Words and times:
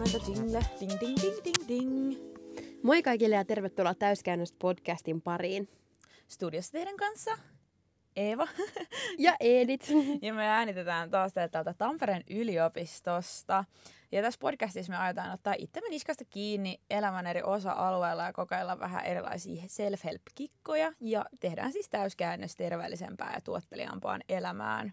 huomenta 0.00 0.30
Jingle. 0.30 0.60
Ding, 0.80 0.92
ding, 1.00 1.16
ding, 1.22 1.36
ding, 1.44 1.68
ding. 1.68 2.14
Moi 2.82 3.02
kaikille 3.02 3.36
ja 3.36 3.44
tervetuloa 3.44 3.94
Täyskäännöstä 3.94 4.56
podcastin 4.60 5.22
pariin. 5.22 5.68
Studiossa 6.28 6.72
teidän 6.72 6.96
kanssa 6.96 7.38
Eeva. 8.16 8.48
Ja 9.18 9.36
Edit. 9.40 9.88
ja 10.22 10.34
me 10.34 10.46
äänitetään 10.48 11.10
taas 11.10 11.32
täältä 11.34 11.74
Tampereen 11.78 12.22
yliopistosta. 12.30 13.64
Ja 14.12 14.22
tässä 14.22 14.38
podcastissa 14.40 14.92
me 14.92 14.96
aiotaan 14.96 15.32
ottaa 15.32 15.54
itsemme 15.58 15.88
niskasta 15.88 16.24
kiinni 16.24 16.80
elämän 16.90 17.26
eri 17.26 17.42
osa-alueilla 17.42 18.24
ja 18.24 18.32
kokeilla 18.32 18.78
vähän 18.78 19.04
erilaisia 19.04 19.62
self-help-kikkoja. 19.66 20.92
Ja 21.00 21.24
tehdään 21.40 21.72
siis 21.72 21.88
täyskäännös 21.88 22.56
terveellisempään 22.56 23.32
ja 23.34 23.40
tuottelijampaan 23.40 24.20
elämään. 24.28 24.92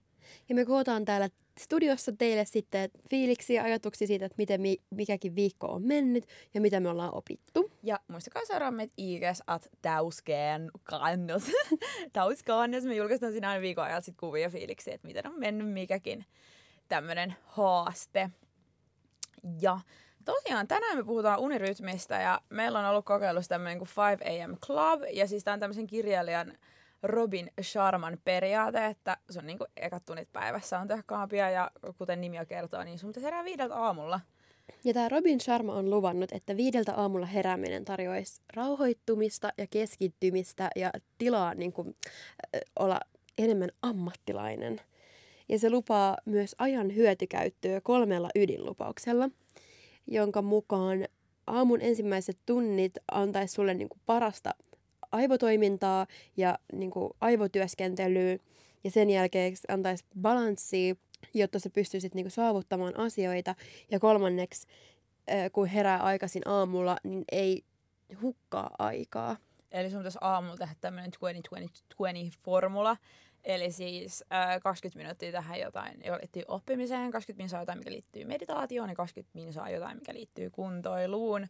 Ja 0.49 0.55
me 0.55 0.65
kootaan 0.65 1.05
täällä 1.05 1.29
studiossa 1.57 2.11
teille 2.11 2.45
sitten 2.45 2.89
fiiliksiä 3.09 3.61
ja 3.61 3.65
ajatuksia 3.65 4.07
siitä, 4.07 4.25
että 4.25 4.35
miten 4.37 4.61
mi- 4.61 4.81
mikäkin 4.89 5.35
viikko 5.35 5.67
on 5.67 5.87
mennyt 5.87 6.25
ja 6.53 6.61
mitä 6.61 6.79
me 6.79 6.89
ollaan 6.89 7.13
opittu. 7.13 7.71
Ja 7.83 7.99
muistakaa 8.07 8.45
seuraa 8.45 8.71
meitä 8.71 8.93
IGS 8.97 9.43
at 9.47 9.67
täyskään 9.81 10.71
kannos. 10.83 11.43
täyskannos. 12.13 12.83
Me 12.83 12.95
julkaistaan 12.95 13.31
siinä 13.31 13.49
aina 13.49 13.61
viikon 13.61 13.83
ajan 13.83 14.03
sit 14.03 14.15
kuvia 14.17 14.49
fiiliksiä, 14.49 14.93
että 14.95 15.07
miten 15.07 15.27
on 15.27 15.39
mennyt 15.39 15.73
mikäkin 15.73 16.25
tämmöinen 16.87 17.35
haaste. 17.43 18.29
Ja 19.61 19.79
tosiaan 20.25 20.67
tänään 20.67 20.97
me 20.97 21.03
puhutaan 21.03 21.39
unirytmistä 21.39 22.21
ja 22.21 22.41
meillä 22.49 22.79
on 22.79 22.85
ollut 22.85 23.05
kokeilussa 23.05 23.49
tämmöinen 23.49 23.77
kuin 23.77 23.89
5 24.19 24.41
AM 24.43 24.57
Club. 24.57 25.01
Ja 25.13 25.27
siis 25.27 25.43
tämä 25.43 25.53
on 25.53 25.59
tämmöisen 25.59 25.87
kirjailijan 25.87 26.53
Robin 27.03 27.51
Sharman 27.61 28.17
periaate, 28.23 28.85
että 28.85 29.17
sun 29.29 29.45
niin 29.45 29.57
kuin 29.57 29.67
ekat 29.77 30.05
tunnit 30.05 30.33
päivässä 30.33 30.79
on 30.79 30.87
tehokkaampia 30.87 31.49
ja 31.49 31.71
kuten 31.97 32.21
nimi 32.21 32.37
jo 32.37 32.45
kertoo, 32.45 32.83
niin 32.83 32.99
sun 32.99 33.09
pitäisi 33.09 33.25
herää 33.25 33.43
viideltä 33.43 33.75
aamulla. 33.75 34.19
Ja 34.83 34.93
tämä 34.93 35.09
Robin 35.09 35.41
Sharma 35.41 35.73
on 35.73 35.89
luvannut, 35.89 36.31
että 36.31 36.57
viideltä 36.57 36.93
aamulla 36.93 37.25
herääminen 37.25 37.85
tarjoaisi 37.85 38.41
rauhoittumista 38.53 39.49
ja 39.57 39.67
keskittymistä 39.67 40.69
ja 40.75 40.91
tilaa 41.17 41.53
niin 41.53 41.73
kuin, 41.73 41.95
äh, 42.55 42.61
olla 42.79 42.99
enemmän 43.37 43.69
ammattilainen. 43.81 44.81
Ja 45.49 45.59
se 45.59 45.69
lupaa 45.69 46.17
myös 46.25 46.55
ajan 46.57 46.95
hyötykäyttöä 46.95 47.81
kolmella 47.81 48.29
ydinlupauksella, 48.35 49.29
jonka 50.07 50.41
mukaan 50.41 51.07
aamun 51.47 51.81
ensimmäiset 51.81 52.37
tunnit 52.45 52.93
antaisi 53.11 53.53
sulle 53.53 53.73
niin 53.73 53.89
kuin 53.89 54.01
parasta 54.05 54.55
aivotoimintaa 55.17 56.07
ja 56.37 56.59
niin 56.73 56.91
kuin 56.91 57.13
aivotyöskentelyä 57.21 58.37
ja 58.83 58.91
sen 58.91 59.09
jälkeen 59.09 59.53
antaisi 59.67 60.05
balanssia, 60.21 60.95
jotta 61.33 61.59
sä 61.59 61.69
pystyisit 61.69 62.15
niin 62.15 62.23
kuin 62.23 62.31
saavuttamaan 62.31 62.97
asioita. 62.99 63.55
Ja 63.91 63.99
kolmanneksi, 63.99 64.67
kun 65.51 65.67
herää 65.67 66.03
aikaisin 66.03 66.41
aamulla, 66.45 66.97
niin 67.03 67.23
ei 67.31 67.63
hukkaa 68.21 68.69
aikaa. 68.79 69.37
Eli 69.71 69.89
sun 69.89 69.99
pitäisi 69.99 70.17
aamulla 70.21 70.57
tehdä 70.57 70.75
tämmöinen 70.81 71.11
20-20-20-formula. 71.13 72.97
Eli 73.43 73.71
siis 73.71 74.23
äh, 74.33 74.61
20 74.61 74.97
minuuttia 74.97 75.31
tähän 75.31 75.59
jotain, 75.59 76.01
joka 76.05 76.17
liittyy 76.17 76.43
oppimiseen, 76.47 77.11
20 77.11 77.33
minuuttia 77.37 77.59
jotain, 77.59 77.77
mikä 77.77 77.91
liittyy 77.91 78.25
meditaatioon 78.25 78.89
ja 78.89 78.95
20 78.95 79.39
minuuttia 79.39 79.69
jotain, 79.69 79.97
mikä 79.97 80.13
liittyy 80.13 80.49
kuntoiluun. 80.49 81.47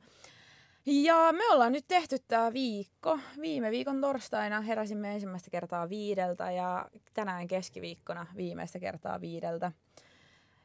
Ja 0.89 1.31
me 1.31 1.49
ollaan 1.51 1.71
nyt 1.71 1.85
tehty 1.87 2.17
tämä 2.27 2.53
viikko. 2.53 3.19
Viime 3.41 3.71
viikon 3.71 4.01
torstaina 4.01 4.61
heräsimme 4.61 5.13
ensimmäistä 5.13 5.49
kertaa 5.49 5.89
viideltä 5.89 6.51
ja 6.51 6.89
tänään 7.13 7.47
keskiviikkona 7.47 8.27
viimeistä 8.37 8.79
kertaa 8.79 9.21
viideltä. 9.21 9.71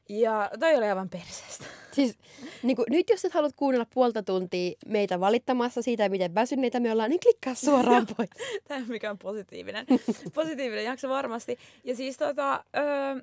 Ja 0.09 0.51
toi 0.61 0.77
oli 0.77 0.87
aivan 0.87 1.09
perseestä. 1.09 1.65
Siis 1.93 2.19
niin 2.63 2.77
kuin, 2.77 2.87
nyt 2.91 3.11
jos 3.11 3.25
et 3.25 3.33
haluat 3.33 3.53
kuunnella 3.57 3.87
puolta 3.95 4.23
tuntia 4.23 4.73
meitä 4.87 5.21
valittamassa 5.21 5.83
siitä, 5.83 6.09
miten 6.09 6.35
väsyneitä 6.35 6.81
me 6.81 6.93
ollaan, 6.93 7.11
niin 7.11 7.21
klikkaa 7.21 7.55
suoraan 7.55 8.07
pois. 8.17 8.31
Tämä 8.69 8.81
on 8.81 8.89
mikään 8.89 9.19
positiivinen. 9.19 9.87
positiivinen 10.35 10.85
jakso 10.85 11.09
varmasti. 11.09 11.59
Ja 11.85 11.97
siis 11.97 12.17
tota, 12.17 12.65
öö, 12.77 13.23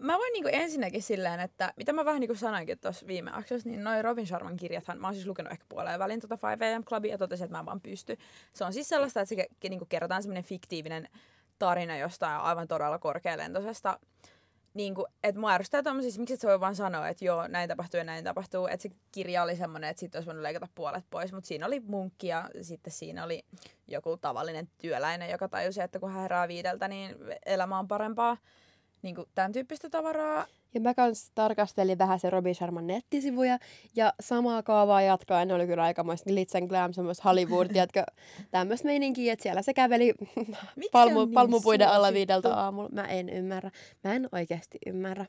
mä 0.00 0.18
voin 0.18 0.32
niinku 0.32 0.48
ensinnäkin 0.52 1.02
silleen, 1.02 1.40
että 1.40 1.72
mitä 1.76 1.92
mä 1.92 2.04
vähän 2.04 2.20
niinku 2.20 2.34
sanoinkin 2.34 2.78
tuossa 2.78 3.06
viime 3.06 3.30
jaksossa, 3.30 3.68
niin 3.68 3.84
noin 3.84 4.04
Robin 4.04 4.26
Sharman 4.26 4.56
kirjathan, 4.56 4.98
mä 4.98 5.06
oon 5.06 5.14
siis 5.14 5.26
lukenut 5.26 5.52
ehkä 5.52 5.64
puoleen 5.68 5.98
välin 5.98 6.20
tota 6.20 6.38
5 6.42 6.64
AM 6.64 6.84
Clubia 6.84 7.12
ja 7.12 7.18
totesin, 7.18 7.44
että 7.44 7.54
mä 7.54 7.60
en 7.60 7.66
vaan 7.66 7.80
pysty. 7.80 8.16
Se 8.52 8.64
on 8.64 8.72
siis 8.72 8.88
sellaista, 8.88 9.20
että 9.20 9.34
se 9.34 9.68
niinku 9.68 9.86
kerrotaan 9.86 10.22
semmoinen 10.22 10.44
fiktiivinen 10.44 11.08
tarina 11.58 11.96
jostain 11.96 12.40
aivan 12.40 12.68
todella 12.68 12.98
korkealentoisesta 12.98 13.98
niin 14.74 14.94
kuin, 14.94 15.06
että 15.22 15.40
mua 15.40 15.52
ärsyttää 15.52 15.82
tommosissa, 15.82 16.20
miksi 16.20 16.34
et 16.34 16.40
se 16.40 16.48
voi 16.48 16.60
vaan 16.60 16.76
sanoa, 16.76 17.08
että 17.08 17.24
joo, 17.24 17.48
näin 17.48 17.68
tapahtuu 17.68 17.98
ja 17.98 18.04
näin 18.04 18.24
tapahtuu. 18.24 18.66
Että 18.66 18.82
se 18.82 18.90
kirja 19.12 19.42
oli 19.42 19.56
semmoinen, 19.56 19.90
että 19.90 20.00
siitä 20.00 20.18
olisi 20.18 20.26
voinut 20.26 20.42
leikata 20.42 20.68
puolet 20.74 21.04
pois, 21.10 21.32
mutta 21.32 21.48
siinä 21.48 21.66
oli 21.66 21.80
munkki 21.80 22.26
ja 22.26 22.50
sitten 22.62 22.92
siinä 22.92 23.24
oli 23.24 23.44
joku 23.88 24.16
tavallinen 24.16 24.68
työläinen, 24.78 25.30
joka 25.30 25.48
tajusi, 25.48 25.80
että 25.80 25.98
kun 25.98 26.12
hän 26.12 26.22
herää 26.22 26.48
viideltä, 26.48 26.88
niin 26.88 27.16
elämä 27.46 27.78
on 27.78 27.88
parempaa 27.88 28.36
niin 29.04 29.14
kuin 29.14 29.28
tämän 29.34 29.52
tyyppistä 29.52 29.90
tavaraa. 29.90 30.46
Ja 30.74 30.80
mä 30.80 30.94
kans 30.94 31.30
tarkastelin 31.34 31.98
vähän 31.98 32.20
se 32.20 32.30
Robin 32.30 32.54
Sharman 32.54 32.86
nettisivuja, 32.86 33.58
ja 33.96 34.12
samaa 34.20 34.62
kaavaa 34.62 35.02
jatkaen 35.02 35.52
oli 35.52 35.66
kyllä 35.66 35.82
aikamoista 35.82 36.30
glitz 36.30 36.54
and 36.54 36.68
glam, 36.68 36.92
semmoista 36.92 37.28
Hollywood, 37.28 37.66
tiedätkö, 37.72 38.04
tämmöistä 38.50 38.88
meininkiä, 38.88 39.32
että 39.32 39.42
siellä 39.42 39.62
se 39.62 39.74
käveli 39.74 40.14
palmu, 40.92 41.24
niin 41.24 41.34
palmupuiden 41.34 41.88
alla 41.88 42.12
viideltä 42.12 42.54
aamulla. 42.54 42.88
Mä 42.92 43.04
en 43.04 43.28
ymmärrä. 43.28 43.70
Mä 44.04 44.14
en 44.14 44.28
oikeasti 44.32 44.78
ymmärrä. 44.86 45.26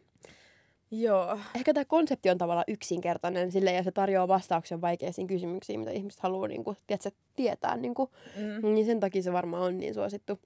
Joo. 0.91 1.39
Ehkä 1.55 1.73
tämä 1.73 1.85
konsepti 1.85 2.29
on 2.29 2.37
tavallaan 2.37 2.65
yksinkertainen 2.67 3.51
sille 3.51 3.71
ja 3.71 3.83
se 3.83 3.91
tarjoaa 3.91 4.27
vastauksen 4.27 4.81
vaikeisiin 4.81 5.27
kysymyksiin, 5.27 5.79
mitä 5.79 5.91
ihmiset 5.91 6.19
haluaa 6.19 6.47
niin 6.47 6.63
kuin, 6.63 6.77
tiedätkö, 6.87 7.11
tietää. 7.35 7.77
Niin, 7.77 7.93
kuin. 7.93 8.09
Mm. 8.35 8.73
niin 8.73 8.85
sen 8.85 8.99
takia 8.99 9.23
se 9.23 9.33
varmaan 9.33 9.63
on 9.63 9.77
niin 9.77 9.93
suosittu. 9.93 10.39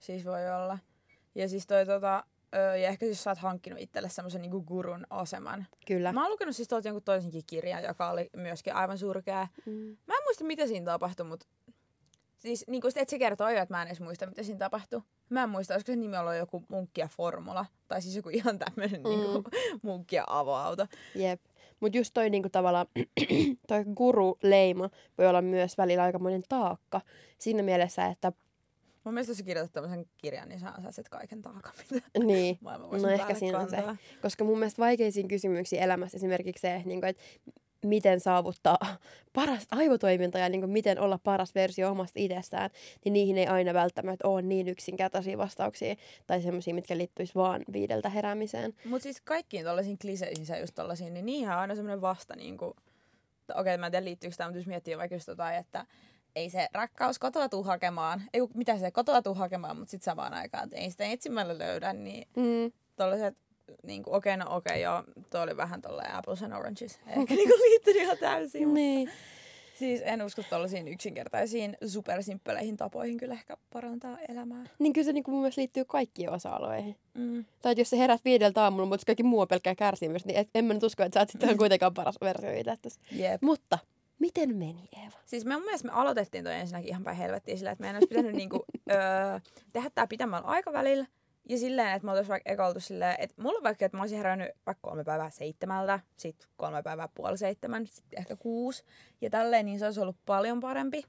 Siis 0.00 0.24
voi 0.24 0.50
olla. 0.50 0.78
Ja 1.34 1.48
siis 1.48 1.66
toi 1.66 1.86
tota, 1.86 2.24
Öö, 2.54 2.76
ja 2.76 2.88
ehkä 2.88 3.06
jos 3.06 3.22
sä 3.22 3.30
oot 3.30 3.38
hankkinut 3.38 3.80
itselle 3.80 4.08
semmoisen 4.08 4.42
niinku 4.42 4.62
gurun 4.62 5.06
aseman. 5.10 5.66
Kyllä. 5.86 6.12
Mä 6.12 6.22
oon 6.22 6.30
lukenut 6.30 6.56
siis 6.56 6.68
tuolta 6.68 6.88
jonkun 6.88 7.02
toisenkin 7.02 7.42
kirjan, 7.46 7.82
joka 7.82 8.10
oli 8.10 8.30
myöskin 8.36 8.74
aivan 8.74 8.98
surkea. 8.98 9.48
Mm. 9.66 9.96
Mä 10.06 10.14
en 10.14 10.24
muista, 10.24 10.44
mitä 10.44 10.66
siinä 10.66 10.86
tapahtui, 10.86 11.26
mutta 11.26 11.46
siis 12.38 12.64
niin 12.68 12.80
kuin 12.80 12.92
että 12.96 13.10
se 13.10 13.18
kertoo 13.18 13.50
jo, 13.50 13.62
että 13.62 13.74
mä 13.74 13.82
en 13.82 13.88
edes 13.88 14.00
muista, 14.00 14.26
mitä 14.26 14.42
siinä 14.42 14.58
tapahtui. 14.58 15.02
Mä 15.28 15.42
en 15.42 15.48
muista, 15.48 15.74
olisiko 15.74 15.92
se 15.92 15.96
nimi 15.96 16.16
ollut 16.16 16.34
joku 16.34 16.64
munkkia 16.68 17.08
formula. 17.16 17.66
Tai 17.88 18.02
siis 18.02 18.16
joku 18.16 18.28
ihan 18.28 18.58
tämmöinen 18.58 19.00
mm. 19.00 19.08
niinku, 19.08 19.44
munkkia 19.82 20.24
avoauto. 20.26 20.86
Jep. 21.14 21.40
Mutta 21.80 21.98
just 21.98 22.14
toi 22.14 22.30
niinku 22.30 22.48
tavallaan, 22.48 22.86
toi 23.68 23.84
guru-leima 23.84 24.90
voi 25.18 25.26
olla 25.26 25.42
myös 25.42 25.78
välillä 25.78 26.02
aikamoinen 26.02 26.42
taakka. 26.48 27.00
Siinä 27.38 27.62
mielessä, 27.62 28.06
että 28.06 28.32
Mun 29.04 29.14
mielestä 29.14 29.30
jos 29.30 29.42
kirjoitat 29.42 29.72
tämmöisen 29.72 30.06
kirjan, 30.16 30.48
niin 30.48 30.60
sä 30.60 30.68
ansaiset 30.68 31.08
kaiken 31.08 31.42
taakan, 31.42 31.72
mitä 31.90 32.06
niin. 32.24 32.58
no 33.02 33.08
ehkä 33.08 33.34
siinä 33.34 33.58
on 33.58 33.70
se. 33.70 33.76
Koska 34.22 34.44
mun 34.44 34.58
mielestä 34.58 34.82
vaikeisiin 34.82 35.28
kysymyksiin 35.28 35.82
elämässä 35.82 36.16
esimerkiksi 36.16 36.60
se, 36.60 36.82
niin 36.84 37.00
kuin, 37.00 37.10
että 37.10 37.22
miten 37.84 38.20
saavuttaa 38.20 38.78
parasta 39.32 39.76
aivotoimintaa 39.76 40.40
ja 40.40 40.48
niin 40.48 40.60
kuin, 40.60 40.70
miten 40.70 41.00
olla 41.00 41.18
paras 41.24 41.54
versio 41.54 41.90
omasta 41.90 42.20
itsestään, 42.20 42.70
niin 43.04 43.12
niihin 43.12 43.38
ei 43.38 43.46
aina 43.46 43.74
välttämättä 43.74 44.28
ole 44.28 44.42
niin 44.42 44.68
yksinkertaisia 44.68 45.38
vastauksia 45.38 45.96
tai 46.26 46.42
semmoisia, 46.42 46.74
mitkä 46.74 46.98
liittyisi 46.98 47.34
vaan 47.34 47.62
viideltä 47.72 48.08
heräämiseen. 48.08 48.74
Mutta 48.84 49.02
siis 49.02 49.20
kaikkiin 49.20 49.64
tällaisiin 49.64 49.98
kliseisiin 49.98 50.60
just 50.60 50.74
tällaisiin, 50.74 51.14
niin 51.14 51.26
niihin 51.26 51.48
on 51.48 51.54
aina 51.54 51.74
semmoinen 51.74 52.00
vasta, 52.00 52.36
niin 52.36 52.58
kuin, 52.58 52.70
okei 52.70 53.60
okay, 53.60 53.76
mä 53.76 53.86
en 53.86 53.92
tiedä 53.92 54.04
liittyykö 54.04 54.36
tämä, 54.36 54.48
mutta 54.48 54.58
jos 54.58 54.66
miettii 54.66 54.98
vaikka 54.98 55.14
just 55.14 55.26
tota, 55.26 55.52
että 55.52 55.86
ei 56.36 56.50
se 56.50 56.68
rakkaus 56.72 57.18
kotoa 57.18 57.48
tuu 57.48 57.62
hakemaan, 57.62 58.22
ei 58.32 58.40
mitä 58.54 58.78
se 58.78 58.90
kotoa 58.90 59.22
tuu 59.22 59.34
hakemaan, 59.34 59.76
mutta 59.76 59.90
sitten 59.90 60.04
samaan 60.04 60.34
aikaan, 60.34 60.64
että 60.64 60.76
ei 60.76 60.90
sitä 60.90 61.04
etsimällä 61.04 61.58
löydä, 61.58 61.92
niin 61.92 62.28
mm. 62.36 62.72
tollaset 62.96 63.36
niin 63.82 64.02
kuin, 64.02 64.14
okei, 64.14 64.34
okay, 64.34 64.46
no 64.46 64.56
okei, 64.56 64.72
okay, 64.72 64.82
joo, 64.82 65.04
tuo 65.30 65.40
oli 65.40 65.56
vähän 65.56 65.82
tolleen 65.82 66.14
apples 66.14 66.42
and 66.42 66.52
oranges. 66.52 67.00
Ehkä 67.06 67.34
niin 67.34 67.48
liittynyt 67.48 68.02
ihan 68.02 68.18
täysin. 68.18 68.74
niin. 68.74 69.10
Siis 69.74 70.00
en 70.04 70.22
usko 70.22 70.42
tollaisiin 70.50 70.88
yksinkertaisiin, 70.88 71.76
supersimppeleihin 71.86 72.76
tapoihin 72.76 73.16
kyllä 73.16 73.34
ehkä 73.34 73.56
parantaa 73.72 74.18
elämää. 74.28 74.64
Niin 74.78 74.92
kyllä 74.92 75.04
se 75.04 75.12
niin 75.12 75.24
kuin 75.24 75.32
mun 75.32 75.42
mielestä 75.42 75.60
liittyy 75.60 75.84
kaikkiin 75.84 76.30
osa-alueihin. 76.30 76.96
Mm. 77.14 77.44
Tai 77.62 77.72
että 77.72 77.80
jos 77.80 77.90
sä 77.90 77.96
herät 77.96 78.24
viideltä 78.24 78.62
aamulla, 78.62 78.86
mutta 78.86 79.06
kaikki 79.06 79.22
muu 79.22 79.40
on 79.40 79.48
pelkkää 79.48 79.74
kärsimys, 79.74 80.24
niin 80.24 80.38
et, 80.38 80.48
en 80.54 80.64
mä 80.64 80.74
nyt 80.74 80.82
usko, 80.82 81.02
että 81.02 81.16
sä 81.16 81.20
oot 81.20 81.30
sitten 81.30 81.58
kuitenkaan 81.58 81.94
paras 81.94 82.16
versio 82.20 82.50
itse. 82.52 83.00
Yep. 83.18 83.42
Mutta 83.42 83.78
Miten 84.18 84.56
meni, 84.56 84.88
Eeva? 85.02 85.18
Siis 85.24 85.44
me 85.44 85.54
mun 85.54 85.64
mielestä 85.64 85.88
me 85.88 85.94
aloitettiin 85.94 86.44
toi 86.44 86.54
ensinnäkin 86.54 86.88
ihan 86.88 87.04
päin 87.04 87.16
helvettiin 87.16 87.58
sillä, 87.58 87.70
että 87.70 87.82
meidän 87.82 87.96
olisi 87.96 88.08
pitänyt 88.08 88.32
niinku, 88.32 88.64
öö, 88.90 89.40
tehdä 89.72 89.90
tää 89.94 90.06
pitämällä 90.06 90.48
aikavälillä. 90.48 91.06
Ja 91.48 91.58
silleen, 91.58 91.92
että 91.92 92.06
me 92.06 92.10
oltaisiin 92.10 92.30
vaikka 92.30 92.52
eka 92.52 92.66
oltu 92.66 92.80
silleen, 92.80 93.16
että 93.18 93.42
mulla 93.42 93.56
on 93.56 93.62
vaikka, 93.62 93.84
että 93.84 93.96
mä 93.96 94.02
olisin 94.02 94.18
herännyt 94.18 94.48
vaikka 94.66 94.88
kolme 94.88 95.04
päivää 95.04 95.30
seitsemältä, 95.30 96.00
sitten 96.16 96.48
kolme 96.56 96.82
päivää 96.82 97.08
puoli 97.14 97.38
seitsemän, 97.38 97.86
sitten 97.86 98.18
ehkä 98.18 98.36
kuusi. 98.36 98.84
Ja 99.20 99.30
tälleen, 99.30 99.66
niin 99.66 99.78
se 99.78 99.84
olisi 99.84 100.00
ollut 100.00 100.16
paljon 100.26 100.60
parempi. 100.60 101.02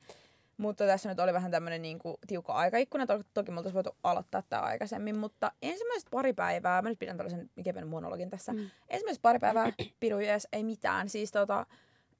Mutta 0.57 0.85
tässä 0.85 1.09
nyt 1.09 1.19
oli 1.19 1.33
vähän 1.33 1.51
tämmöinen 1.51 1.81
niinku 1.81 2.17
tiukka 2.27 2.53
aikaikkuna. 2.53 3.05
To- 3.05 3.23
toki 3.33 3.51
me 3.51 3.57
oltaisiin 3.57 3.75
voitu 3.75 3.97
aloittaa 4.03 4.43
tämä 4.49 4.61
aikaisemmin, 4.61 5.17
mutta 5.17 5.51
ensimmäiset 5.61 6.09
pari 6.11 6.33
päivää, 6.33 6.81
mä 6.81 6.89
nyt 6.89 6.99
pidän 6.99 7.17
tällaisen 7.17 7.49
keven 7.63 7.87
monologin 7.87 8.29
tässä. 8.29 8.53
Mm. 8.53 8.69
Ensimmäiset 8.89 9.21
pari 9.21 9.39
päivää 9.39 9.71
piru 9.99 10.17
ei 10.53 10.63
mitään. 10.63 11.09
Siis 11.09 11.31
tota, 11.31 11.65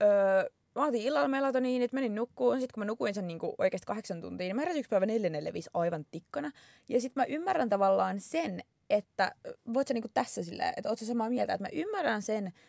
öö, 0.03 0.49
mä 0.75 0.85
otin 0.85 1.01
illalla 1.01 1.27
melatoniinit, 1.27 1.93
menin 1.93 2.15
nukkuun. 2.15 2.59
Sitten 2.59 2.73
kun 2.73 2.81
mä 2.81 2.85
nukuin 2.85 3.13
sen 3.13 3.27
niinku 3.27 3.55
oikeasti 3.57 3.85
kahdeksan 3.85 4.21
tuntia, 4.21 4.47
niin 4.47 4.55
mä 4.55 4.61
heräsin 4.61 4.79
yksi 4.79 4.89
päivä 4.89 5.05
445 5.05 5.69
aivan 5.73 6.05
tikkana. 6.11 6.51
Ja 6.89 7.01
sitten 7.01 7.21
mä 7.21 7.25
ymmärrän 7.25 7.69
tavallaan 7.69 8.19
sen, 8.19 8.63
että 8.89 9.35
voit 9.73 9.87
sä 9.87 9.93
niinku 9.93 10.09
tässä 10.13 10.43
silleen, 10.43 10.73
että 10.77 10.89
oot 10.89 10.99
sä 10.99 11.05
samaa 11.05 11.29
mieltä, 11.29 11.53
että 11.53 11.63
mä 11.63 11.69
ymmärrän 11.73 12.21
sen, 12.21 12.47
että 12.47 12.59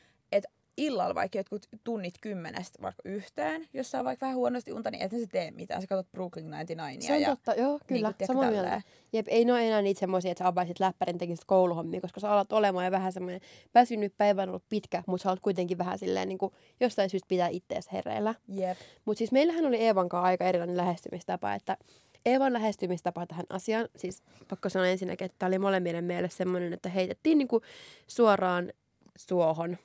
illalla 0.77 1.15
vaikka 1.15 1.39
jotkut 1.39 1.67
tunnit 1.85 2.15
kymmenestä 2.21 2.83
vaikka 2.83 3.03
yhteen, 3.05 3.69
jos 3.73 3.91
saa 3.91 4.05
vaikka 4.05 4.27
vähän 4.27 4.37
huonosti 4.37 4.73
unta, 4.73 4.91
niin 4.91 5.03
et 5.03 5.11
se 5.11 5.27
tee 5.27 5.51
mitään. 5.51 5.81
Sä 5.81 5.87
katsot 5.87 6.13
Brooklyn 6.13 6.47
99 6.47 7.07
Se 7.07 7.13
on 7.13 7.21
ja 7.21 7.29
totta, 7.29 7.55
joo, 7.55 7.79
kyllä, 7.87 8.09
niinku, 8.09 8.19
tiedätkö, 8.19 8.27
samaa 8.27 8.43
mieltä. 8.43 8.63
tälleen. 8.63 8.83
Jep, 9.13 9.27
ei 9.29 9.45
ne 9.45 9.53
ole 9.53 9.67
enää 9.67 9.83
niitä 9.83 10.01
semmoisia, 10.01 10.31
että 10.31 10.45
sä 10.45 10.49
avaisit 10.49 10.81
läppärin 10.81 11.19
tekisit 11.19 11.45
kouluhommia, 11.45 12.01
koska 12.01 12.21
sä 12.21 12.33
alat 12.33 12.53
olemaan 12.53 12.85
jo 12.85 12.91
vähän 12.91 13.13
semmoinen 13.13 13.41
väsynyt 13.75 14.15
päivä 14.19 14.43
on 14.43 14.49
ollut 14.49 14.69
pitkä, 14.69 15.03
mutta 15.07 15.23
sä 15.23 15.31
oot 15.31 15.41
kuitenkin 15.41 15.79
vähän 15.79 15.99
silleen 15.99 16.29
niin 16.29 16.39
kuin 16.39 16.53
jostain 16.81 17.11
syystä 17.11 17.29
pitää 17.29 17.49
ittees 17.49 17.93
hereillä. 17.93 18.35
Jep. 18.49 18.79
Mutta 19.05 19.19
siis 19.19 19.33
meillähän 19.33 19.67
oli 19.67 19.77
Eevan 19.77 20.09
kanssa 20.09 20.27
aika 20.27 20.45
erilainen 20.45 20.77
lähestymistapa, 20.77 21.55
että 21.55 21.77
Eevan 22.27 22.53
lähestymistapa 22.53 23.27
tähän 23.27 23.47
asiaan, 23.51 23.89
siis 23.97 24.23
pakko 24.49 24.69
sanoa 24.69 24.87
ensinnäkin, 24.87 25.25
että 25.25 25.37
tämä 25.39 25.49
oli 25.49 25.59
molemmille 25.59 26.01
meille 26.01 26.29
semmoinen, 26.29 26.73
että 26.73 26.89
heitettiin 26.89 27.39
niinku 27.39 27.63
suoraan 28.07 28.73
suohon. 29.19 29.79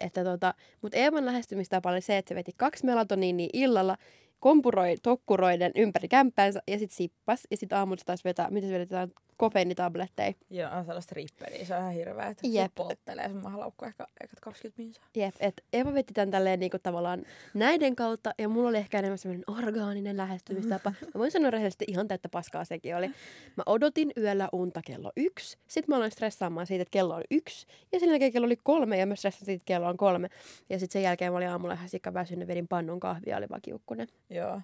Että 0.00 0.24
tota, 0.24 0.54
mutta 0.82 0.98
Eevan 0.98 1.26
lähestymistapa 1.26 1.90
oli 1.90 2.00
se, 2.00 2.18
että 2.18 2.28
se 2.28 2.34
veti 2.34 2.52
kaksi 2.56 2.86
melatoniinia 2.86 3.48
illalla, 3.52 3.96
kompuroi 4.40 4.96
tokkuroiden 5.02 5.72
ympäri 5.76 6.08
kämppäänsä 6.08 6.62
ja 6.68 6.78
sitten 6.78 6.96
sippas. 6.96 7.46
Ja 7.50 7.56
sitten 7.56 7.78
aamulla 7.78 8.02
taas 8.06 8.24
vetää, 8.24 8.50
miten 8.50 8.70
se 8.70 8.74
vedetään, 8.74 9.12
kofeiinitabletteja. 9.40 10.32
Joo, 10.50 10.70
on 10.70 10.84
sellaista 10.84 11.14
ripperiä. 11.14 11.64
Se 11.64 11.74
on 11.74 11.80
ihan 11.80 11.92
hirveä, 11.92 12.26
että 12.26 12.46
Jep. 12.46 12.74
Polttelee 12.74 13.28
sun 13.28 13.42
mahalaukku 13.42 13.84
ehkä, 13.84 14.06
ehkä 14.22 14.36
20 14.40 14.82
minsaa. 14.82 15.04
Jep, 15.16 15.34
että 15.40 15.62
Eva 15.72 15.94
veti 15.94 16.14
tämän 16.14 16.30
tälleen 16.30 16.60
niinku 16.60 16.78
tavallaan 16.82 17.22
näiden 17.54 17.96
kautta, 17.96 18.34
ja 18.38 18.48
mulla 18.48 18.68
oli 18.68 18.76
ehkä 18.76 18.98
enemmän 18.98 19.18
semmoinen 19.18 19.44
orgaaninen 19.46 20.16
lähestymistapa. 20.16 20.90
Mä 21.14 21.18
voin 21.18 21.30
sanoa 21.30 21.50
rehellisesti 21.50 21.84
ihan 21.88 22.08
täyttä 22.08 22.28
paskaa 22.28 22.64
sekin 22.64 22.96
oli. 22.96 23.08
Mä 23.56 23.62
odotin 23.66 24.12
yöllä 24.16 24.48
unta 24.52 24.80
kello 24.86 25.12
yksi, 25.16 25.58
sit 25.68 25.88
mä 25.88 25.96
aloin 25.96 26.10
stressaamaan 26.10 26.66
siitä, 26.66 26.82
että 26.82 26.92
kello 26.92 27.14
on 27.14 27.24
yksi, 27.30 27.66
ja 27.92 28.00
sen 28.00 28.08
jälkeen 28.08 28.32
kello 28.32 28.46
oli 28.46 28.56
kolme, 28.56 28.98
ja 28.98 29.06
mä 29.06 29.16
stressasin 29.16 29.46
siitä, 29.46 29.62
että 29.62 29.66
kello 29.66 29.88
on 29.88 29.96
kolme. 29.96 30.28
Ja 30.70 30.78
sitten 30.78 30.92
sen 30.92 31.02
jälkeen 31.02 31.32
mä 31.32 31.36
olin 31.36 31.48
aamulla 31.48 31.74
ihan 31.74 31.88
sikka 31.88 32.14
väsynyt, 32.14 32.48
vedin 32.48 32.68
pannun 32.68 33.00
kahvia, 33.00 33.36
oli 33.36 33.48
vaan 33.48 33.62
kiukkunen. 33.62 34.08
Joo. 34.30 34.60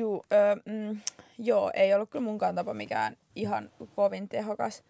Juu, 0.00 0.24
öö, 0.32 0.56
mm, 0.66 1.00
joo, 1.38 1.70
ei 1.74 1.94
ollut 1.94 2.10
kyllä 2.10 2.24
munkaan 2.24 2.54
tapa 2.54 2.74
mikään 2.74 3.16
ihan 3.36 3.70
kovin 3.96 4.28
tehokas. 4.28 4.82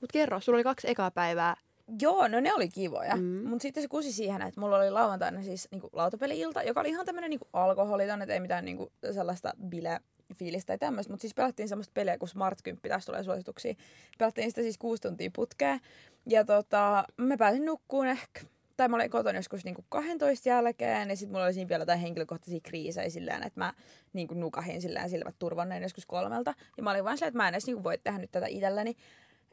Mut 0.00 0.12
kerro, 0.12 0.40
sulla 0.40 0.56
oli 0.56 0.64
kaksi 0.64 0.90
ekaa 0.90 1.10
päivää. 1.10 1.56
Joo, 2.00 2.28
no 2.28 2.40
ne 2.40 2.54
oli 2.54 2.68
kivoja. 2.68 3.16
Mm. 3.16 3.48
Mutta 3.48 3.62
sitten 3.62 3.82
se 3.82 3.88
kusi 3.88 4.12
siihen, 4.12 4.42
että 4.42 4.60
mulla 4.60 4.76
oli 4.76 4.90
lauantaina 4.90 5.42
siis 5.42 5.68
niinku 5.70 5.88
lautapeli-ilta, 5.92 6.62
joka 6.62 6.80
oli 6.80 6.88
ihan 6.88 7.06
tämmönen 7.06 7.30
niinku 7.30 7.48
alkoholiton, 7.52 8.22
että 8.22 8.34
ei 8.34 8.40
mitään 8.40 8.64
niinku 8.64 8.92
sellaista 9.12 9.52
bile 9.66 10.00
fiilistä 10.34 10.66
tai 10.66 10.78
tämmöistä, 10.78 11.12
mutta 11.12 11.20
siis 11.20 11.34
pelattiin 11.34 11.68
semmoista 11.68 11.92
peliä 11.94 12.18
kuin 12.18 12.28
Smart 12.28 12.58
10, 12.62 12.82
tässä 12.88 13.06
tulee 13.06 13.24
suosituksia. 13.24 13.74
Pelattiin 14.18 14.50
sitä 14.50 14.62
siis 14.62 14.78
kuusi 14.78 15.02
tuntia 15.02 15.30
putkea. 15.34 15.78
Ja 16.26 16.44
tota, 16.44 17.04
mä 17.16 17.36
pääsin 17.36 17.64
nukkuun 17.64 18.06
ehkä, 18.06 18.40
tai 18.80 18.88
mä 18.88 18.96
olin 18.96 19.10
kotona 19.10 19.38
joskus 19.38 19.64
niinku 19.64 19.84
12 19.88 20.48
jälkeen, 20.48 21.10
ja 21.10 21.16
sitten 21.16 21.32
mulla 21.32 21.44
oli 21.44 21.54
siinä 21.54 21.68
vielä 21.68 21.82
jotain 21.82 22.00
henkilökohtaisia 22.00 22.60
kriisejä 22.62 23.10
silleen, 23.10 23.42
että 23.42 23.60
mä 23.60 23.74
niinku 24.12 24.34
nukahin 24.34 24.82
silleen 24.82 25.10
silmät 25.10 25.34
turvanneen 25.38 25.82
joskus 25.82 26.06
kolmelta. 26.06 26.54
Ja 26.76 26.82
mä 26.82 26.90
olin 26.90 27.04
vaan 27.04 27.16
silleen, 27.16 27.28
että 27.28 27.38
mä 27.38 27.48
en 27.48 27.54
edes 27.54 27.66
niinku 27.66 27.84
voi 27.84 27.98
tehdä 27.98 28.18
nyt 28.18 28.30
tätä 28.30 28.46
itselleni, 28.46 28.96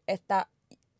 että 0.07 0.45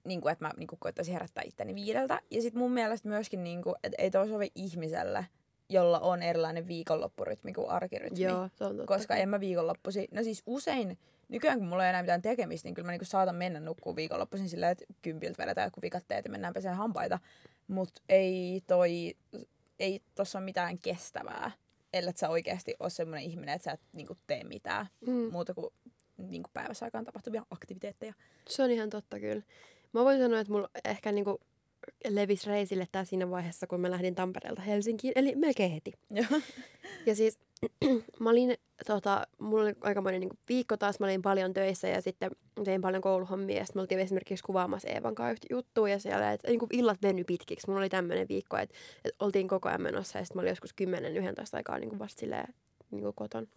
niin 0.03 0.21
kuin, 0.21 0.31
että 0.31 0.45
mä 0.45 0.51
niin 0.57 0.67
kuin, 0.67 0.79
koittaisin 0.79 1.13
herättää 1.13 1.43
itteni 1.47 1.75
viideltä. 1.75 2.19
Ja 2.31 2.41
sitten 2.41 2.59
mun 2.59 2.71
mielestä 2.71 3.09
myöskin, 3.09 3.43
niin 3.43 3.61
kuin, 3.63 3.75
että 3.83 4.01
ei 4.01 4.11
toi 4.11 4.27
sovi 4.27 4.51
ihmiselle, 4.55 5.25
jolla 5.69 5.99
on 5.99 6.23
erilainen 6.23 6.67
viikonloppurytmi 6.67 7.53
kuin 7.53 7.69
arkirytmi. 7.69 8.23
Joo, 8.23 8.49
se 8.55 8.63
on 8.63 8.77
totta. 8.77 8.93
Koska 8.93 9.15
en 9.15 9.29
mä 9.29 9.39
viikonloppuisin, 9.39 10.07
no 10.11 10.23
siis 10.23 10.43
usein, 10.45 10.97
nykyään 11.29 11.59
kun 11.59 11.67
mulla 11.67 11.83
ei 11.83 11.89
enää 11.89 12.01
mitään 12.01 12.21
tekemistä, 12.21 12.67
niin 12.67 12.75
kyllä 12.75 12.85
mä 12.85 12.91
niinku 12.91 13.05
saatan 13.05 13.35
mennä 13.35 13.59
nukkuun 13.59 13.95
viikonloppuisin 13.95 14.49
silleen, 14.49 14.71
että 14.71 14.85
kympiltä 15.01 15.43
vedetään 15.43 15.67
joku 15.67 15.81
vikatteet 15.81 16.25
ja 16.25 16.31
mennään 16.31 16.53
peseen 16.53 16.75
hampaita. 16.75 17.19
Mutta 17.67 18.01
ei 18.09 18.61
toi, 18.67 19.15
ei 19.79 20.01
tossa 20.15 20.37
ole 20.39 20.45
mitään 20.45 20.77
kestävää, 20.79 21.51
ellei 21.93 22.13
sä 22.17 22.29
oikeasti 22.29 22.75
ole 22.79 22.89
semmoinen 22.89 23.25
ihminen, 23.25 23.55
että 23.55 23.63
sä 23.63 23.71
et 23.71 23.81
niinku 23.93 24.17
tee 24.27 24.43
mitään 24.43 24.87
Mm. 25.07 25.31
muuta 25.31 25.53
kuin 25.53 25.73
niinku 26.17 26.49
päivässä 26.53 26.85
aikaan 26.85 27.05
tapahtuvia 27.05 27.45
aktiviteetteja. 27.51 28.13
Se 28.49 28.63
on 28.63 28.71
ihan 28.71 28.89
totta 28.89 29.19
kyllä. 29.19 29.43
Mä 29.93 30.03
voin 30.03 30.19
sanoa, 30.19 30.39
että 30.39 30.53
mulla 30.53 30.69
ehkä 30.85 31.11
niinku 31.11 31.39
levisi 32.09 32.47
reisille 32.47 32.87
tää 32.91 33.05
siinä 33.05 33.29
vaiheessa, 33.29 33.67
kun 33.67 33.81
mä 33.81 33.91
lähdin 33.91 34.15
Tampereelta 34.15 34.61
Helsinkiin, 34.61 35.13
eli 35.15 35.35
melkein 35.35 35.71
heti. 35.71 35.91
Ja 37.05 37.15
siis 37.15 37.39
mä 38.19 38.29
olin, 38.29 38.57
tota, 38.87 39.27
mulla 39.39 39.63
oli 39.63 39.73
aikamoinen 39.81 40.21
niin 40.21 40.37
viikko 40.49 40.77
taas, 40.77 40.99
mä 40.99 41.05
olin 41.05 41.21
paljon 41.21 41.53
töissä 41.53 41.87
ja 41.87 42.01
sitten 42.01 42.31
tein 42.65 42.81
paljon 42.81 43.01
kouluhommia 43.01 43.65
sitten 43.65 43.79
me 43.79 43.81
oltiin 43.81 43.99
esimerkiksi 43.99 44.43
kuvaamassa 44.43 44.89
Eevan 44.89 45.15
kanssa 45.15 45.47
juttua 45.49 45.89
ja 45.89 45.99
siellä, 45.99 46.31
että 46.31 46.47
niin 46.47 46.59
illat 46.71 47.01
veny 47.01 47.23
pitkiksi. 47.23 47.67
Mulla 47.67 47.79
oli 47.79 47.89
tämmöinen 47.89 48.27
viikko, 48.27 48.57
että, 48.57 48.75
että 49.05 49.25
oltiin 49.25 49.47
koko 49.47 49.69
ajan 49.69 49.81
menossa 49.81 50.19
ja 50.19 50.25
sitten 50.25 50.37
mä 50.37 50.41
olin 50.41 50.51
joskus 50.51 50.75
10-11 50.81 50.85
aikaa 51.53 51.79
niin 51.79 51.99
vasta 51.99 52.19
silleen 52.19 52.53
niin 52.91 53.13
koton. 53.15 53.47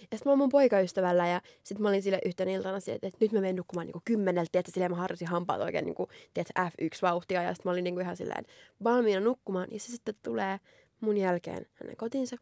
Ja 0.00 0.16
sitten 0.16 0.20
mä 0.24 0.30
oon 0.30 0.38
mun 0.38 0.48
poikaystävällä 0.48 1.26
ja 1.26 1.40
sitten 1.62 1.82
mä 1.82 1.88
olin 1.88 2.02
sille 2.02 2.18
yhtenä 2.24 2.50
iltana 2.50 2.80
sille, 2.80 2.98
että, 3.02 3.18
nyt 3.20 3.32
mä 3.32 3.40
menen 3.40 3.56
nukkumaan 3.56 3.86
niinku 3.86 4.02
kymmeneltä, 4.04 4.58
että 4.58 4.72
silleen 4.72 4.90
mä 4.90 4.96
harjoitin 4.96 5.28
hampaat 5.28 5.60
oikein 5.60 5.84
niinku, 5.84 6.08
tiedätkö, 6.34 6.60
F1-vauhtia 6.60 7.42
ja 7.42 7.54
sitten 7.54 7.70
mä 7.70 7.72
olin 7.72 7.84
niinku 7.84 8.00
ihan 8.00 8.16
silleen 8.16 8.44
valmiina 8.84 9.20
nukkumaan 9.20 9.68
ja 9.70 9.80
se 9.80 9.92
sitten 9.92 10.14
tulee 10.22 10.60
mun 11.00 11.16
jälkeen 11.16 11.66
hänen 11.74 11.96
kotinsa. 11.96 12.36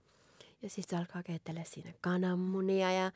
Ja 0.62 0.70
sitten 0.70 0.98
se 0.98 1.00
alkaa 1.00 1.22
keittelee 1.22 1.64
siinä 1.64 1.92
kananmunia 2.00 2.92
ja 2.92 3.12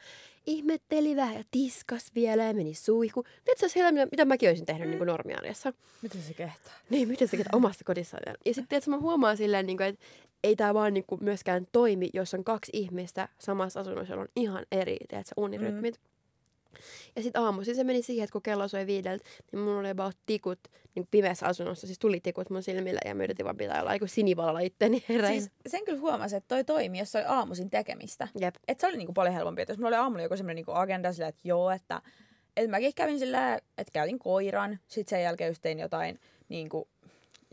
ihmetteli 0.47 1.17
vähän 1.17 1.35
ja 1.35 1.45
tiskas 1.51 2.15
vielä 2.15 2.45
ja 2.45 2.55
meni 2.55 2.75
suihku. 2.75 3.25
Tiedätkö 3.45 3.69
siellä, 3.69 3.93
mitä, 3.93 4.07
mitä 4.07 4.25
mäkin 4.25 4.49
olisin 4.49 4.67
tehnyt 4.67 4.89
mm. 4.89 4.95
niin 4.95 5.07
normiarjessa? 5.07 5.73
Miten 6.03 6.23
se 6.23 6.35
kehtaa? 6.35 6.73
Niin, 6.91 7.09
miten 7.09 7.29
se 7.29 7.37
ketä 7.37 7.51
omassa 7.53 7.85
kodissaan. 7.85 8.23
Ja 8.27 8.55
sitten 8.55 8.69
tiedätkö, 8.69 8.91
mä 8.91 8.99
huomaan 8.99 9.37
silleen, 9.37 9.67
niin 9.67 9.77
kuin, 9.77 9.87
että 9.87 10.05
ei 10.45 10.57
tämä 10.57 10.75
vaan 10.75 10.95
niin 10.95 11.05
kuin, 11.07 11.25
myöskään 11.25 11.67
toimi, 11.73 12.11
jos 12.13 12.35
on 12.35 12.45
kaksi 12.45 12.73
ihmistä 12.75 13.29
samassa 13.39 13.81
asunnossa, 13.81 14.17
on 14.17 14.29
ihan 14.37 14.67
eri 14.73 14.97
tiedätkö, 15.09 15.33
unirytmit. 15.37 15.95
Mm. 15.95 16.12
Ja 17.17 17.23
sitten 17.23 17.43
aamuisin 17.43 17.77
se 17.77 17.85
meni 17.85 18.03
siihen, 18.03 18.25
että 18.25 18.33
kun 18.33 18.43
kello 18.43 18.69
soi 18.69 18.87
viideltä, 18.87 19.25
niin 19.53 19.61
mulla 19.61 19.81
oli 19.81 19.91
about 19.91 20.17
tikut 20.27 20.59
niin 20.95 21.09
pimeässä 21.11 21.47
asunnossa, 21.47 21.87
siis 21.87 21.99
tuli 21.99 22.21
tikut 22.21 22.51
mun 22.51 22.63
silmillä 22.63 23.01
ja 23.05 23.15
mä 23.15 23.25
yritin 23.25 23.45
vaan 23.45 23.57
pitää 23.57 23.81
olla 23.81 23.93
niin 23.93 24.09
sinivalalla 24.09 24.61
itteni. 24.61 25.05
Siis 25.29 25.51
sen 25.67 25.85
kyllä 25.85 26.01
huomasi, 26.01 26.37
että 26.37 26.49
toi 26.49 26.65
toimi, 26.65 26.99
jos 26.99 27.17
oli 27.17 27.25
aamuisin 27.27 27.71
tekemistä. 27.71 28.29
Jep. 28.41 28.55
Et 28.69 28.81
se 28.81 28.87
oli 28.87 28.97
niinku 28.97 29.13
paljon 29.13 29.35
helpompi. 29.35 29.63
Että 29.63 29.73
jos 29.73 29.79
mulla 29.79 29.89
oli 29.89 29.97
aamulla 29.97 30.23
joku 30.23 30.37
semmoinen 30.37 30.57
niinku 30.57 30.73
agenda 30.75 31.13
sillä, 31.13 31.29
että 31.29 31.41
joo, 31.45 31.71
että, 31.71 32.03
että 32.57 32.71
mäkin 32.71 32.95
kävin 32.95 33.19
sillä, 33.19 33.55
että 33.55 33.93
käytin 33.93 34.19
koiran. 34.19 34.79
Sitten 34.89 35.11
sen 35.11 35.23
jälkeen 35.23 35.49
just 35.49 35.63
tein 35.63 35.79
jotain 35.79 36.21
niinku, 36.49 36.89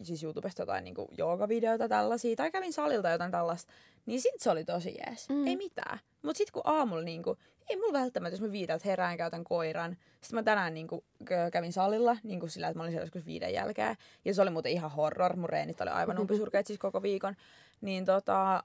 siis 0.03 0.23
YouTubesta 0.23 0.61
jotain 0.61 0.83
niinku 0.83 1.09
joogavideoita 1.17 1.89
tällaisia. 1.89 2.35
Tai 2.35 2.51
kävin 2.51 2.73
salilta 2.73 3.09
jotain 3.09 3.31
tällaista. 3.31 3.73
Niin 4.05 4.21
sit 4.21 4.39
se 4.39 4.49
oli 4.49 4.65
tosi 4.65 4.97
jees. 4.97 5.29
Mm. 5.29 5.47
Ei 5.47 5.55
mitään. 5.55 5.99
Mut 6.21 6.35
sit 6.35 6.51
kun 6.51 6.61
aamulla 6.65 7.03
niinku, 7.03 7.37
ei 7.69 7.75
mulla 7.77 7.93
välttämättä, 7.93 8.33
jos 8.33 8.41
mä 8.41 8.51
viideltä 8.51 8.83
herään 8.89 9.17
käytän 9.17 9.43
koiran. 9.43 9.97
Sitten 10.21 10.39
mä 10.39 10.43
tänään 10.43 10.73
niinku, 10.73 11.03
k- 11.25 11.51
kävin 11.51 11.73
salilla 11.73 12.17
niinku 12.23 12.47
sillä, 12.47 12.67
että 12.67 12.77
mä 12.77 12.83
olin 12.83 12.91
siellä 12.91 13.03
joskus 13.03 13.25
viiden 13.25 13.53
jälkeen. 13.53 13.95
Ja 14.25 14.33
se 14.33 14.41
oli 14.41 14.49
muuten 14.49 14.71
ihan 14.71 14.91
horror. 14.91 15.35
Mun 15.35 15.49
reenit 15.49 15.81
oli 15.81 15.89
aivan 15.89 16.19
umpisurkeet 16.19 16.67
siis 16.67 16.79
koko 16.79 17.01
viikon. 17.01 17.35
Niin 17.81 18.05
tota, 18.05 18.63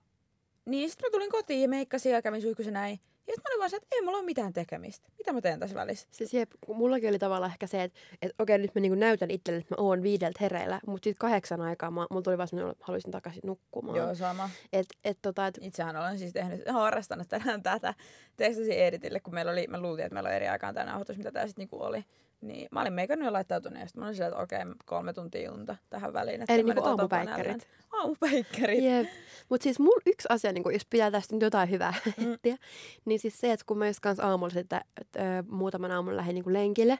niin 0.64 0.90
sitten 0.90 1.06
mä 1.06 1.10
tulin 1.12 1.30
kotiin 1.30 1.62
ja 1.62 1.68
meikkasin 1.68 2.12
ja 2.12 2.22
kävin 2.22 2.42
suihkussa 2.42 2.70
näin. 2.70 3.00
Ja 3.26 3.32
sitten 3.34 3.42
mä 3.42 3.52
olin 3.52 3.58
vaan 3.58 3.70
se, 3.70 3.76
että 3.76 3.88
ei 3.92 4.02
mulla 4.02 4.18
ole 4.18 4.24
mitään 4.24 4.52
tekemistä. 4.52 5.08
Mitä 5.18 5.32
mä 5.32 5.40
teen 5.40 5.60
tässä 5.60 5.74
välissä? 5.74 6.08
Siis 6.10 6.34
jep, 6.34 6.50
kun 6.66 6.76
mullakin 6.76 7.08
oli 7.08 7.18
tavallaan 7.18 7.52
ehkä 7.52 7.66
se, 7.66 7.82
että, 7.82 7.98
että 8.22 8.42
okei, 8.42 8.58
nyt 8.58 8.74
mä 8.74 8.80
niinku 8.80 8.98
näytän 8.98 9.30
itselle, 9.30 9.58
että 9.58 9.74
mä 9.74 9.84
oon 9.84 10.02
viideltä 10.02 10.38
hereillä, 10.40 10.80
mutta 10.86 11.04
sitten 11.04 11.18
kahdeksan 11.18 11.60
aikaa 11.60 11.90
mä, 11.90 12.06
mulla 12.10 12.22
tuli 12.22 12.38
vaan 12.38 12.48
semmoinen, 12.48 12.72
että 12.72 12.84
haluaisin 12.86 13.10
takaisin 13.10 13.42
nukkumaan. 13.44 13.96
Joo, 13.96 14.14
sama. 14.14 14.50
Et, 14.72 14.86
et, 15.04 15.18
tota, 15.22 15.46
et, 15.46 15.58
Itsehän 15.60 15.96
olen 15.96 16.18
siis 16.18 16.32
tehnyt, 16.32 16.68
harrastanut 16.68 17.28
tänään 17.28 17.62
tätä. 17.62 17.94
Testasin 18.36 18.72
Editille, 18.72 19.20
kun 19.20 19.34
meillä 19.34 19.52
oli, 19.52 19.66
me 19.66 19.80
luultiin, 19.80 20.06
että 20.06 20.14
meillä 20.14 20.28
on 20.28 20.34
eri 20.34 20.48
aikaan 20.48 20.74
tänään 20.74 20.88
nauhoitus, 20.88 21.18
mitä 21.18 21.32
tämä 21.32 21.46
sitten 21.46 21.62
niinku 21.62 21.82
oli. 21.82 22.04
Niin 22.44 22.68
mä 22.70 22.80
olin 22.80 22.92
meikannut 22.92 23.24
ja 23.26 23.32
laittautunut 23.32 23.78
ja 23.80 23.86
sitten 23.86 24.00
mä 24.00 24.06
olin 24.06 24.14
silleen, 24.16 24.32
että 24.32 24.42
okei, 24.42 24.58
kolme 24.84 25.12
tuntia 25.12 25.52
unta 25.52 25.76
tähän 25.90 26.12
väliin. 26.12 26.42
Että 26.42 26.52
Eli 26.54 26.62
mä 26.62 26.74
niinku 26.74 26.88
aamupäikkärit. 26.88 27.68
Aamupäikkärit. 27.92 28.84
Jep. 28.84 29.06
Mutta 29.48 29.64
siis 29.64 29.78
mun 29.78 30.00
yksi 30.06 30.26
asia, 30.30 30.52
niin 30.52 30.64
jos 30.72 30.86
pitää 30.90 31.10
tästä 31.10 31.34
nyt 31.34 31.42
jotain 31.42 31.70
hyvää 31.70 31.94
Mm. 32.16 32.56
niin 33.04 33.20
siis 33.20 33.40
se, 33.40 33.52
että 33.52 33.66
kun 33.66 33.78
mä 33.78 33.86
just 33.86 34.00
kanssa 34.00 34.26
aamulla 34.28 34.52
sitä, 34.52 34.84
että, 35.00 35.38
ö, 35.38 35.42
muutaman 35.48 35.90
aamun 35.90 36.16
lähdin 36.16 36.34
niin 36.34 36.52
lenkille, 36.52 36.98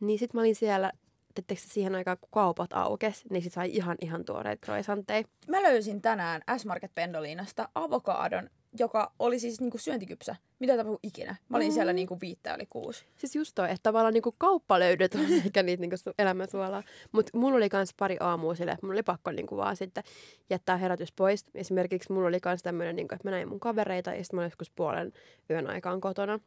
niin 0.00 0.18
sit 0.18 0.34
mä 0.34 0.40
olin 0.40 0.54
siellä, 0.54 0.92
tettekö 1.34 1.60
siihen 1.64 1.94
aikaan, 1.94 2.18
kun 2.20 2.28
kaupat 2.32 2.72
aukes, 2.72 3.24
niin 3.30 3.42
sit 3.42 3.52
sai 3.52 3.70
ihan 3.76 3.96
ihan 4.00 4.24
tuoreet 4.24 4.60
croissantteja. 4.60 5.24
Mä 5.48 5.62
löysin 5.62 6.02
tänään 6.02 6.42
S-Market 6.56 6.94
Pendoliinosta 6.94 7.68
avokaadon 7.74 8.50
joka 8.78 9.12
oli 9.18 9.38
siis 9.38 9.60
niinku 9.60 9.78
syöntikypsä. 9.78 10.36
Mitä 10.58 10.72
tapahtui 10.76 10.98
ikinä? 11.02 11.36
Mä 11.48 11.56
olin 11.56 11.68
Mm. 11.68 11.74
siellä 11.74 11.92
niinku 11.92 12.18
viittä 12.20 12.54
oli 12.54 12.66
kuusi. 12.66 13.06
Siis 13.16 13.36
just 13.36 13.52
toi, 13.54 13.64
että 13.70 13.82
tavallaan 13.82 14.14
niinku 14.14 14.34
kauppa-löydöt 14.38 15.14
on 15.14 15.20
ehkä 15.32 15.62
niitä 15.62 15.80
niinku 15.80 15.96
su- 15.96 16.14
elämänsuolaa. 16.18 16.82
Mutta 17.12 17.38
mulla 17.38 17.56
oli 17.56 17.68
kans 17.68 17.94
pari 17.98 18.16
aamua 18.20 18.54
silleen, 18.54 18.74
että 18.74 18.86
mulla 18.86 18.94
oli 18.96 19.02
pakko 19.02 19.30
niinku 19.32 19.56
vaan 19.56 19.76
sitten 19.76 20.04
jättää 20.50 20.76
herätys 20.76 21.12
pois. 21.12 21.44
Esimerkiksi 21.54 22.12
mulla 22.12 22.28
oli 22.28 22.40
kans 22.40 22.62
tämmönen, 22.62 22.96
niinku, 22.96 23.14
että 23.14 23.28
mä 23.28 23.30
näin 23.30 23.48
mun 23.48 23.60
kavereita 23.60 24.10
ja 24.14 24.24
sitten 24.24 24.36
mä 24.36 24.40
olin 24.40 24.46
joskus 24.46 24.70
puolen 24.70 25.12
yön 25.50 25.66
aikaan 25.70 26.00
kotona. 26.00 26.40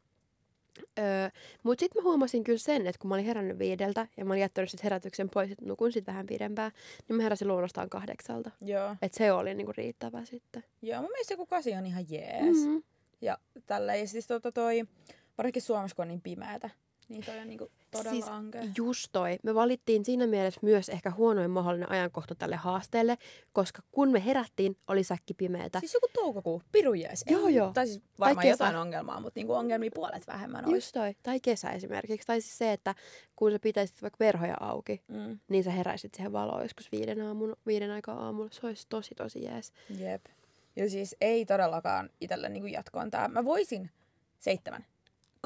Öö, 0.99 1.29
mutta 1.63 1.79
sitten 1.79 2.03
mä 2.03 2.09
huomasin 2.09 2.43
kyllä 2.43 2.57
sen, 2.57 2.87
että 2.87 2.99
kun 2.99 3.09
mä 3.09 3.15
olin 3.15 3.25
herännyt 3.25 3.59
viideltä 3.59 4.07
ja 4.17 4.25
mä 4.25 4.33
olin 4.33 4.41
jättänyt 4.41 4.69
sit 4.69 4.83
herätyksen 4.83 5.29
pois, 5.29 5.51
että 5.51 5.65
nukun 5.65 5.91
sitten 5.91 6.13
vähän 6.13 6.27
pidempään, 6.27 6.71
niin 7.07 7.17
mä 7.17 7.23
heräsin 7.23 7.47
luonnostaan 7.47 7.89
kahdeksalta. 7.89 8.51
Joo. 8.61 8.95
Et 9.01 9.13
se 9.13 9.31
oli 9.31 9.53
niinku 9.53 9.73
riittävä 9.77 10.25
sitten. 10.25 10.63
Joo, 10.81 11.01
mun 11.01 11.11
mielestä 11.11 11.33
joku 11.33 11.45
kasi 11.45 11.73
on 11.73 11.85
ihan 11.85 12.05
jees. 12.09 12.57
Mm-hmm. 12.57 12.83
Ja 13.21 13.37
tällä 13.65 13.95
ja 13.95 14.07
siis 14.07 14.27
tota 14.27 14.51
toi, 14.51 14.83
varsinkin 15.37 15.61
Suomessa 15.61 15.95
kun 15.95 16.03
on 16.03 16.07
niin 16.07 16.21
pimeätä, 16.21 16.69
niin 17.09 17.25
toi 17.25 17.39
on 17.39 17.47
niinku 17.47 17.71
todella 17.91 18.11
Siis 18.11 18.27
ankea. 18.27 18.63
Just 18.77 19.09
toi. 19.11 19.39
Me 19.43 19.55
valittiin 19.55 20.05
siinä 20.05 20.27
mielessä 20.27 20.59
myös 20.63 20.89
ehkä 20.89 21.11
huonoin 21.11 21.51
mahdollinen 21.51 21.91
ajankohta 21.91 22.35
tälle 22.35 22.55
haasteelle, 22.55 23.17
koska 23.53 23.81
kun 23.91 24.11
me 24.11 24.25
herättiin, 24.25 24.77
oli 24.87 25.03
säkki 25.03 25.33
pimeätä. 25.33 25.79
Siis 25.79 25.93
joku 25.93 26.07
toukokuu, 26.13 26.61
piru 26.71 26.93
jees. 26.93 27.23
Joo, 27.29 27.47
joo. 27.47 27.71
Tai 27.73 27.87
siis 27.87 28.01
varmaan 28.19 28.41
kesä. 28.43 28.53
jotain 28.53 28.75
ongelmaa, 28.75 29.19
mutta 29.21 29.39
niinku 29.39 29.53
ongelmia 29.53 29.91
puolet 29.93 30.27
vähemmän 30.27 30.65
olisi. 30.65 30.75
Just 30.77 30.93
toi. 30.93 31.15
Tai 31.23 31.39
kesä 31.39 31.69
esimerkiksi. 31.69 32.27
Tai 32.27 32.41
siis 32.41 32.57
se, 32.57 32.71
että 32.73 32.95
kun 33.35 33.51
sä 33.51 33.59
pitäisit 33.59 34.01
vaikka 34.01 34.17
verhoja 34.19 34.55
auki, 34.59 35.01
Mm, 35.07 35.39
niin 35.49 35.63
sä 35.63 35.71
heräisit 35.71 36.15
siihen 36.15 36.33
valoon 36.33 36.61
joskus 36.63 36.91
viiden, 36.91 37.21
aamun, 37.21 37.55
viiden 37.67 37.91
aikaa 37.91 38.25
aamulla. 38.25 38.49
Se 38.51 38.67
olisi 38.67 38.85
tosi 38.89 39.15
tosi 39.15 39.43
jees. 39.43 39.73
jep. 39.99 40.25
Ja 40.75 40.89
siis 40.89 41.15
ei 41.21 41.45
todellakaan 41.45 42.09
itselle 42.21 42.49
niinku 42.49 42.67
jatkoon 42.67 43.11
tää. 43.11 43.27
Mä 43.27 43.45
voisin 43.45 43.89
seitsemän. 44.39 44.85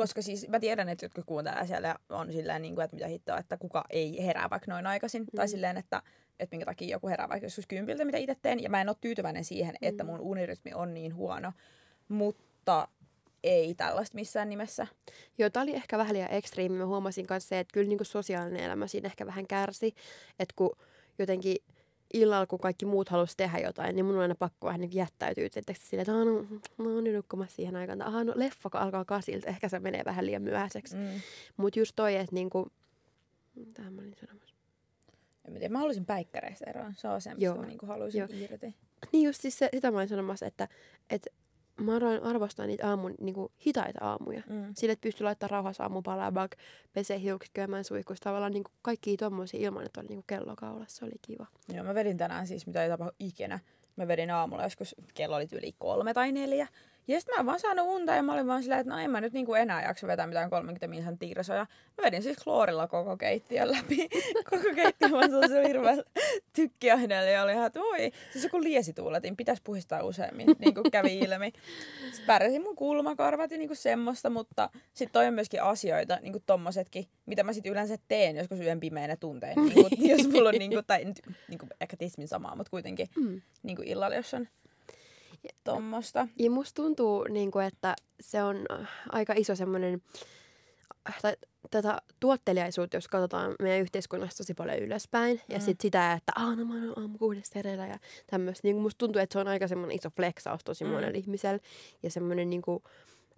Koska 0.02 0.22
siis 0.22 0.48
mä 0.48 0.60
tiedän, 0.60 0.90
että 0.90 1.06
jotkut 1.06 1.26
kuuntelee 1.26 1.68
siellä 1.68 1.96
on 2.10 2.34
silleen, 2.34 2.62
niin 2.62 2.76
kuin, 2.76 2.86
että 2.86 2.96
mitä 2.96 3.08
hittoa, 3.08 3.38
että 3.38 3.58
kuka 3.58 3.84
ei 3.90 4.26
herää 4.26 4.50
vaikka 4.50 4.72
noin 4.72 4.88
aikaisin. 4.88 5.22
Mm. 5.22 5.28
Tai 5.36 5.48
silleen, 5.48 5.78
että, 5.78 6.02
että 6.40 6.54
minkä 6.54 6.66
takia 6.66 6.88
joku 6.88 7.08
herää 7.08 7.30
vaikka 7.30 7.46
joskus 7.46 7.68
kympiltä, 7.68 8.06
mitä 8.06 8.18
itse 8.18 8.36
teen. 8.42 8.64
Ja 8.64 8.70
mä 8.70 8.82
en 8.82 8.90
ole 8.90 8.98
tyytyväinen 9.02 9.46
siihen, 9.46 9.76
mm. 9.82 9.88
että 9.88 10.04
mun 10.04 10.20
unirytmi 10.20 10.74
on 10.74 10.94
niin 10.94 11.16
huono. 11.16 11.54
Mutta 12.08 12.88
ei 13.44 13.76
tällaista 13.76 14.16
missään 14.16 14.50
nimessä. 14.50 14.88
Joo, 15.38 15.50
tää 15.50 15.64
oli 15.64 15.76
ehkä 15.76 15.98
vähän 15.98 16.14
liian 16.14 16.32
ekstriimi. 16.32 16.78
Mä 16.78 16.86
huomasin 16.86 17.26
myös 17.30 17.50
se, 17.50 17.60
että 17.60 17.74
kyllä 17.74 17.90
niinku 17.90 18.04
sosiaalinen 18.04 18.64
elämä 18.64 18.88
siinä 18.88 19.08
ehkä 19.08 19.26
vähän 19.26 19.48
kärsi. 19.48 19.96
Että 20.40 20.54
kun 20.56 20.78
jotenkin 21.20 21.58
illalla, 22.14 22.48
kun 22.48 22.60
kaikki 22.60 22.86
muut 22.86 23.10
halusi 23.10 23.38
tehdä 23.38 23.58
jotain, 23.60 23.96
niin 23.96 24.06
mun 24.06 24.16
on 24.16 24.22
aina 24.22 24.36
pakko 24.36 24.68
vähän 24.68 24.82
niin 24.82 24.94
jättäytyä. 24.96 25.46
Että 25.46 25.74
silleen, 25.74 26.02
että 26.02 26.16
"Aa, 26.16 26.26
no, 26.26 26.42
mä 26.78 26.94
oon 26.96 27.04
nyt 27.04 27.16
nukkumassa 27.16 27.56
siihen 27.56 27.76
aikaan. 27.76 28.02
Aha, 28.02 28.24
no 28.24 28.34
leffa 28.36 28.70
alkaa 28.74 29.06
kasilta. 29.06 29.48
Ehkä 29.48 29.70
se 29.70 29.80
menee 29.80 30.02
vähän 30.06 30.26
liian 30.26 30.42
myöhäiseksi. 30.42 30.96
Mm. 30.96 31.22
Mutta 31.58 31.80
just 31.80 31.94
toi, 31.96 32.16
että 32.16 32.36
niinku... 32.36 32.72
Mitä 33.56 33.82
mä 33.82 34.02
olin 34.02 34.16
sanomassa? 34.22 34.56
En 35.46 35.54
mä 35.54 35.60
tiedä, 35.60 35.72
mä 35.72 35.78
haluaisin 35.80 36.06
päikkäreistä 36.06 36.66
eroon. 36.70 36.94
Se 36.96 37.08
on 37.08 37.22
se, 37.22 37.30
mistä 37.30 37.46
Joo. 37.46 37.56
mä 37.56 37.66
niinku 37.66 37.86
haluaisin 37.86 38.20
Joo. 38.20 38.28
irti. 38.32 38.76
Niin 39.12 39.26
just 39.28 39.42
siis 39.42 39.58
se, 39.58 39.70
sitä 39.74 39.92
mä 39.92 39.98
olin 39.98 40.10
sanomassa, 40.10 40.46
että, 40.46 40.68
että 41.10 41.30
mä 41.82 41.96
aloin 41.96 42.24
arvostaa 42.24 42.66
niitä 42.66 42.90
aamun 42.90 43.16
niinku, 43.20 43.52
hitaita 43.66 44.00
aamuja. 44.06 44.44
Mm. 44.50 44.74
Sille, 44.78 44.94
että 44.94 45.04
pystyy 45.04 45.26
laittamaan 45.26 45.52
rauhassa 45.52 45.84
aamupalaa, 45.84 46.32
bak, 46.32 46.52
pesee 46.94 47.22
hiukset, 47.22 47.54
käymään 47.54 47.84
suihkussa. 47.84 48.24
Tavallaan 48.24 48.52
niin 48.52 48.64
kaikki 48.82 49.18
tommosia 49.18 49.60
ilman, 49.60 49.86
että 49.86 50.00
oli 50.02 50.08
niin 50.08 50.24
kello 50.28 50.56
kaulassa. 50.56 51.00
Se 51.00 51.06
oli 51.06 51.16
kiva. 51.22 51.46
Joo, 51.74 51.84
mä 51.84 51.96
vedin 51.96 52.18
tänään 52.18 52.48
siis, 52.48 52.68
mitä 52.68 52.84
ei 52.84 52.90
tapahdu 52.90 53.12
ikinä. 53.20 53.60
Mä 53.96 54.08
vedin 54.08 54.32
aamulla 54.32 54.64
joskus, 54.64 54.96
kello 55.14 55.36
oli 55.36 55.48
yli 55.52 55.76
kolme 55.80 56.14
tai 56.14 56.32
neljä. 56.32 56.68
Ja 57.08 57.20
sitten 57.20 57.36
mä 57.38 57.46
vaan 57.46 57.60
saanut 57.60 57.86
unta 57.88 58.14
ja 58.16 58.24
mä 58.24 58.34
olin 58.34 58.48
vaan 58.48 58.62
silleen, 58.62 58.82
että 58.82 58.94
no 58.94 59.00
en 59.00 59.12
mä 59.12 59.22
nyt 59.22 59.34
niinku 59.34 59.54
enää 59.54 59.84
jaksa 59.84 60.08
vetää 60.08 60.28
mitään 60.28 60.50
30 60.50 60.88
minsan 60.88 61.18
tiirsoja. 61.18 61.68
Mä 61.98 62.04
vedin 62.06 62.24
siis 62.24 62.38
kloorilla 62.44 62.88
koko 62.88 63.18
keittiön 63.18 63.72
läpi. 63.72 64.10
koko 64.50 64.64
keittiön 64.76 65.12
vaan 65.12 65.30
se 65.50 65.68
hirveä 65.68 65.96
tykkiaineelle 66.54 67.32
ja 67.32 67.44
oli 67.44 67.52
ihan, 67.52 67.68
että 67.68 67.80
voi. 67.80 68.12
Siis 68.32 68.44
joku 68.44 68.64
liesituuletin, 68.64 69.38
pitäisi 69.38 69.62
puhistaa 69.66 70.04
useammin, 70.04 70.48
niin 70.60 70.74
kuin 70.74 70.92
kävi 70.92 71.20
ilmi. 71.20 71.54
Sitten 72.02 72.26
pärjäsin 72.28 72.62
mun 72.64 72.76
kulmakarvat 72.76 73.52
ja 73.52 73.58
niinku 73.58 73.76
semmoista, 73.76 74.30
mutta 74.30 74.70
sitten 74.94 75.14
toi 75.14 75.28
on 75.28 75.34
myöskin 75.34 75.64
asioita, 75.64 76.20
niinku 76.22 76.40
tommosetkin, 76.46 77.06
mitä 77.26 77.44
mä 77.44 77.54
sitten 77.54 77.72
yleensä 77.72 77.98
teen 78.08 78.36
joskus 78.36 78.60
yön 78.60 78.80
pimeänä 78.80 79.16
tuntein. 79.16 79.56
Niinku, 79.66 79.88
jos 79.98 80.28
mulla 80.28 80.50
on, 80.50 80.56
niinku, 80.56 80.82
tai 80.88 81.06
nyt, 81.06 81.22
niinku, 81.48 81.68
ehkä 81.82 81.98
tismin 81.98 82.28
samaa, 82.28 82.56
mutta 82.56 82.70
kuitenkin 82.70 83.08
Mm. 83.16 83.42
niinku 83.64 83.82
illalla, 83.86 84.16
jos 84.16 84.34
on 84.34 84.48
tommosta. 85.64 86.28
Ja 86.40 86.52
musta 86.52 86.82
tuntuu, 86.82 87.24
niin 87.24 87.52
kuin, 87.52 87.66
että 87.66 87.96
se 88.22 88.44
on 88.44 88.66
aika 89.10 89.34
iso 89.38 89.56
semmoinen, 89.56 90.02
tai 91.22 91.36
tätä 91.72 92.02
tuotteliaisuutta, 92.20 92.98
jos 92.98 93.08
katsotaan 93.08 93.56
meidän 93.62 93.80
yhteiskunnassa 93.82 94.38
tosi 94.38 94.54
paljon 94.54 94.80
ylöspäin. 94.80 95.42
Ja 95.50 95.58
Mm. 95.58 95.64
sit 95.64 95.82
sitä, 95.82 96.14
että 96.14 96.32
aah, 96.36 96.58
no 96.58 96.66
mä 96.66 96.74
oon 96.74 97.00
aamu 97.00 97.18
kuudesta 97.18 97.60
hereillä 97.60 97.88
ja 97.88 97.98
tämmöistä. 98.28 98.68
Niin 98.68 98.76
musta 98.78 98.98
tuntuu, 98.98 99.22
että 99.22 99.34
se 99.34 99.40
on 99.40 99.48
aika 99.48 99.68
semmoinen 99.68 99.96
iso 99.98 100.10
flexaus 100.10 100.64
tosi 100.64 100.84
Mm. 100.84 100.90
monella 100.90 101.18
ihmisellä. 101.18 101.60
Ja 102.04 102.10
semmoinen 102.12 102.50
niin 102.50 102.62
kuin, 102.62 102.84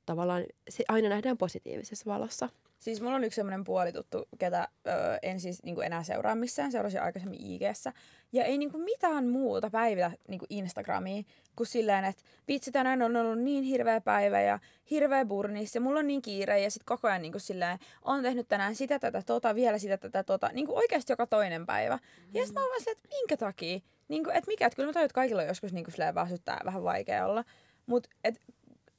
tavallaan, 0.05 0.43
se 0.69 0.83
aina 0.87 1.09
nähdään 1.09 1.37
positiivisessa 1.37 2.05
valossa. 2.05 2.49
Siis 2.83 3.01
mulla 3.01 3.15
on 3.15 3.23
yksi 3.23 3.35
semmoinen 3.35 3.63
puolituttu, 3.63 4.27
ketä 4.39 4.67
öö, 4.87 5.17
en 5.21 5.39
siis 5.39 5.63
niinku 5.63 5.81
enää 5.81 6.03
seuraa 6.03 6.35
missään, 6.35 6.71
seurasin 6.71 7.01
aikaisemmin 7.01 7.41
IGssä. 7.41 7.93
Ja 8.31 8.43
ei 8.43 8.57
niinku 8.57 8.77
mitään 8.77 9.27
muuta 9.27 9.69
päivitä 9.69 10.11
niinku 10.27 10.45
Instagramiin 10.49 11.25
kuin 11.55 11.67
silleen, 11.67 12.05
että 12.05 12.23
vitsi 12.47 12.71
tänään 12.71 13.01
on 13.01 13.15
ollut 13.15 13.39
niin 13.39 13.63
hirveä 13.63 14.01
päivä 14.01 14.41
ja 14.41 14.59
hirveä 14.89 15.25
burnis 15.25 15.75
ja 15.75 15.81
mulla 15.81 15.99
on 15.99 16.07
niin 16.07 16.21
kiire 16.21 16.59
ja 16.59 16.71
sit 16.71 16.83
koko 16.83 17.07
ajan 17.07 17.21
niinku 17.21 17.39
silleen, 17.39 17.79
on 18.01 18.21
tehnyt 18.21 18.47
tänään 18.47 18.75
sitä 18.75 18.99
tätä 18.99 19.21
tota, 19.25 19.55
vielä 19.55 19.77
sitä 19.77 19.97
tätä 19.97 20.23
tota, 20.23 20.49
niinku 20.53 20.77
oikeasti 20.77 21.11
joka 21.11 21.27
toinen 21.27 21.65
päivä. 21.65 21.95
Mm. 21.95 22.29
Ja 22.33 22.45
sit 22.45 22.55
mä 22.55 22.61
oon 22.61 22.69
vaan 22.69 22.79
silleen, 22.79 22.97
että 22.97 23.09
minkä 23.17 23.37
takia? 23.37 23.79
Niinku, 24.07 24.29
et 24.33 24.47
mikä, 24.47 24.65
että 24.65 24.75
kyllä 24.75 24.89
mä 24.89 24.93
tajun, 24.93 25.05
että 25.05 25.15
kaikilla 25.15 25.41
on 25.41 25.47
joskus 25.47 25.73
niinku 25.73 25.91
silleen 25.91 26.15
väsyttää 26.15 26.61
vähän 26.65 26.83
vaikea 26.83 27.25
olla. 27.25 27.43
Mut 27.85 28.07
et, 28.23 28.39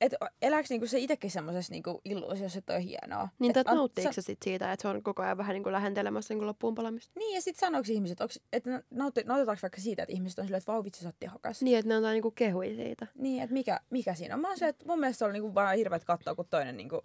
et 0.00 0.14
elääkö 0.42 0.66
niinku 0.70 0.86
se 0.86 0.98
itsekin 0.98 1.30
semmoisessa 1.30 1.72
niinku 1.72 2.00
illuusiossa, 2.04 2.58
että 2.58 2.74
on 2.74 2.80
hienoa? 2.80 3.28
Niin, 3.38 3.50
Et 3.50 3.56
että 3.56 3.74
nauttiiko 3.74 4.12
sä- 4.12 4.22
sit 4.22 4.42
siitä, 4.42 4.72
että 4.72 4.82
se 4.82 4.88
on 4.88 5.02
koko 5.02 5.22
ajan 5.22 5.36
vähän 5.36 5.54
niin 5.54 5.62
kuin 5.62 5.72
lähentelemässä 5.72 6.34
niin 6.34 6.38
kuin 6.38 6.46
loppuun 6.46 6.74
palamista? 6.74 7.12
Niin, 7.18 7.34
ja 7.34 7.42
sitten 7.42 7.60
sanoiko 7.60 7.86
ihmiset, 7.92 8.18
että 8.52 8.82
nautti, 8.90 9.22
nautitaanko 9.26 9.62
vaikka 9.62 9.80
siitä, 9.80 10.02
että 10.02 10.12
ihmiset 10.12 10.38
on 10.38 10.44
silleen, 10.44 10.58
että 10.58 10.72
vau 10.72 10.84
vitsi, 10.84 11.00
sä 11.02 11.08
oot 11.08 11.16
tehokas. 11.20 11.62
Niin, 11.62 11.78
että 11.78 11.88
ne 11.88 11.94
antaa 11.94 12.12
niin 12.12 12.22
kuin 12.22 12.34
kehui 12.34 12.74
siitä. 12.74 13.06
niin 13.14 13.42
että 13.42 13.54
mikä, 13.54 13.80
mikä 13.90 14.14
siinä 14.14 14.34
on? 14.34 14.40
Mä 14.40 14.48
oon 14.48 14.58
se, 14.58 14.68
että 14.68 14.84
mun 14.86 15.00
mielestä 15.00 15.18
se 15.18 15.24
oli 15.24 15.32
niinku 15.32 15.54
vaan 15.54 15.76
hirveet 15.76 16.04
katsoa, 16.04 16.34
kun 16.34 16.46
toinen 16.50 16.76
niinku 16.76 17.02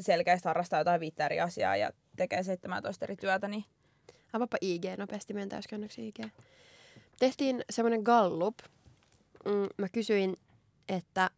selkeästi 0.00 0.48
harrastaa 0.48 0.80
jotain 0.80 1.00
viittä 1.00 1.26
eri 1.26 1.40
asiaa 1.40 1.76
ja 1.76 1.90
tekee 2.16 2.42
17 2.42 3.04
eri 3.04 3.16
työtä, 3.16 3.48
niin 3.48 3.64
Avaapa 4.32 4.56
IG 4.60 4.84
nopeasti, 4.98 5.34
meidän 5.34 5.48
täyskäännöksi 5.48 6.08
IG. 6.08 6.18
Tehtiin 7.18 7.64
semmoinen 7.70 8.02
gallup. 8.02 8.58
Mm, 9.44 9.68
mä 9.78 9.88
kysyin, 9.88 10.36
että 10.88 11.30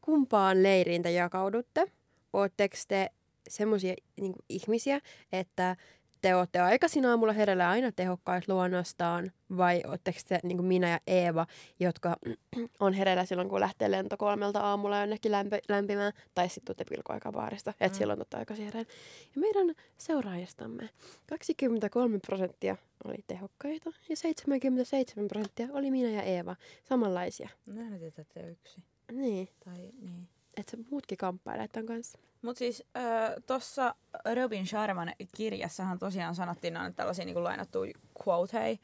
kumpaan 0.00 0.62
leiriin 0.62 1.02
te 1.02 1.10
jakaudutte? 1.12 1.92
Ootteko 2.32 2.76
te 2.88 3.10
semmoisia 3.48 3.94
niin 4.20 4.34
ihmisiä, 4.48 5.00
että 5.32 5.76
te 6.20 6.34
olette 6.34 6.60
aikaisin 6.60 7.06
aamulla 7.06 7.32
herällä 7.32 7.70
aina 7.70 7.92
tehokkaat 7.92 8.48
luonnostaan, 8.48 9.32
vai 9.56 9.82
ootteko 9.88 10.18
te 10.28 10.40
niin 10.42 10.64
minä 10.64 10.88
ja 10.90 11.00
Eeva, 11.06 11.46
jotka 11.80 12.16
on 12.80 12.92
hereillä 12.92 13.24
silloin, 13.24 13.48
kun 13.48 13.60
lähtee 13.60 13.90
lento 13.90 14.16
kolmelta 14.16 14.60
aamulla 14.60 15.00
jonnekin 15.00 15.32
lämpö, 15.32 15.58
lämpimään, 15.68 16.12
tai 16.34 16.48
sitten 16.48 16.64
tuutte 16.64 16.94
pilkoaikabaarista, 16.94 17.70
että 17.70 17.88
Mm. 17.88 17.98
silloin 17.98 18.18
totta 18.18 18.38
aikaisin 18.38 18.64
hereillä. 18.64 18.90
Ja 19.34 19.40
meidän 19.40 19.74
seuraajistamme 19.98 20.88
23 21.28 22.18
prosenttia 22.26 22.76
oli 23.04 23.24
tehokkaita 23.26 23.90
ja 24.08 24.16
77 24.16 25.28
prosenttia 25.28 25.68
oli 25.72 25.90
minä 25.90 26.10
ja 26.10 26.22
Eeva, 26.22 26.56
samanlaisia. 26.88 27.48
tiedä, 27.74 28.06
että 28.18 28.46
yksi. 28.50 28.89
Niin, 29.10 29.48
Tai 29.64 29.90
niin. 30.00 30.28
että 30.56 30.76
muutkin 30.90 31.18
kamppailee 31.18 31.68
tämän 31.68 31.86
kanssa. 31.86 32.18
Mutta 32.42 32.58
siis 32.58 32.84
äh, 32.96 33.04
tuossa 33.46 33.94
Robin 34.34 34.66
Sharman 34.66 35.12
kirjassahan 35.36 35.98
tosiaan 35.98 36.34
sanottiin, 36.34 36.76
on 36.76 36.94
tällaisia 36.94 37.24
niin 37.24 37.44
lainattuja 37.44 37.92
quoteja, 38.26 38.76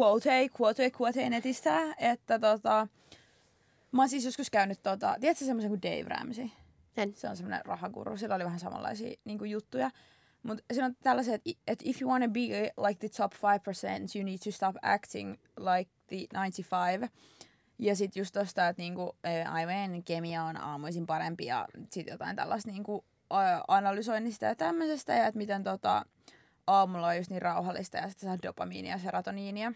quoteja, 0.00 0.48
quoteja, 0.60 0.90
quoteja 1.00 1.30
netistä, 1.30 1.94
että 1.98 2.38
tota, 2.38 2.88
mä 3.92 4.02
oon 4.02 4.08
siis 4.08 4.24
joskus 4.24 4.50
käynyt, 4.50 4.82
tota, 4.82 5.16
tiedätkö 5.20 5.44
semmoisen 5.44 5.70
kuin 5.70 5.82
Dave 5.82 6.08
Ramsey? 6.08 6.48
En. 6.96 7.14
Se 7.14 7.28
on 7.28 7.36
semmoinen 7.36 7.64
rahaguru, 7.64 8.16
sillä 8.16 8.34
oli 8.34 8.44
vähän 8.44 8.60
samanlaisia 8.60 9.16
niin 9.24 9.50
juttuja. 9.50 9.90
Mutta 10.42 10.64
siinä 10.72 10.86
on 10.86 10.96
tällaiset, 11.02 11.34
että 11.34 11.50
et 11.66 11.78
if 11.84 12.02
you 12.02 12.10
want 12.10 12.24
to 12.24 12.30
be 12.30 12.72
like 12.88 12.98
the 12.98 13.08
top 13.08 13.32
5%, 13.32 13.38
you 14.14 14.24
need 14.24 14.38
to 14.44 14.50
stop 14.50 14.76
acting 14.82 15.36
like 15.56 15.90
the 16.06 16.16
95. 16.16 17.12
Ja 17.80 17.96
sitten 17.96 18.20
just 18.20 18.32
tosta, 18.32 18.68
että 18.68 18.82
niinku, 18.82 19.16
ä, 19.26 19.50
aivojen 19.52 20.04
kemia 20.04 20.44
on 20.44 20.56
aamuisin 20.56 21.06
parempi 21.06 21.46
ja 21.46 21.68
sitten 21.90 22.12
jotain 22.12 22.36
tällaista 22.36 22.70
niinku, 22.70 23.04
analysoinnista 23.68 24.44
ja 24.44 24.54
tämmöisestä. 24.54 25.12
Ja 25.12 25.26
että 25.26 25.38
miten 25.38 25.64
tota, 25.64 26.04
aamulla 26.66 27.06
on 27.06 27.16
just 27.16 27.30
niin 27.30 27.42
rauhallista 27.42 27.96
ja 27.96 28.08
sitten 28.08 28.28
saa 28.28 28.38
dopamiinia 28.42 28.92
ja 28.92 28.98
serotoniinia. 28.98 29.72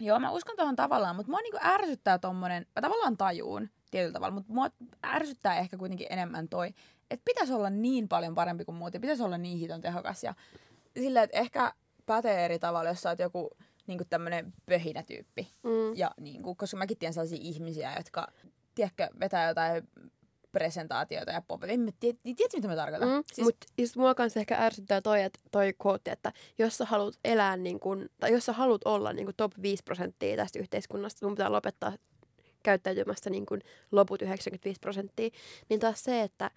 Joo, 0.00 0.18
mä 0.18 0.30
uskon 0.30 0.56
tuohon 0.56 0.76
tavallaan, 0.76 1.16
mutta 1.16 1.30
mua 1.30 1.40
niinku 1.40 1.58
ärsyttää 1.62 2.18
tommonen, 2.18 2.66
mä 2.76 2.82
tavallaan 2.82 3.16
tajuun, 3.16 3.70
tietyllä 3.90 4.12
tavalla. 4.12 4.34
Mutta 4.34 4.52
mua 4.52 4.70
ärsyttää 5.06 5.58
ehkä 5.58 5.76
kuitenkin 5.76 6.06
enemmän 6.10 6.48
toi, 6.48 6.68
että 7.10 7.24
pitäisi 7.24 7.52
olla 7.52 7.70
niin 7.70 8.08
paljon 8.08 8.34
parempi 8.34 8.64
kuin 8.64 8.76
muut 8.76 8.94
ja 8.94 9.00
pitäisi 9.00 9.22
olla 9.22 9.38
niin 9.38 9.58
hiton 9.58 9.80
tehokas. 9.80 10.24
Ja 10.24 10.34
sillä, 10.98 11.22
että 11.22 11.38
ehkä 11.38 11.72
pätee 12.06 12.44
eri 12.44 12.58
tavalla, 12.58 12.90
jos 12.90 13.02
sä 13.02 13.08
oot 13.08 13.18
joku 13.18 13.50
niin 13.86 14.00
tämmöinen 14.10 14.52
pöhinä 14.66 15.02
tyyppi. 15.02 15.48
Mm. 15.62 15.96
Ja 15.96 16.10
niin 16.20 16.42
kuin, 16.42 16.56
koska 16.56 16.76
mäkin 16.76 16.98
tiedän 16.98 17.14
sellaisia 17.14 17.38
ihmisiä, 17.40 17.94
jotka, 17.96 18.26
tiedätkö, 18.74 19.08
vetää 19.20 19.48
jotain 19.48 19.88
presentaatioita 20.52 21.32
ja 21.32 21.42
pop. 21.48 21.64
En 21.64 21.80
mä 21.80 21.90
tiedä, 22.00 22.18
tiedätkö, 22.22 22.56
mitä 22.56 22.68
mä 22.68 22.76
tarkoitan? 22.76 23.08
Mm, 23.08 23.22
siis... 23.32 23.44
Mutta 23.44 23.66
just 23.78 23.96
mua 23.96 24.14
kanssa 24.14 24.40
ehkä 24.40 24.56
ärsyttää 24.58 25.00
toi, 25.00 25.22
että 25.22 25.40
toi 25.50 25.74
quote, 25.86 26.10
että 26.10 26.32
jos 26.58 26.78
sä 26.78 26.84
haluat 26.84 27.14
elää 27.24 27.56
niin 27.56 27.80
kun, 27.80 28.08
tai 28.20 28.32
jos 28.32 28.46
sä 28.46 28.52
haluat 28.52 28.80
olla 28.84 29.12
niin 29.12 29.26
kun 29.26 29.34
top 29.36 29.52
5 29.62 29.82
prosenttia 29.82 30.36
tästä 30.36 30.58
yhteiskunnasta, 30.58 31.18
sun 31.18 31.34
pitää 31.34 31.52
lopettaa 31.52 31.92
käyttäytymästä 32.62 33.30
niin 33.30 33.46
kun 33.46 33.60
loput 33.92 34.22
95 34.22 34.80
prosenttia. 34.80 35.30
Niin 35.68 35.80
taas 35.80 36.04
se, 36.04 36.22
että 36.22 36.50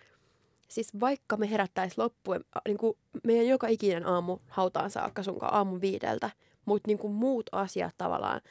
siis 0.67 0.99
vaikka 0.99 1.37
me 1.37 1.49
herättäis 1.49 1.97
loppuun, 1.97 2.45
niin 2.67 2.77
kuin 2.77 2.97
meidän 3.23 3.47
joka 3.47 3.67
ikinen 3.67 4.05
aamu 4.05 4.37
hautaan 4.47 4.91
saakka 4.91 5.23
sunkaan 5.23 5.53
aamun 5.53 5.81
viideltä, 5.81 6.29
mutta 6.69 6.87
niin 6.87 6.97
kuin 6.97 7.13
muut 7.13 7.49
asiat 7.51 7.95
tavallaan 7.97 8.41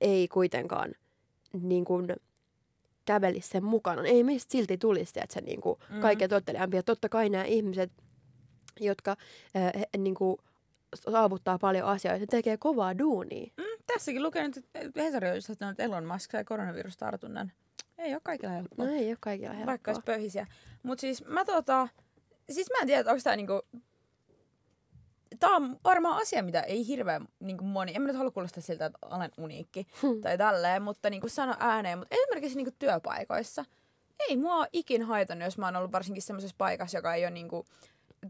ei 0.00 0.28
kuitenkaan 0.28 0.92
niin 1.62 1.84
kuin 1.84 2.06
kävelisi 3.04 3.48
sen 3.48 3.64
mukana. 3.64 4.02
Ei 4.02 4.24
meistä 4.24 4.52
silti 4.52 4.78
tulisi, 4.78 5.20
että 5.20 5.34
se 5.34 5.40
niin 5.40 5.60
kuin 5.60 5.78
mm. 5.90 6.00
kaiken 6.00 6.30
totteleampi. 6.30 6.82
totta 6.82 7.08
kai 7.08 7.28
nämä 7.28 7.44
ihmiset, 7.44 7.92
jotka 8.80 9.16
äh, 9.56 9.72
he, 9.74 9.98
niin 9.98 10.14
kuin 10.14 10.36
saavuttaa 10.94 11.58
paljon 11.58 11.88
asioita, 11.88 12.26
tekee 12.26 12.56
kovaa 12.56 12.98
duunia. 12.98 13.50
Mm, 13.56 13.82
tässäkin 13.86 14.22
lukenut, 14.22 14.56
että 14.56 15.02
Hesari 15.02 15.28
on 15.28 15.34
just 15.34 15.50
että 15.50 15.82
Elon 15.82 16.04
Musk 16.04 16.30
sai 16.30 16.44
koronavirustartunnan. 16.44 17.52
Ei 17.98 18.12
ole 18.12 18.20
kaikilla 18.24 18.52
helppoa. 18.52 18.86
No 18.86 18.92
ei 18.92 19.08
ole 19.08 19.16
kaikilla 19.20 19.52
helppoa. 19.52 19.66
Vaikka 19.66 19.90
olisi 19.90 20.02
pöhisiä. 20.04 20.46
Mutta 20.82 21.00
siis 21.00 21.24
mä 21.24 21.44
tota, 21.44 21.88
siis 22.50 22.70
mä 22.70 22.78
en 22.80 22.86
tiedä, 22.86 23.10
onko 23.10 23.22
tämä 23.24 23.36
niinku 23.36 23.62
tämä 25.38 25.56
on 25.56 25.76
varmaan 25.84 26.22
asia, 26.22 26.42
mitä 26.42 26.60
ei 26.60 26.86
hirveän 26.86 27.28
niin 27.40 27.58
kuin 27.58 27.68
moni, 27.68 27.92
en 27.94 28.02
mä 28.02 28.08
nyt 28.08 28.16
halua 28.16 28.30
kuulostaa 28.30 28.62
siltä, 28.62 28.86
että 28.86 28.98
olen 29.02 29.30
uniikki 29.38 29.86
hmm. 30.02 30.20
tai 30.20 30.38
tälleen, 30.38 30.82
mutta 30.82 31.10
niin 31.10 31.20
kuin 31.20 31.30
sano 31.30 31.54
ääneen, 31.58 31.98
mutta 31.98 32.16
esimerkiksi 32.16 32.56
niin 32.56 32.66
kuin 32.66 32.76
työpaikoissa, 32.78 33.64
ei 34.28 34.36
mua 34.36 34.66
ikin 34.72 35.02
haitannut, 35.02 35.46
jos 35.46 35.58
mä 35.58 35.66
oon 35.66 35.76
ollut 35.76 35.92
varsinkin 35.92 36.22
semmoisessa 36.22 36.54
paikassa, 36.58 36.98
joka 36.98 37.14
ei 37.14 37.24
ole 37.24 37.30
niin 37.30 37.48
kuin, 37.48 37.66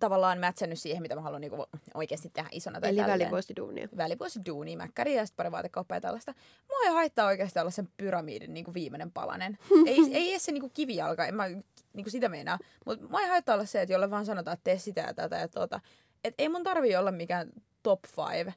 tavallaan 0.00 0.38
mätsännyt 0.38 0.78
siihen, 0.78 1.02
mitä 1.02 1.14
mä 1.14 1.20
haluan 1.20 1.40
niin 1.40 1.50
kuin, 1.50 1.66
oikeasti 1.94 2.30
tehdä 2.30 2.48
isona. 2.52 2.80
Tai 2.80 2.90
Eli 2.90 3.06
välivuosiduunia. 3.06 3.88
Välivuosiduunia, 3.96 4.76
mäkkäri 4.76 5.14
ja 5.14 5.26
sitten 5.26 5.36
pari 5.36 5.50
vaatekauppaa 5.52 5.96
ja 5.96 6.00
tällaista. 6.00 6.34
Mua 6.68 6.78
ei 6.84 6.92
haittaa 6.92 7.26
oikeasti 7.26 7.58
olla 7.58 7.70
sen 7.70 7.88
pyramidin 7.96 8.54
niin 8.54 8.64
kuin 8.64 8.74
viimeinen 8.74 9.12
palanen. 9.12 9.58
ei, 9.86 9.98
ei 10.12 10.30
edes 10.30 10.44
se 10.44 10.52
niin 10.52 10.60
kuin 10.60 10.72
kivijalka, 10.74 11.26
en 11.26 11.34
mä 11.34 11.48
niin 11.48 12.04
kuin 12.04 12.10
sitä 12.10 12.28
meinaa. 12.28 12.58
Mutta 12.84 13.06
mua 13.08 13.20
ei 13.20 13.28
haittaa 13.28 13.54
olla 13.54 13.64
se, 13.64 13.82
että 13.82 13.92
jolle 13.92 14.10
vaan 14.10 14.26
sanotaan, 14.26 14.54
että 14.54 14.64
tee 14.64 14.78
sitä 14.78 15.00
ja 15.00 15.14
tätä 15.14 15.36
ja 15.36 15.48
tuota 15.48 15.80
et 16.28 16.34
ei 16.38 16.48
mun 16.48 16.62
tarvii 16.62 16.96
olla 16.96 17.12
mikään 17.12 17.50
top 17.82 18.00
five. 18.06 18.54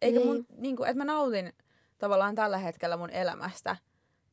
Eikä 0.00 0.20
mun, 0.20 0.46
niin 0.56 0.76
kuin, 0.76 0.88
että 0.88 0.98
mä 0.98 1.04
nautin 1.04 1.52
tavallaan 1.98 2.34
tällä 2.34 2.58
hetkellä 2.58 2.96
mun 2.96 3.10
elämästä 3.10 3.76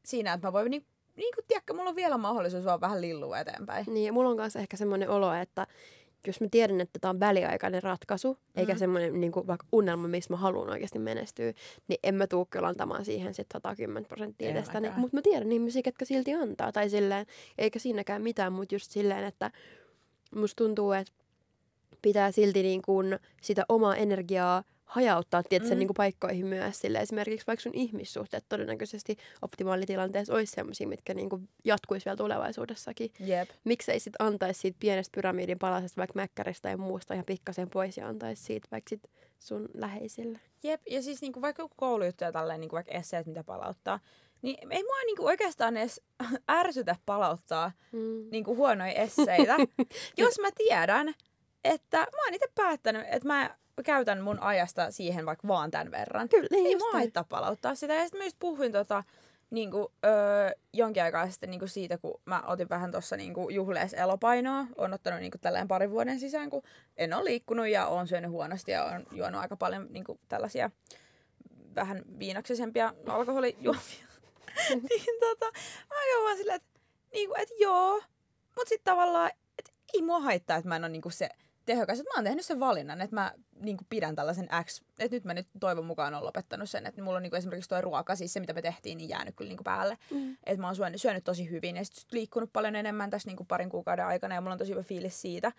siinä, 0.06 0.34
että 0.34 0.48
mä 0.48 0.54
voin 0.54 0.72
niin, 0.72 0.86
niin 1.16 1.34
kuin, 1.36 1.46
tiedätkö, 1.48 1.74
mulla 1.74 1.90
on 1.90 1.96
vielä 1.96 2.18
mahdollisuus 2.18 2.66
vaan 2.66 2.82
vähän 2.82 3.02
lillua 3.02 3.40
eteenpäin. 3.40 3.86
Niin, 3.90 4.06
ja 4.06 4.14
mulla 4.14 4.30
on 4.30 4.38
kanssa 4.38 4.60
ehkä 4.60 4.78
semmoinen 4.78 5.10
olo, 5.10 5.34
että 5.34 5.68
jos 6.28 6.42
mä 6.42 6.48
tiedän, 6.52 6.82
että 6.82 7.00
tämä 7.00 7.10
on 7.10 7.20
väliaikainen 7.20 7.84
ratkaisu, 7.84 8.34
mm. 8.34 8.60
eikä 8.60 8.76
semmoinen 8.76 9.22
niin 9.22 9.32
kuin, 9.32 9.48
vaikka 9.48 9.68
unelma, 9.72 10.08
missä 10.08 10.34
mä 10.34 10.38
haluan 10.38 10.70
oikeasti 10.70 11.00
menestyä, 11.00 11.54
niin 11.88 12.00
en 12.04 12.16
mä 12.16 12.28
tuu 12.28 12.48
kyllä 12.50 12.68
antamaan 12.68 13.06
siihen 13.06 13.34
sit 13.34 13.48
110 13.54 14.06
prosenttia 14.06 14.50
edestä. 14.50 14.80
Niin, 14.80 14.94
mutta 14.98 15.18
mä 15.18 15.22
tiedän 15.22 15.52
ihmisiä, 15.52 15.82
ketkä 15.82 16.06
silti 16.06 16.34
antaa. 16.34 16.72
Tai 16.72 16.90
silleen, 16.90 17.26
eikä 17.58 17.80
siinäkään 17.80 18.22
mitään, 18.22 18.54
mutta 18.54 18.76
just 18.76 18.92
silleen, 18.92 19.24
että 19.24 19.52
musta 20.36 20.64
tuntuu, 20.64 20.92
että 20.92 21.14
pitää 22.06 22.32
silti 22.32 22.64
niin 22.64 22.82
kuin 22.82 23.20
sitä 23.42 23.66
omaa 23.70 23.96
energiaa 23.96 24.64
hajauttaa 24.86 25.44
tietysti, 25.44 25.76
mm. 25.76 25.80
niin 25.80 25.88
kuin 25.88 25.96
paikkoihin 25.96 26.46
myös. 26.46 26.80
Sille 26.80 26.98
esimerkiksi 26.98 27.48
vaikka 27.48 27.64
sun 27.64 27.72
ihmissuhteet 27.76 28.46
todennäköisesti 28.50 29.18
optimaalitilanteessa 29.42 30.34
olisi 30.34 30.52
sellaisia, 30.52 30.88
mitkä 30.88 31.14
niin 31.14 31.30
kuin 31.30 31.50
jatkuisi 31.64 32.06
vielä 32.06 32.18
tulevaisuudessakin. 32.18 33.12
Yep. 33.28 33.50
Miksei 33.64 34.00
sitten 34.00 34.28
antaisi 34.28 34.60
siitä 34.60 34.78
pienestä 34.80 35.16
pyramidin 35.16 35.60
palasesta 35.60 35.98
vaikka 35.98 36.16
mäkkäristä 36.16 36.70
ja 36.70 36.78
muusta 36.78 37.14
ihan 37.14 37.26
pikkasen 37.26 37.70
pois 37.70 37.98
ja 37.98 38.08
antaisi 38.08 38.44
siitä 38.44 38.68
vaikka 38.72 38.90
sit 38.90 39.02
sun 39.40 39.70
läheisille. 39.74 40.40
Jep, 40.64 40.82
ja 40.90 41.02
siis 41.02 41.22
niin 41.22 41.34
kuin 41.34 41.42
vaikka 41.42 41.70
koulujuttuja 41.76 42.32
tälleen, 42.32 42.62
niin 42.62 42.70
kuin 42.70 42.78
vaikka 42.78 42.92
esseet, 42.92 43.28
mitä 43.28 43.44
palauttaa, 43.44 44.00
niin 44.42 44.72
ei 44.72 44.84
mua 44.84 45.04
niinku 45.06 45.26
oikeastaan 45.26 45.78
edes 45.78 46.02
ärsytä 46.52 46.96
palauttaa 47.06 47.72
mm. 47.92 48.28
niinku 48.32 48.56
huonoja 48.56 48.94
esseitä, 48.94 49.58
jos 50.18 50.40
mä 50.40 50.50
tiedän, 50.58 51.14
että 51.66 51.98
mä 51.98 52.26
oon 52.26 52.34
itse 52.34 52.48
päättänyt, 52.56 53.06
että 53.12 53.28
mä 53.28 53.56
käytän 53.84 54.22
mun 54.22 54.40
ajasta 54.40 54.92
siihen 54.92 55.26
vaikka 55.26 55.48
vaan 55.48 55.72
tämän 55.72 55.92
verran. 55.92 56.30
Kyllä, 56.30 56.48
niin 56.52 56.68
Ei 56.68 56.76
mua 56.76 56.92
haittaa 56.92 57.24
palauttaa 57.24 57.76
sitä. 57.76 57.94
Ja 57.94 58.02
sitten 58.02 58.20
mä 58.20 58.24
just 58.24 58.40
puhuin 58.40 58.72
tota, 58.72 59.04
niin 59.50 59.72
kuin, 59.72 59.88
öö, 60.06 60.52
jonkin 60.74 61.04
aikaa 61.04 61.30
sitten 61.30 61.50
niin 61.50 61.60
kuin 61.60 61.70
siitä, 61.70 61.98
kun 61.98 62.22
mä 62.26 62.44
otin 62.48 62.70
vähän 62.70 62.92
tuossa 62.92 63.18
niin 63.18 63.34
juhlees 63.50 63.94
elopainoa. 63.94 64.68
Oon 64.78 64.94
ottanut 64.94 65.20
niin 65.20 65.32
kuin, 65.32 65.42
tälleen 65.42 65.68
parin 65.68 65.92
vuoden 65.92 66.20
sisään, 66.20 66.50
kun 66.50 66.64
en 66.98 67.14
ole 67.14 67.24
liikkunut 67.24 67.68
ja 67.68 67.88
oon 67.88 68.08
syönyt 68.08 68.32
huonosti 68.32 68.72
ja 68.72 68.86
oon 68.86 69.06
juonut 69.12 69.42
aika 69.42 69.56
paljon 69.56 69.88
niin 69.90 70.04
kuin, 70.04 70.20
tällaisia 70.28 70.72
vähän 71.76 72.04
viinaksisempia 72.20 72.94
alkoholijuomia. 73.08 74.06
niin 74.90 75.20
tota, 75.20 75.46
mä 75.90 76.16
oon 76.16 76.24
vaan 76.24 76.38
silleen, 76.38 76.56
että, 76.56 76.80
niin 77.14 77.30
kuin, 77.30 77.42
että 77.42 77.56
joo, 77.60 77.94
mutta 78.56 78.70
sitten 78.70 78.94
tavallaan, 78.94 79.32
että 79.60 79.72
ei 79.94 80.02
mua 80.02 80.20
haittaa, 80.20 80.58
että 80.58 80.70
mä 80.70 80.76
en 80.76 80.84
ole 80.84 80.92
niin 80.92 81.02
kuin 81.02 81.14
se 81.14 81.30
tehokas. 81.66 82.00
Että 82.00 82.12
mä 82.12 82.18
oon 82.18 82.24
tehnyt 82.24 82.46
sen 82.46 82.60
valinnan, 82.60 83.02
että 83.02 83.16
mä 83.16 83.34
niin 83.60 83.78
kuin 83.78 83.88
pidän 83.90 84.16
tällaisen 84.16 84.50
X, 84.64 84.82
että 85.00 85.16
nyt 85.16 85.24
mä 85.24 85.34
nyt 85.34 85.48
toivon 85.60 85.86
mukaan 85.86 86.14
on 86.14 86.26
lopettanut 86.26 86.70
sen, 86.70 86.86
että 86.86 87.02
mulla 87.02 87.18
on 87.18 87.24
niin 87.24 87.32
kuin 87.32 87.38
esimerkiksi 87.38 87.70
tuo 87.70 87.82
ruoka, 87.82 88.16
siis 88.16 88.34
se 88.34 88.40
mitä 88.40 88.54
me 88.54 88.62
tehtiin, 88.62 88.98
niin 88.98 89.10
jäänyt 89.10 89.36
kyllä 89.36 89.50
niin 89.50 89.58
kuin 89.58 89.64
päälle. 89.64 89.98
Mm. 90.12 90.38
Että 90.46 90.62
mä 90.62 90.68
oon 90.68 90.76
syönyt, 90.76 91.02
syönyt 91.02 91.24
tosi 91.24 91.50
hyvin 91.50 91.78
ja 91.78 91.86
sitten 91.86 92.04
liikkunut 92.12 92.54
paljon 92.54 92.76
enemmän 92.76 93.10
tässä 93.10 93.30
niin 93.30 93.38
kuin 93.38 93.48
parin 93.48 93.70
kuukauden 93.70 94.06
aikana 94.06 94.36
ja 94.36 94.42
mulla 94.42 94.54
on 94.54 94.60
tosi 94.60 94.72
hyvä 94.72 94.84
fiilis 94.84 95.22
siitä. 95.22 95.52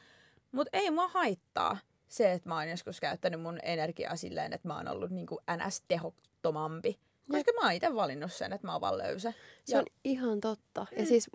Mutta 0.53 0.79
ei 0.79 0.91
mua 0.91 1.09
haittaa 1.09 1.79
se, 2.09 2.33
että 2.33 2.49
mä 2.49 2.55
oon 2.55 2.71
joskus 2.71 3.01
käyttänyt 3.01 3.41
mun 3.41 3.59
energiaa 3.63 4.17
silleen, 4.17 4.53
että 4.53 4.69
mä 4.69 4.77
oon 4.77 4.89
ollut 4.89 5.11
niin 5.11 5.27
kuin 5.27 5.41
NS-tehottomampi. 5.57 6.99
Koska 7.33 7.53
mä 7.61 7.67
oon 7.67 7.73
itse 7.73 7.95
valinnut 7.95 8.33
sen, 8.33 8.53
että 8.53 8.67
mä 8.67 8.73
oon 8.73 8.81
vaan 8.81 8.99
löysä. 8.99 9.33
Se 9.65 9.77
ja... 9.77 9.79
on 9.79 9.87
ihan 10.05 10.41
totta. 10.41 10.87
Mm. 10.91 10.99
Ja 10.99 11.07
siis 11.07 11.31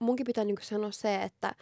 munkin 0.00 0.26
pitää 0.26 0.44
niinku 0.44 0.62
sanoa 0.64 0.90
se, 0.90 1.22
että 1.22 1.54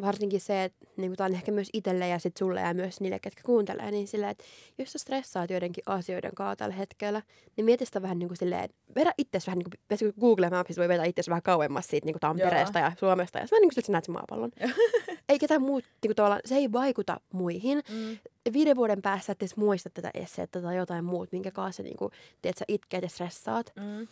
varsinkin 0.00 0.40
se, 0.40 0.64
että 0.64 0.86
niinku 0.96 1.16
tämä 1.16 1.26
on 1.26 1.34
ehkä 1.34 1.52
myös 1.52 1.68
itselle 1.72 2.08
ja 2.08 2.18
sit 2.18 2.36
sulle 2.36 2.60
ja 2.60 2.74
myös 2.74 3.00
niille, 3.00 3.18
ketkä 3.18 3.42
kuuntelee, 3.44 3.90
niin 3.90 4.08
silleen, 4.08 4.30
että 4.30 4.44
jos 4.78 4.92
sä 4.92 4.98
stressaat 4.98 5.50
joidenkin 5.50 5.82
asioiden 5.86 6.34
kanssa 6.34 6.56
tällä 6.56 6.74
hetkellä, 6.74 7.22
niin 7.56 7.64
mieti 7.64 7.86
sitä 7.86 8.02
vähän 8.02 8.18
niin 8.18 8.28
kuin 8.28 8.36
silleen, 8.36 8.70
vedä 8.94 9.12
itse 9.18 9.38
vähän 9.46 9.58
niin 9.58 9.70
kuin, 9.98 10.14
Google 10.20 10.50
Mapsissa 10.50 10.80
voi 10.80 10.88
vetää 10.88 11.04
itse 11.04 11.22
vähän 11.28 11.42
kauemmas 11.42 11.86
siitä 11.86 12.04
niin 12.04 12.14
kuin 12.14 12.20
Tampereesta 12.20 12.78
Joo. 12.78 12.88
ja 12.88 12.92
Suomesta, 12.98 13.38
ja 13.38 13.46
vähän 13.50 13.60
niin 13.60 13.70
kuin 13.74 13.84
sä 13.84 13.92
näet 13.92 14.04
sen 14.04 14.12
maapallon. 14.12 14.50
ei 15.28 15.38
ketään 15.38 15.62
muut, 15.62 15.84
niin 15.84 16.08
kuin 16.08 16.16
tavallaan, 16.16 16.40
se 16.44 16.54
ei 16.54 16.72
vaikuta 16.72 17.20
muihin. 17.32 17.82
Mm. 17.92 18.18
Viiden 18.52 18.76
vuoden 18.76 19.02
päässä 19.02 19.32
et 19.32 19.42
edes 19.42 19.56
muista 19.56 19.90
tätä 19.90 20.10
esseettä 20.14 20.62
tai 20.62 20.76
jotain 20.76 21.04
muut, 21.04 21.32
minkä 21.32 21.50
kanssa 21.50 21.82
niin 21.82 21.96
kuin, 21.96 22.12
teet, 22.42 22.58
sä 22.58 22.64
itkeet 22.68 23.02
ja 23.02 23.08
stressaat. 23.08 23.72
Mm. 23.76 24.08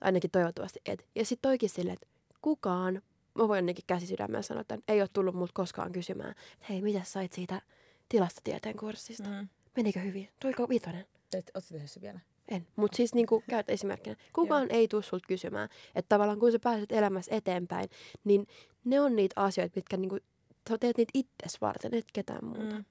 Ainakin 0.00 0.30
toivottavasti 0.30 0.80
et. 0.86 1.06
Ja 1.14 1.24
sitten 1.24 1.48
toikin 1.48 1.68
silleen, 1.68 1.94
että 1.94 2.06
kukaan, 2.42 3.02
mä 3.34 3.48
voin 3.48 3.56
ainakin 3.58 3.84
käsi 3.86 4.06
sydämellä 4.06 4.42
sanoa, 4.42 4.60
että 4.60 4.78
ei 4.88 5.00
ole 5.00 5.08
tullut 5.12 5.34
mut 5.34 5.52
koskaan 5.52 5.92
kysymään, 5.92 6.30
että 6.30 6.66
hei, 6.68 6.82
mitä 6.82 7.00
sait 7.04 7.32
siitä 7.32 7.62
tilastotieteen 8.08 8.76
kurssista? 8.76 9.28
Mm. 9.28 9.48
Menikö 9.76 10.00
hyvin? 10.00 10.28
Tuliko 10.40 10.68
viitonen? 10.68 11.06
Oletko 11.34 11.60
tehnyt 11.72 11.90
se 11.90 12.00
vielä? 12.00 12.20
En, 12.48 12.66
mutta 12.76 12.96
siis 12.96 13.14
niin 13.14 13.26
kuin, 13.26 13.44
käytä 13.50 13.72
esimerkkinä. 13.72 14.16
Kukaan 14.32 14.66
ei 14.70 14.88
tule 14.88 15.02
sulta 15.02 15.26
kysymään. 15.28 15.68
Että 15.94 16.08
tavallaan 16.08 16.38
kun 16.38 16.52
sä 16.52 16.58
pääset 16.58 16.92
elämässä 16.92 17.34
eteenpäin, 17.34 17.88
niin 18.24 18.46
ne 18.84 19.00
on 19.00 19.16
niitä 19.16 19.40
asioita, 19.40 19.72
mitkä 19.76 19.96
niin 19.96 20.08
kuin, 20.08 20.20
sä 20.68 20.78
teet 20.78 20.96
niitä 20.96 21.10
itses 21.14 21.60
varten, 21.60 21.94
et 21.94 22.04
ketään 22.12 22.44
muuta. 22.44 22.74
Mm. 22.74 22.84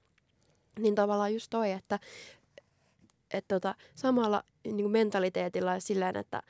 Niin 0.82 0.94
tavallaan 0.94 1.34
just 1.34 1.50
toi, 1.50 1.72
että 1.72 1.98
et 3.34 3.44
tota, 3.48 3.74
samalla 3.94 4.42
niin 4.64 4.76
kuin 4.76 4.92
mentaliteetilla 4.92 5.74
ja 5.74 5.80
silleen, 5.80 6.16
että 6.16 6.42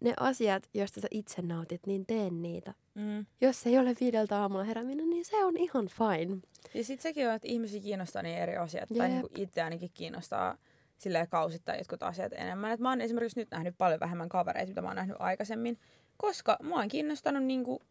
ne 0.00 0.14
asiat, 0.20 0.68
joista 0.74 1.00
sä 1.00 1.08
itse 1.10 1.42
nautit, 1.42 1.86
niin 1.86 2.06
tee 2.06 2.30
niitä. 2.30 2.74
Mm. 2.94 3.26
Jos 3.40 3.66
ei 3.66 3.78
ole 3.78 3.96
viideltä 4.00 4.40
aamulla 4.40 4.64
herääminen, 4.64 5.10
niin 5.10 5.24
se 5.24 5.44
on 5.44 5.56
ihan 5.56 5.88
fine. 5.88 6.36
Ja 6.74 6.84
sitten 6.84 7.02
sekin 7.02 7.28
on, 7.28 7.34
että 7.34 7.48
ihmisiä 7.48 7.80
kiinnostaa 7.80 8.22
niin 8.22 8.38
eri 8.38 8.56
asiat. 8.56 8.90
Jep. 8.90 8.98
Tai 8.98 9.08
niin 9.08 9.26
itse 9.36 9.62
ainakin 9.62 9.90
kiinnostaa 9.94 10.56
silleen 10.98 11.28
kausittaa 11.28 11.76
jotkut 11.76 12.02
asiat 12.02 12.32
enemmän. 12.32 12.72
Et 12.72 12.80
mä 12.80 12.88
oon 12.88 13.00
esimerkiksi 13.00 13.40
nyt 13.40 13.50
nähnyt 13.50 13.74
paljon 13.78 14.00
vähemmän 14.00 14.28
kavereita, 14.28 14.68
mitä 14.68 14.82
mä 14.82 14.88
oon 14.88 14.96
nähnyt 14.96 15.16
aikaisemmin. 15.18 15.78
Koska 16.16 16.56
mua 16.62 16.78
on 16.78 16.88
kiinnostanut 16.88 17.44
niinku, 17.44 17.82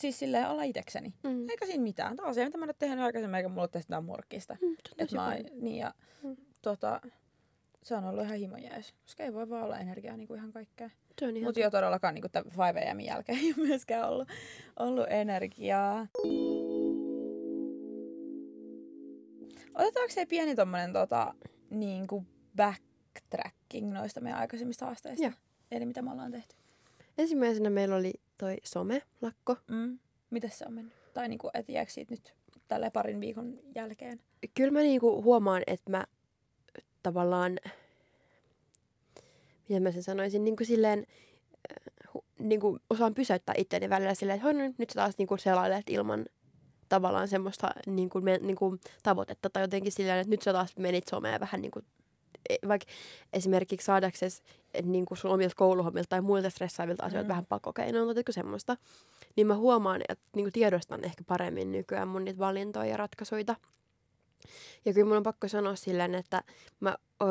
siis 0.00 0.18
silleen 0.18 0.48
olla 0.48 0.62
itsekseni. 0.62 1.14
Mm. 1.22 1.48
Eikä 1.48 1.66
siinä 1.66 1.82
mitään. 1.82 2.16
Tämä 2.16 2.28
on 2.28 2.34
se, 2.34 2.44
mitä 2.44 2.58
mä 2.58 2.64
oon 2.64 2.74
tehnyt 2.78 3.04
aikaisemmin, 3.04 3.36
eikä 3.36 3.48
mulla 3.48 3.62
ole 3.62 3.68
tehty 3.68 3.92
murkkista. 4.02 4.56
Mm, 4.62 4.76
Et 4.98 5.12
mä, 5.12 5.36
niin 5.60 5.76
ja, 5.76 5.94
mm. 6.22 6.36
tota, 6.62 7.00
se 7.82 7.94
on 7.94 8.04
ollut 8.04 8.24
ihan 8.24 8.36
himojees, 8.36 8.94
koska 9.02 9.22
ei 9.24 9.34
voi 9.34 9.48
vaan 9.48 9.64
olla 9.64 9.78
energiaa 9.78 10.16
niinku 10.16 10.34
ihan 10.34 10.52
kaikkea. 10.52 10.90
Mutta 11.44 11.60
jo 11.60 11.70
todellakaan 11.70 12.14
niinku 12.14 12.28
tämän 12.28 12.74
5 12.74 12.88
am 12.90 13.00
jälkeen 13.00 13.38
ei 13.38 13.54
ole 13.58 13.66
myöskään 13.66 14.08
ollut, 14.08 14.28
ollut 14.78 15.06
energiaa. 15.10 16.06
Otetaanko 19.74 20.12
se 20.12 20.26
pieni 20.26 20.54
tommonen 20.54 20.92
tota, 20.92 21.34
niinku 21.70 22.24
backtracking 22.56 23.92
noista 23.92 24.20
meidän 24.20 24.40
aikaisemmista 24.40 24.86
haasteista? 24.86 25.24
Joo. 25.24 25.32
Eli 25.70 25.86
mitä 25.86 26.02
me 26.02 26.12
ollaan 26.12 26.32
tehty. 26.32 26.59
Ensimmäisenä 27.20 27.70
meillä 27.70 27.96
oli 27.96 28.12
toi 28.38 28.56
some-lakko. 28.64 29.56
Mm. 29.70 29.98
Miten 30.30 30.50
se 30.50 30.64
on 30.66 30.72
mennyt? 30.72 30.94
Tai 31.14 31.28
niinku, 31.28 31.50
et 31.54 31.68
jääkö 31.68 31.92
siitä 31.92 32.14
nyt 32.14 32.34
tällä 32.68 32.90
parin 32.90 33.20
viikon 33.20 33.58
jälkeen? 33.74 34.20
Kyllä 34.54 34.70
mä 34.70 34.80
niinku 34.80 35.22
huomaan, 35.22 35.62
että 35.66 35.90
mä 35.90 36.04
tavallaan, 37.02 37.58
miten 39.68 39.82
mä 39.82 39.92
sen 39.92 40.02
sanoisin, 40.02 40.44
niinku 40.44 40.64
silleen, 40.64 40.98
äh, 40.98 42.14
hu- 42.16 42.24
niinku 42.38 42.78
osaan 42.90 43.14
pysäyttää 43.14 43.54
itseäni 43.58 43.90
välillä 43.90 44.14
silleen, 44.14 44.36
että 44.36 44.44
"Hoi, 44.44 44.54
no 44.54 44.74
nyt 44.78 44.90
sä 44.90 44.94
taas 44.94 45.18
niinku 45.18 45.36
selailet 45.36 45.90
ilman 45.90 46.26
tavallaan 46.88 47.28
semmoista 47.28 47.70
niinku, 47.86 48.20
me, 48.20 48.38
niinku, 48.42 48.76
tavoitetta 49.02 49.50
tai 49.50 49.62
jotenkin 49.62 49.92
silleen, 49.92 50.18
että 50.18 50.30
nyt 50.30 50.42
sä 50.42 50.52
taas 50.52 50.76
menit 50.76 51.08
someen 51.08 51.40
vähän 51.40 51.60
niinku, 51.62 51.80
vaikka 52.68 52.86
esimerkiksi 53.32 53.84
saadaksesi 53.84 54.42
niinku 54.82 55.16
sun 55.16 55.30
omilta 55.30 55.54
kouluhommilta 55.56 56.08
tai 56.08 56.20
muilta 56.20 56.50
stressaavilta 56.50 57.04
asioilta 57.04 57.26
Mm. 57.26 57.28
vähän 57.28 57.46
pakokeinoilta 57.46 58.14
tai 58.14 58.32
semmoista, 58.32 58.76
niin 59.36 59.46
mä 59.46 59.54
huomaan, 59.56 60.00
että 60.08 60.24
niinku 60.36 60.50
tiedostan 60.50 61.04
ehkä 61.04 61.24
paremmin 61.26 61.72
nykyään 61.72 62.08
mun 62.08 62.24
niitä 62.24 62.38
valintoja 62.38 62.84
ja 62.90 62.96
ratkaisuja. 62.96 63.56
Ja 64.84 64.92
kyllä 64.92 65.08
mun 65.08 65.16
on 65.16 65.22
pakko 65.22 65.48
sanoa 65.48 65.76
silleen, 65.76 66.14
että 66.14 66.42
mä, 66.80 66.96
öö, 67.22 67.28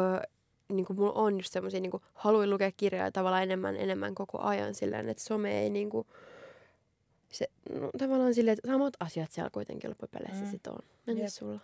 niin 0.70 0.86
kuin 0.86 1.00
mulla 1.00 1.14
on 1.14 1.38
just 1.38 1.54
semmosia 1.54 1.80
niin 1.80 1.92
haluin 2.14 2.50
lukea 2.50 2.72
kirjoja 2.78 3.12
tavallaan 3.12 3.44
enemmän 3.44 3.76
enemmän 3.76 4.16
koko 4.16 4.40
ajan 4.42 4.76
silleen, 4.76 5.10
että 5.10 5.24
some 5.24 5.62
ei 5.62 5.70
niin 5.70 5.90
kuin, 5.90 6.08
se, 7.32 7.48
no, 7.80 7.90
tavallaan 7.98 8.34
silleen, 8.34 8.58
että 8.58 8.68
samat 8.72 8.94
asiat 9.00 9.32
siellä 9.32 9.50
kuitenkin 9.50 9.90
loppupeleissä 9.90 10.40
Mm. 10.40 10.46
mm. 10.46 10.52
sit 10.52 10.68
on. 10.68 10.80
Jep. 11.08 11.28
sulla? 11.28 11.60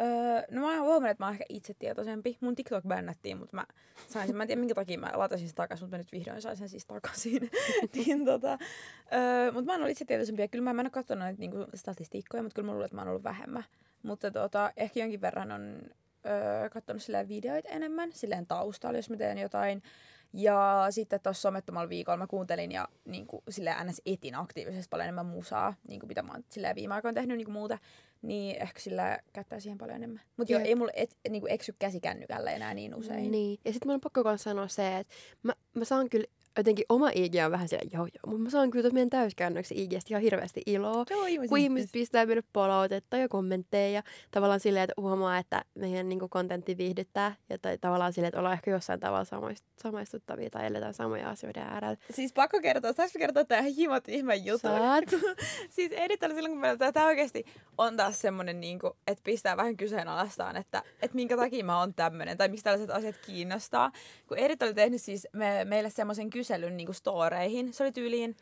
Öö, 0.00 0.42
no 0.50 0.60
mä 0.60 0.66
oon 0.66 0.80
huomannut, 0.80 1.10
että 1.10 1.22
mä 1.22 1.26
oon 1.26 1.34
ehkä 1.34 1.44
itsetietoisempi. 1.48 2.38
Mun 2.40 2.54
TikTok 2.54 2.84
bännättiin, 2.84 3.36
mutta 3.36 3.56
mä 3.56 3.64
sain 4.08 4.26
sen. 4.26 4.36
Mä 4.36 4.42
en 4.42 4.46
tiedä 4.46 4.60
minkä 4.60 4.74
takia 4.74 4.98
mä 4.98 5.12
latasin 5.14 5.48
sen 5.48 5.56
takaisin, 5.56 5.84
mutta 5.84 5.96
mä 5.96 5.98
nyt 5.98 6.12
vihdoin 6.12 6.42
sain 6.42 6.56
sen 6.56 6.68
siis 6.68 6.86
takaisin. 6.86 7.50
niin, 7.94 8.24
tota, 8.24 8.58
öö, 9.12 9.52
mutta 9.52 9.66
mä 9.66 9.72
oon 9.72 9.80
ollut 9.80 9.90
itsetietoisempi 9.90 10.42
ja 10.42 10.48
kyllä 10.48 10.64
mä, 10.64 10.72
mä 10.72 10.82
en 10.82 10.86
ole 10.86 10.90
katsonut 10.90 11.22
näitä 11.24 11.40
niinku, 11.40 11.66
statistiikkoja, 11.74 12.42
mutta 12.42 12.54
kyllä 12.54 12.66
mä 12.66 12.72
luulen, 12.72 12.84
että 12.84 12.96
mä 12.96 13.00
oon 13.00 13.08
ollut 13.08 13.24
vähemmän. 13.24 13.64
Mutta 14.02 14.30
tota, 14.30 14.72
ehkä 14.76 15.00
jonkin 15.00 15.20
verran 15.20 15.52
on 15.52 15.82
öö, 16.26 16.68
katsonut 16.70 17.02
silleen 17.02 17.28
videoita 17.28 17.68
enemmän, 17.68 18.12
silleen 18.12 18.46
taustalla, 18.46 18.98
jos 18.98 19.10
mä 19.10 19.16
teen 19.16 19.38
jotain. 19.38 19.82
Ja 20.32 20.86
sitten 20.90 21.20
tuossa 21.20 21.40
somettomalla 21.40 21.88
viikolla 21.88 22.16
mä 22.16 22.26
kuuntelin 22.26 22.72
ja 22.72 22.88
niin 23.04 23.26
kuin, 23.26 23.42
silleen 23.48 23.86
ns. 23.86 24.02
etin 24.06 24.34
aktiivisesti 24.34 24.88
paljon 24.90 25.04
enemmän 25.04 25.26
musaa, 25.26 25.74
niin 25.88 26.00
kuin 26.00 26.08
mitä 26.08 26.22
mä 26.22 26.32
oon 26.32 26.44
silleen 26.50 26.76
viime 26.76 26.94
aikoina 26.94 27.14
tehnyt 27.14 27.36
niin 27.36 27.46
kuin 27.46 27.52
muuta. 27.52 27.78
Niin 28.22 28.62
ehkä 28.62 28.80
sillä 28.80 29.18
käyttää 29.32 29.60
siihen 29.60 29.78
paljon 29.78 29.96
enemmän. 29.96 30.20
Mutta 30.36 30.52
joo, 30.52 30.62
ei 30.64 30.74
mulla 30.74 30.92
et, 30.94 31.16
niin 31.30 31.42
kuin 31.42 31.52
eksy 31.52 31.74
käsi 31.78 32.00
kännykällä 32.00 32.50
enää 32.50 32.74
niin 32.74 32.94
usein. 32.94 33.30
Niin. 33.30 33.60
Ja 33.64 33.72
sitten 33.72 33.88
mun 33.88 33.94
on 33.94 34.00
pakko 34.00 34.22
myös 34.22 34.42
sanoa 34.42 34.68
se, 34.68 34.98
että 34.98 35.14
mä, 35.42 35.52
mä 35.74 35.84
saan 35.84 36.08
kyllä 36.08 36.26
jotenkin 36.56 36.84
oma 36.88 37.10
IG 37.14 37.34
on 37.44 37.50
vähän 37.50 37.68
siellä 37.68 37.90
joo 37.92 38.04
joo, 38.04 38.22
mutta 38.26 38.42
mä 38.42 38.50
saan 38.50 38.70
kyllä 38.70 38.90
meidän 38.90 39.10
täyskäännöksi 39.10 39.74
IGstä 39.82 40.08
ihan 40.10 40.22
hirveästi 40.22 40.62
iloa. 40.66 41.04
Aivan 41.22 41.48
kun 41.48 41.58
ihmiset 41.58 41.92
pistää 41.92 42.26
meille 42.26 42.42
palautetta 42.52 43.16
ja 43.16 43.28
kommentteja 43.28 43.90
ja 43.90 44.02
tavallaan 44.30 44.60
silleen, 44.60 44.84
että 44.84 44.94
huomaa, 45.00 45.38
että 45.38 45.64
meidän 45.74 46.08
niin 46.08 46.30
kontentti 46.30 46.76
viihdyttää 46.76 47.34
ja 47.50 47.58
tai 47.58 47.78
tavallaan 47.78 48.12
silleen, 48.12 48.28
että 48.28 48.38
ollaan 48.38 48.52
ehkä 48.52 48.70
jossain 48.70 49.00
tavalla 49.00 49.24
samaistuttavia 49.82 50.50
tai 50.50 50.66
eletään 50.66 50.94
samoja 50.94 51.30
asioiden 51.30 51.62
äärellä. 51.62 51.96
Siis 52.10 52.32
pakko 52.32 52.60
kertoa, 52.60 52.92
saanko 52.92 53.18
kertoa 53.18 53.44
tää 53.44 53.58
ihan 53.58 53.72
himot 53.72 54.08
ihme 54.08 54.36
juttu? 54.36 54.68
Saat. 54.68 55.04
siis 55.76 55.92
Edith 55.92 56.24
oli 56.24 56.34
silloin, 56.34 56.52
kun 56.52 56.60
meillä 56.60 56.92
tämä 56.92 57.06
oikeasti 57.06 57.44
on 57.78 57.96
taas 57.96 58.20
semmonen, 58.20 58.60
niin 58.60 58.78
kuin, 58.78 58.92
että 59.06 59.22
pistää 59.24 59.56
vähän 59.56 59.76
kyseenalaistaan, 59.76 60.56
että, 60.56 60.82
että 61.02 61.14
minkä 61.14 61.36
takia 61.36 61.64
mä 61.64 61.78
oon 61.78 61.94
tämmönen, 61.94 62.38
tai 62.38 62.48
miksi 62.48 62.64
tällaiset 62.64 62.90
asiat 62.90 63.16
kiinnostaa. 63.26 63.92
Kun 64.26 64.38
Edith 64.38 64.64
oli 64.64 64.74
tehnyt 64.74 65.02
siis 65.02 65.28
me, 65.32 65.64
meille 65.64 65.90
semmoisen 65.90 66.30
kyselyn 66.40 66.76
niin 66.76 66.86
kuin 66.86 66.96
storeihin, 66.96 67.72
se 67.72 67.82
oli 67.82 67.92
tyyliin, 67.92 68.36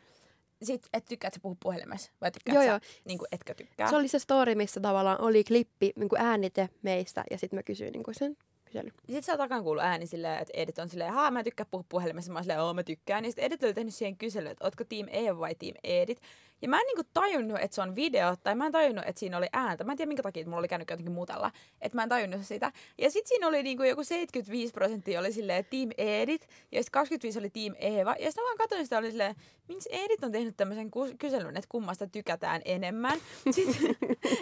sit, 0.63 0.87
että 0.93 1.09
tykkäät 1.09 1.33
sä 1.33 1.39
puhua 1.39 1.57
puhelimessa, 1.63 2.11
vai 2.21 2.31
tykkäät 2.31 2.55
Joo, 2.55 2.63
sä, 2.63 2.69
joo. 2.69 2.79
niin 3.05 3.17
kuin, 3.17 3.27
etkö 3.31 3.53
tykkää? 3.53 3.89
Se 3.89 3.95
oli 3.95 4.07
se 4.07 4.19
story, 4.19 4.55
missä 4.55 4.79
tavallaan 4.79 5.21
oli 5.21 5.43
klippi, 5.43 5.93
niin 5.95 6.09
kuin 6.09 6.21
äänite 6.21 6.69
meistä 6.81 7.23
ja 7.31 7.37
sitten 7.37 7.57
mä 7.57 7.63
kysyin 7.63 7.91
niin 7.91 8.03
kuin 8.03 8.15
sen 8.15 8.37
kyselyn. 8.65 8.93
Sitten 8.99 9.23
saa 9.23 9.37
takan 9.37 9.63
kuulu 9.63 9.79
ääni 9.79 10.07
silleen, 10.07 10.41
että 10.41 10.53
Edith 10.53 10.79
on 10.79 10.89
silleen, 10.89 11.13
haa 11.13 11.31
mä 11.31 11.43
tykkään 11.43 11.67
puhua 11.71 11.85
puhelimessa. 11.89 12.31
Mä 12.31 12.39
oon 12.39 12.43
silleen, 12.43 12.61
oo 12.61 12.73
mä 12.73 12.83
tykkään. 12.83 13.25
Ja 13.25 13.31
sitten 13.31 13.45
Edith 13.45 13.63
oli 13.63 13.73
tehnyt 13.73 13.95
siihen 13.95 14.17
kyselyn, 14.17 14.51
että 14.51 14.65
ootko 14.65 14.83
Team 14.83 15.07
Eva 15.11 15.39
vai 15.39 15.55
Team 15.55 15.73
Edith. 15.83 16.21
Ja 16.61 16.69
mä 16.69 16.79
en 16.79 16.85
niinku 16.85 17.09
tajunnut, 17.13 17.59
että 17.61 17.75
se 17.75 17.81
on 17.81 17.95
video, 17.95 18.35
tai 18.35 18.55
mä 18.55 18.65
en 18.65 18.71
tajunnut, 18.71 19.05
että 19.07 19.19
siinä 19.19 19.37
oli 19.37 19.47
ääntä. 19.53 19.83
Mä 19.83 19.91
en 19.91 19.97
tiedä 19.97 20.07
minkä 20.07 20.23
takia, 20.23 20.41
että 20.41 20.49
mulla 20.49 20.59
oli 20.59 20.67
käynyt 20.67 20.89
jotenkin 20.89 21.13
mutalla. 21.13 21.51
Että 21.81 21.95
mä 21.95 22.03
en 22.03 22.09
tajunnut 22.09 22.45
sitä. 22.45 22.71
Ja 22.97 23.11
sitten 23.11 23.27
siinä 23.27 23.47
oli 23.47 23.63
niinku 23.63 23.83
joku 23.83 24.03
75 24.03 24.73
prosenttia 24.73 25.19
oli 25.19 25.31
silleen 25.31 25.65
Team 25.65 25.89
Edith, 25.97 26.47
ja 26.71 26.83
sitten 26.83 26.99
25 26.99 27.39
oli 27.39 27.49
Team 27.49 27.75
Eva. 27.79 28.15
Ja 28.19 28.25
sitten 28.25 28.43
mä 28.43 28.47
vaan 28.47 28.57
katsoin 28.57 28.83
sitä, 28.83 28.97
oli 28.97 29.11
silleen, 29.11 29.35
miksi 29.67 29.89
Edith 29.91 30.23
on 30.23 30.31
tehnyt 30.31 30.57
tämmöisen 30.57 30.91
kyselyn, 31.19 31.57
että 31.57 31.67
kummasta 31.69 32.07
tykätään 32.07 32.61
enemmän. 32.65 33.19
Sitten 33.55 33.95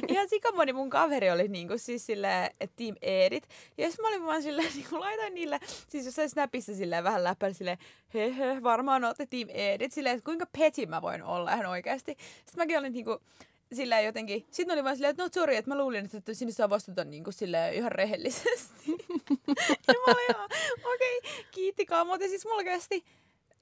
ihan 0.08 0.30
sikamoni 0.30 0.74
mun 0.74 0.90
kaveri 0.90 1.32
oli 1.32 1.48
niinku 1.48 1.78
siis 1.78 2.06
silleen, 2.06 2.52
että 2.62 2.76
Team 2.76 2.96
Edith. 3.02 3.50
Ja 3.78 3.88
sitten 3.88 4.04
mä 4.04 4.10
olin 4.10 4.26
vaan 4.26 4.44
silleen, 4.44 4.72
niinku 4.76 5.00
laitoin 5.00 5.34
niille, 5.34 5.60
siis 5.88 6.06
jossain 6.06 6.30
Snapissa 6.30 6.76
silleen 6.76 7.04
vähän 7.04 7.24
läppällä 7.24 7.54
silleen, 7.54 7.78
he 8.14 8.38
he, 8.38 8.64
varmaan 8.64 9.04
ootte 9.04 9.26
Team 9.26 9.50
Edith. 9.50 9.94
Silleen, 9.94 10.16
että 10.16 10.26
kuinka 10.26 10.46
peti 10.58 10.86
mä 10.86 11.02
voin 11.02 11.24
olla 11.24 11.54
ihan 11.54 11.66
oikeasti. 11.66 12.07
Sitten 12.16 12.58
mäkin 12.58 12.80
olin 12.80 12.94
niinku, 12.94 13.20
silleen 13.74 14.06
jotenkin, 14.06 14.46
sitten 14.52 14.74
oli 14.74 14.84
vaan 14.84 14.96
silleen, 14.96 15.12
että 15.12 15.24
no 15.24 15.30
sorry, 15.34 15.56
että 15.56 15.72
mä 15.72 15.78
luulin, 15.78 16.10
että 16.14 16.34
sinne 16.34 16.52
saa 16.52 16.70
vastata 16.70 17.04
niinku 17.04 17.32
silleen 17.32 17.74
ihan 17.74 17.92
rehellisesti. 17.92 18.86
ja 19.88 19.94
mä 19.94 20.14
olin 20.14 20.26
ihan, 20.30 20.50
okei, 20.94 21.18
okay, 21.18 21.44
kiittikaa, 21.52 22.06
mutta 22.06 22.28
siis 22.28 22.46
mulla 22.46 22.64
kesti, 22.64 23.06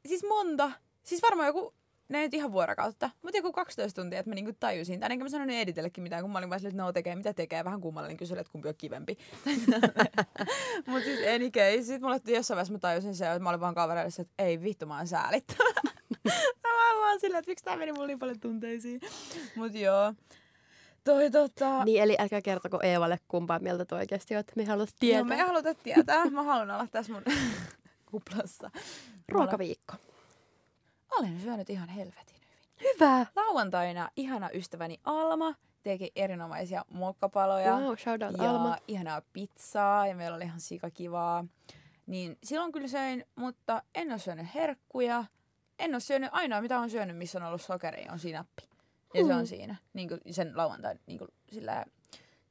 siis 0.05 0.23
monta, 0.23 0.71
siis 1.03 1.21
varmaan 1.21 1.47
joku, 1.47 1.73
ne 2.10 2.21
nyt 2.21 2.34
ihan 2.34 2.51
vuorokautta, 2.51 3.10
mutta 3.21 3.38
joku 3.38 3.51
12 3.51 4.01
tuntia, 4.01 4.19
että 4.19 4.29
mä 4.29 4.36
niinku 4.36 4.53
tajusin. 4.60 4.99
Tai 4.99 5.12
enkä 5.12 5.25
mä 5.25 5.29
sanonut 5.29 5.55
Editellekin 5.55 6.03
mitään, 6.03 6.21
kun 6.21 6.31
mä 6.31 6.38
olin 6.38 6.49
vaan 6.49 6.60
silleen, 6.60 6.73
että 6.73 6.84
no 6.84 6.93
tekee, 6.93 7.15
mitä 7.15 7.34
tekee, 7.34 7.63
vähän 7.63 7.81
kummallinen 7.81 8.17
kysely, 8.17 8.39
että 8.39 8.51
kumpi 8.51 8.69
on 8.69 8.75
kivempi. 8.77 9.17
mutta 10.88 11.05
siis 11.05 11.19
any 11.36 11.51
case, 11.51 11.84
sit 11.84 12.01
mulle 12.01 12.21
jossain 12.25 12.55
vaiheessa 12.55 12.73
mä 12.73 12.79
tajusin 12.79 13.15
se, 13.15 13.27
että 13.27 13.39
mä 13.39 13.49
olin 13.49 13.60
vaan 13.60 13.75
kavereille 13.75 14.21
että 14.21 14.43
ei 14.43 14.62
vittu, 14.62 14.86
mä 14.86 14.97
oon 14.97 15.08
säälittävä. 15.08 15.91
Mä 16.63 16.99
vaan 17.01 17.19
silleen, 17.19 17.39
että 17.39 17.51
miksi 17.51 17.65
tää 17.65 17.77
meni 17.77 17.91
mulle 17.91 18.07
niin 18.07 18.19
paljon 18.19 18.39
tunteisiin. 18.39 19.01
Mut 19.55 19.73
joo. 19.73 20.13
Toi 21.03 21.31
tota... 21.31 21.83
Niin, 21.83 22.01
eli 22.01 22.15
älkää 22.19 22.41
kertoko 22.41 22.79
Eevalle 22.83 23.19
kumpaa 23.27 23.59
mieltä 23.59 23.85
te 23.85 23.95
oikeasti 23.95 24.35
olette. 24.35 24.53
Me 24.55 24.61
ei 24.61 24.67
haluta 24.67 24.91
tietää. 24.99 25.19
Joo, 25.19 25.25
me 25.25 25.35
ei 25.35 25.41
haluta 25.41 25.73
tietää. 25.73 26.25
Mä 26.25 26.43
haluan 26.43 26.71
olla 26.71 26.88
tässä 26.88 27.13
mun 27.13 27.23
kuplassa. 28.11 28.71
Ruokaviikko. 29.29 29.93
Olen 31.11 31.41
syönyt 31.41 31.69
ihan 31.69 31.89
helvetin 31.89 32.35
hyvin. 32.35 32.93
Hyvä! 32.93 33.25
Lauantaina 33.35 34.09
ihana 34.15 34.49
ystäväni 34.53 34.99
Alma 35.03 35.55
teki 35.83 36.11
erinomaisia 36.15 36.85
mokkapaloja. 36.89 37.77
Wow, 37.77 37.95
shout 37.97 38.21
out 38.21 38.38
ja 38.38 38.49
Alma. 38.49 38.77
ihanaa 38.88 39.21
pizzaa 39.33 40.07
ja 40.07 40.15
meillä 40.15 40.35
oli 40.35 40.43
ihan 40.45 40.59
sikakivaa. 40.59 41.45
Niin 42.07 42.38
silloin 42.43 42.71
kyllä 42.71 42.88
söin, 42.88 43.25
mutta 43.35 43.83
en 43.95 44.11
ole 44.11 44.19
syönyt 44.19 44.45
herkkuja. 44.55 45.25
En 45.79 45.93
ole 45.95 45.99
syönyt, 45.99 46.29
ainoa 46.33 46.61
mitä 46.61 46.79
on 46.79 46.89
syönyt, 46.89 47.17
missä 47.17 47.39
on 47.39 47.45
ollut 47.45 47.61
sokeria, 47.61 48.11
on 48.11 48.19
sinappi. 48.19 48.63
Ja 49.13 49.25
se 49.25 49.33
Mm. 49.33 49.39
on 49.39 49.47
siinä, 49.47 49.75
niin 49.93 50.07
kuin 50.07 50.21
sen 50.31 50.57
lauantain, 50.57 50.99
niin 51.05 51.17
kuin 51.17 51.27
sillä, 51.51 51.85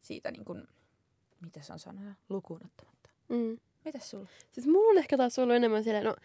siitä 0.02 0.30
niin 0.30 0.44
kuin, 0.44 0.68
mitä 1.40 1.62
se 1.62 1.72
on 1.72 1.78
sanoa, 1.78 2.14
lukuun 2.28 2.60
ottamatta. 2.64 3.10
Mm. 3.28 3.58
Mitäs 3.84 4.10
sulla? 4.10 4.26
Siis 4.52 4.66
mulla 4.66 4.90
on 4.90 4.98
ehkä 4.98 5.16
taas 5.16 5.38
ollut 5.38 5.56
enemmän 5.56 5.84
silleen, 5.84 6.04
no 6.04 6.16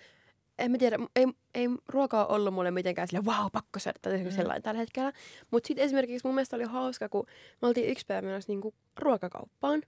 en 0.59 0.71
mä 0.71 0.77
tiedä, 0.77 0.97
ei, 1.15 1.25
ei 1.55 1.67
ruoka 1.87 2.25
ole 2.25 2.35
ollut 2.35 2.53
mulle 2.53 2.71
mitenkään 2.71 3.07
silleen, 3.07 3.25
wow, 3.25 3.45
pakko 3.51 3.79
syödä 3.79 3.99
tai 4.01 4.23
Mm. 4.23 4.31
sellainen 4.31 4.63
tällä 4.63 4.79
hetkellä. 4.79 5.13
Mutta 5.51 5.67
sitten 5.67 5.85
esimerkiksi 5.85 6.27
mun 6.27 6.35
mielestä 6.35 6.55
oli 6.55 6.63
hauska, 6.63 7.09
kun 7.09 7.25
me 7.61 7.67
oltiin 7.67 7.89
yksi 7.89 8.05
päivä 8.05 8.27
menossa 8.27 8.51
niinku 8.51 8.73
ruokakauppaan. 8.97 9.81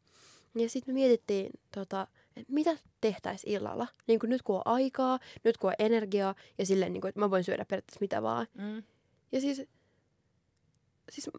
Ja 0.56 0.70
sitten 0.70 0.94
me 0.94 1.00
mietittiin, 1.00 1.52
tota, 1.76 2.08
että 2.36 2.54
mitä 2.54 2.78
tehtäisiin 3.02 3.54
illalla. 3.54 3.88
Niin 4.08 4.20
kuin 4.20 4.30
nyt 4.30 4.42
kun 4.42 4.56
on 4.56 4.62
aikaa, 4.66 5.20
nyt 5.44 5.58
kun 5.58 5.70
on 5.70 5.76
energiaa 5.80 6.36
ja 6.58 6.66
silleen, 6.66 6.94
niin 6.94 7.02
kuin, 7.02 7.10
että 7.10 7.20
mä 7.20 7.32
voin 7.32 7.44
syödä 7.44 7.66
periaatteessa 7.66 8.02
mitä 8.02 8.22
vaan. 8.22 8.48
Mm. 8.54 8.84
Ja 9.32 9.42
siis, 9.42 9.64
siis 11.12 11.30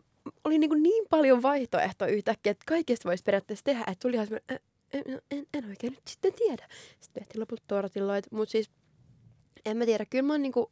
oli 0.45 0.59
niin, 0.59 0.71
kuin 0.71 0.83
niin 0.83 1.07
paljon 1.11 1.43
vaihtoehtoja 1.43 2.13
yhtäkkiä, 2.13 2.51
että 2.51 2.65
kaikesta 2.67 3.09
voisi 3.09 3.25
periaatteessa 3.25 3.65
tehdä. 3.65 3.81
Että 3.81 4.03
tuli 4.03 4.15
ihan 4.15 4.27
semmoinen, 4.27 4.61
en, 4.93 5.23
en, 5.31 5.47
en 5.55 5.65
oikein 5.65 5.93
nyt 5.93 6.09
sitten 6.09 6.33
tiedä. 6.33 6.69
Sitten 7.01 7.23
tehtiin 7.23 7.41
lopulta 7.41 7.63
tortilloit, 7.67 8.33
mutta 8.33 8.53
siis 8.53 8.71
en 9.65 9.77
mä 9.77 9.85
tiedä. 9.85 10.07
Kyllä 10.07 10.23
mä 10.23 10.33
oon 10.33 10.43
niinku 10.43 10.71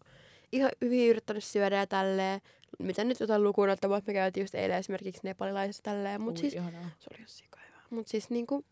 ihan 0.52 0.70
hyvin 0.80 1.10
yrittänyt 1.10 1.44
syödä 1.44 1.76
ja 1.76 1.86
tälleen. 1.86 2.40
Mitä 2.78 3.04
nyt 3.04 3.20
jotain 3.20 3.44
lukuun 3.44 3.70
ottamatta, 3.70 4.10
me 4.10 4.14
käytiin 4.14 4.42
just 4.42 4.54
eilen 4.54 4.78
esimerkiksi 4.78 5.20
nepalilaisessa 5.24 5.82
tälleen. 5.82 6.22
Mutta 6.22 6.40
siis 6.40 6.54
ihanaa. 6.54 6.90
se 6.98 7.08
oli 7.14 7.20
jo 7.20 7.28
sika 7.28 7.60
hyvä. 7.68 7.82
Mutta 7.90 8.10
siis 8.10 8.30
niinku 8.30 8.64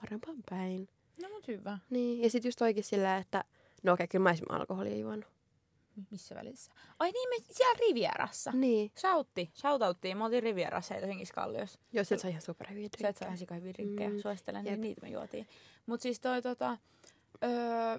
parempaan 0.00 0.42
päin. 0.50 0.88
No 1.22 1.28
mut 1.28 1.48
hyvä. 1.48 1.78
Niin, 1.90 2.22
ja 2.22 2.30
sitten 2.30 2.48
just 2.48 2.62
oikein 2.62 2.84
sillä, 2.84 3.16
että 3.16 3.44
no 3.82 3.92
okei, 3.92 4.08
kyllä 4.08 4.22
mä 4.22 4.28
olisin 4.28 4.50
alkoholia 4.50 4.96
juonut. 4.96 5.36
Missä 6.10 6.34
välissä? 6.34 6.72
Ai 6.98 7.12
niin, 7.12 7.28
me 7.28 7.36
siellä 7.50 7.78
Rivierassa. 7.88 8.52
Niin, 8.54 8.92
Shoutti, 8.98 9.50
shoutouttiin. 9.54 10.16
Me 10.18 10.24
oltiin 10.24 10.42
Rivierassa 10.42 10.94
Helsingissä 10.94 11.34
Kalliossa. 11.34 11.78
jos 11.92 12.12
et 12.12 12.20
saa 12.20 12.30
ihan 12.30 12.42
superhyviä 12.42 12.88
Se, 12.98 13.08
että 13.08 13.18
saa 13.18 13.28
ihan 13.28 13.38
sika 13.38 13.54
hyviä 13.54 13.72
rinkkejä. 13.78 14.10
Mm, 14.10 14.18
Suosittelen, 14.18 14.64
niin 14.64 14.80
niitä 14.80 15.02
me 15.02 15.08
juotiin. 15.08 15.46
Mut 15.86 16.00
siis 16.00 16.20
toi 16.20 16.42
tota... 16.42 16.78
Öö, 17.44 17.98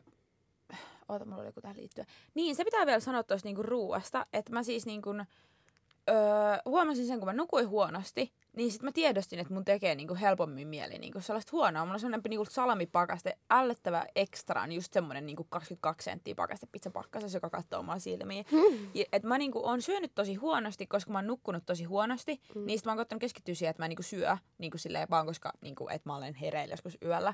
oota, 1.09 1.25
mulla 1.25 1.37
oli 1.37 1.47
joku 1.47 1.61
tähän 1.61 1.77
liittyen. 1.77 2.07
Niin, 2.33 2.55
se 2.55 2.63
pitää 2.63 2.85
vielä 2.85 2.99
sanoa 2.99 3.23
tuosta 3.23 3.47
niinku 3.47 3.63
ruuasta, 3.63 4.25
että 4.33 4.53
mä 4.53 4.63
siis 4.63 4.85
niinku, 4.85 5.09
öö, 6.09 6.15
huomasin 6.65 7.07
sen, 7.07 7.19
kun 7.19 7.27
mä 7.27 7.33
nukuin 7.33 7.69
huonosti, 7.69 8.33
niin 8.55 8.71
sit 8.71 8.83
mä 8.83 8.91
tiedostin, 8.91 9.39
että 9.39 9.53
mun 9.53 9.65
tekee 9.65 9.95
niinku 9.95 10.15
helpommin 10.15 10.67
mieli 10.67 10.97
niinku 10.97 11.21
sellaista 11.21 11.51
huonoa. 11.51 11.85
Mulla 11.85 11.93
on 11.93 11.99
sellainen 11.99 12.21
niinku 12.29 12.45
salamipakaste, 12.45 13.37
ällöttävä 13.49 14.05
ekstra, 14.15 14.61
on 14.61 14.71
just 14.71 14.93
semmonen 14.93 15.25
niinku 15.25 15.43
22 15.49 16.05
senttiä 16.05 16.35
pakaste 16.35 16.67
pizzapakkasessa, 16.71 17.37
joka 17.37 17.49
katsoo 17.49 17.83
mua 17.83 17.99
silmiin. 17.99 18.45
Ja, 18.93 19.05
et 19.11 19.23
mä 19.23 19.37
niinku 19.37 19.65
oon 19.65 19.81
syönyt 19.81 20.11
tosi 20.15 20.35
huonosti, 20.35 20.87
koska 20.87 21.11
mä 21.11 21.17
oon 21.17 21.27
nukkunut 21.27 21.65
tosi 21.65 21.83
huonosti, 21.83 22.41
mm. 22.55 22.65
niin 22.65 22.79
sit 22.79 22.85
mä 22.85 22.91
oon 22.91 22.97
koittanut 22.97 23.21
keskittyä 23.21 23.55
siihen, 23.55 23.69
että 23.69 23.81
mä 23.81 23.85
en 23.85 23.89
niinku 23.89 24.03
syö 24.03 24.37
niinku 24.57 24.77
silleen 24.77 25.07
vaan, 25.09 25.25
koska 25.25 25.53
niinku, 25.61 25.87
et 25.89 26.05
mä 26.05 26.15
olen 26.15 26.33
hereillä 26.33 26.73
joskus 26.73 26.97
yöllä 27.05 27.33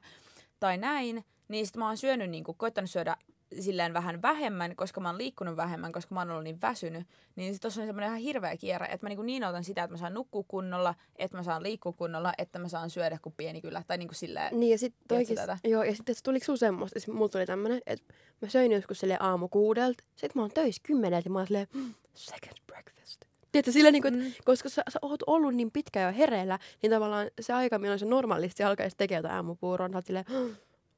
tai 0.59 0.77
näin. 0.77 1.25
Niin 1.47 1.65
sit 1.65 1.77
mä 1.77 1.88
oon 1.88 1.97
syönyt, 1.97 2.29
niinku, 2.29 2.53
koittanut 2.53 2.89
syödä 2.89 3.17
silleen 3.59 3.93
vähän 3.93 4.21
vähemmän, 4.21 4.75
koska 4.75 5.01
mä 5.01 5.09
oon 5.09 5.17
liikkunut 5.17 5.55
vähemmän, 5.57 5.91
koska 5.91 6.15
mä 6.15 6.21
oon 6.21 6.29
ollut 6.31 6.43
niin 6.43 6.61
väsynyt. 6.61 7.07
Niin 7.35 7.53
sit 7.53 7.61
tossa 7.61 7.81
on 7.81 7.87
semmoinen 7.87 8.07
ihan 8.07 8.19
hirveä 8.19 8.57
kierre, 8.57 8.87
että 8.87 9.05
mä 9.05 9.09
niinku 9.09 9.23
niin 9.23 9.43
otan 9.43 9.63
sitä, 9.63 9.83
että 9.83 9.93
mä 9.93 9.97
saan 9.97 10.13
nukkua 10.13 10.43
kunnolla, 10.47 10.95
että 11.15 11.37
mä 11.37 11.43
saan 11.43 11.63
liikkua 11.63 11.91
kunnolla, 11.93 12.33
että 12.37 12.59
mä 12.59 12.67
saan 12.67 12.89
syödä 12.89 13.17
kuin 13.21 13.33
pieni 13.37 13.61
kyllä. 13.61 13.83
Tai 13.87 13.97
niinku 13.97 14.13
silleen, 14.13 14.59
Niin 14.59 14.71
ja 14.71 14.77
sitten 14.77 15.25
tätä? 15.35 15.57
joo, 15.63 15.83
ja 15.83 15.95
sitten 15.95 16.15
tuliko 16.23 16.45
sulla 16.45 16.57
semmoista, 16.57 16.99
siis 16.99 17.15
mulla 17.15 17.29
tuli 17.29 17.45
tämmönen, 17.45 17.81
että 17.85 18.13
mä 18.41 18.49
söin 18.49 18.71
joskus 18.71 18.99
sille 18.99 19.17
aamu 19.19 19.47
kuudelta, 19.47 20.03
sitten 20.15 20.31
mä 20.35 20.41
oon 20.41 20.51
töissä 20.53 20.81
kymmeneltä 20.85 21.27
ja 21.27 21.31
mä 21.31 21.39
oon 21.39 21.47
silleen, 21.47 21.67
"Mm, 21.73 21.93
second 22.13 22.57
breakfast. 22.67 23.21
Tiedätkö, 23.51 23.71
sillä 23.71 23.91
niinku, 23.91 24.07
että 24.07 24.19
Mm. 24.19 24.31
koska 24.45 24.69
sä, 24.69 24.83
sä 24.89 24.99
oot 25.01 25.19
ollut 25.27 25.55
niin 25.55 25.71
pitkä 25.71 26.01
jo 26.01 26.13
hereillä, 26.17 26.59
niin 26.81 26.91
tavallaan 26.91 27.27
se 27.41 27.53
aika, 27.53 27.79
milloin 27.79 27.99
se 27.99 28.05
normaalisti 28.05 28.63
alkaisi 28.63 28.97
tekemään 28.97 29.19
jotain 29.19 29.35
aamupuuroa, 29.35 29.87
niin 29.87 29.93
sä 29.93 29.97
oot 29.97 30.05
silleen, 30.05 30.25
"Mm, 30.29 30.55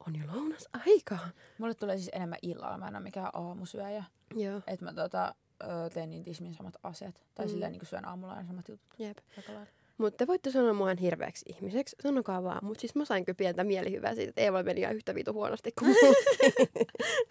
on 0.07 0.15
jo 0.15 0.27
lounas 0.33 0.67
aikaa. 0.87 1.29
mulle 1.57 1.73
tulee 1.75 1.97
siis 1.97 2.09
enemmän 2.13 2.39
illalla, 2.41 2.77
mä 2.77 2.87
en 2.87 2.95
ole 2.95 3.03
mikään 3.03 3.29
aamusyöjä. 3.33 4.03
Joo, 4.35 4.61
Että 4.67 4.85
mä 4.85 4.93
tota, 4.93 5.35
ö, 5.63 5.89
teen 5.93 6.09
niin 6.09 6.23
tismin 6.23 6.53
samat 6.53 6.73
asiat. 6.83 7.21
Tai 7.35 7.45
Mm. 7.45 7.49
silleen 7.51 7.71
niin 7.71 7.85
syön 7.85 8.05
aamulla 8.07 8.33
aina 8.33 8.47
samat 8.47 8.67
jutut. 8.69 8.85
jep. 8.99 9.17
aika 9.37 9.53
lailla. 9.53 9.71
Mutta 9.97 10.17
te 10.17 10.27
voitte 10.27 10.51
sanoa 10.51 10.73
mua 10.73 10.87
ihan 10.87 10.97
hirveäksi 10.97 11.45
ihmiseksi, 11.49 11.95
sanokaa 12.03 12.43
vaan. 12.43 12.65
Mutta 12.65 12.81
siis 12.81 12.95
mä 12.95 13.05
sain 13.05 13.25
kyllä 13.25 13.37
pientä 13.37 13.63
mielihyvää 13.63 14.15
siitä, 14.15 14.29
että 14.29 14.41
Eeva 14.41 14.63
meni 14.63 14.81
ihan 14.81 14.95
yhtä 14.95 15.15
vitu 15.15 15.33
huonosti 15.33 15.71
kuin. 15.79 15.95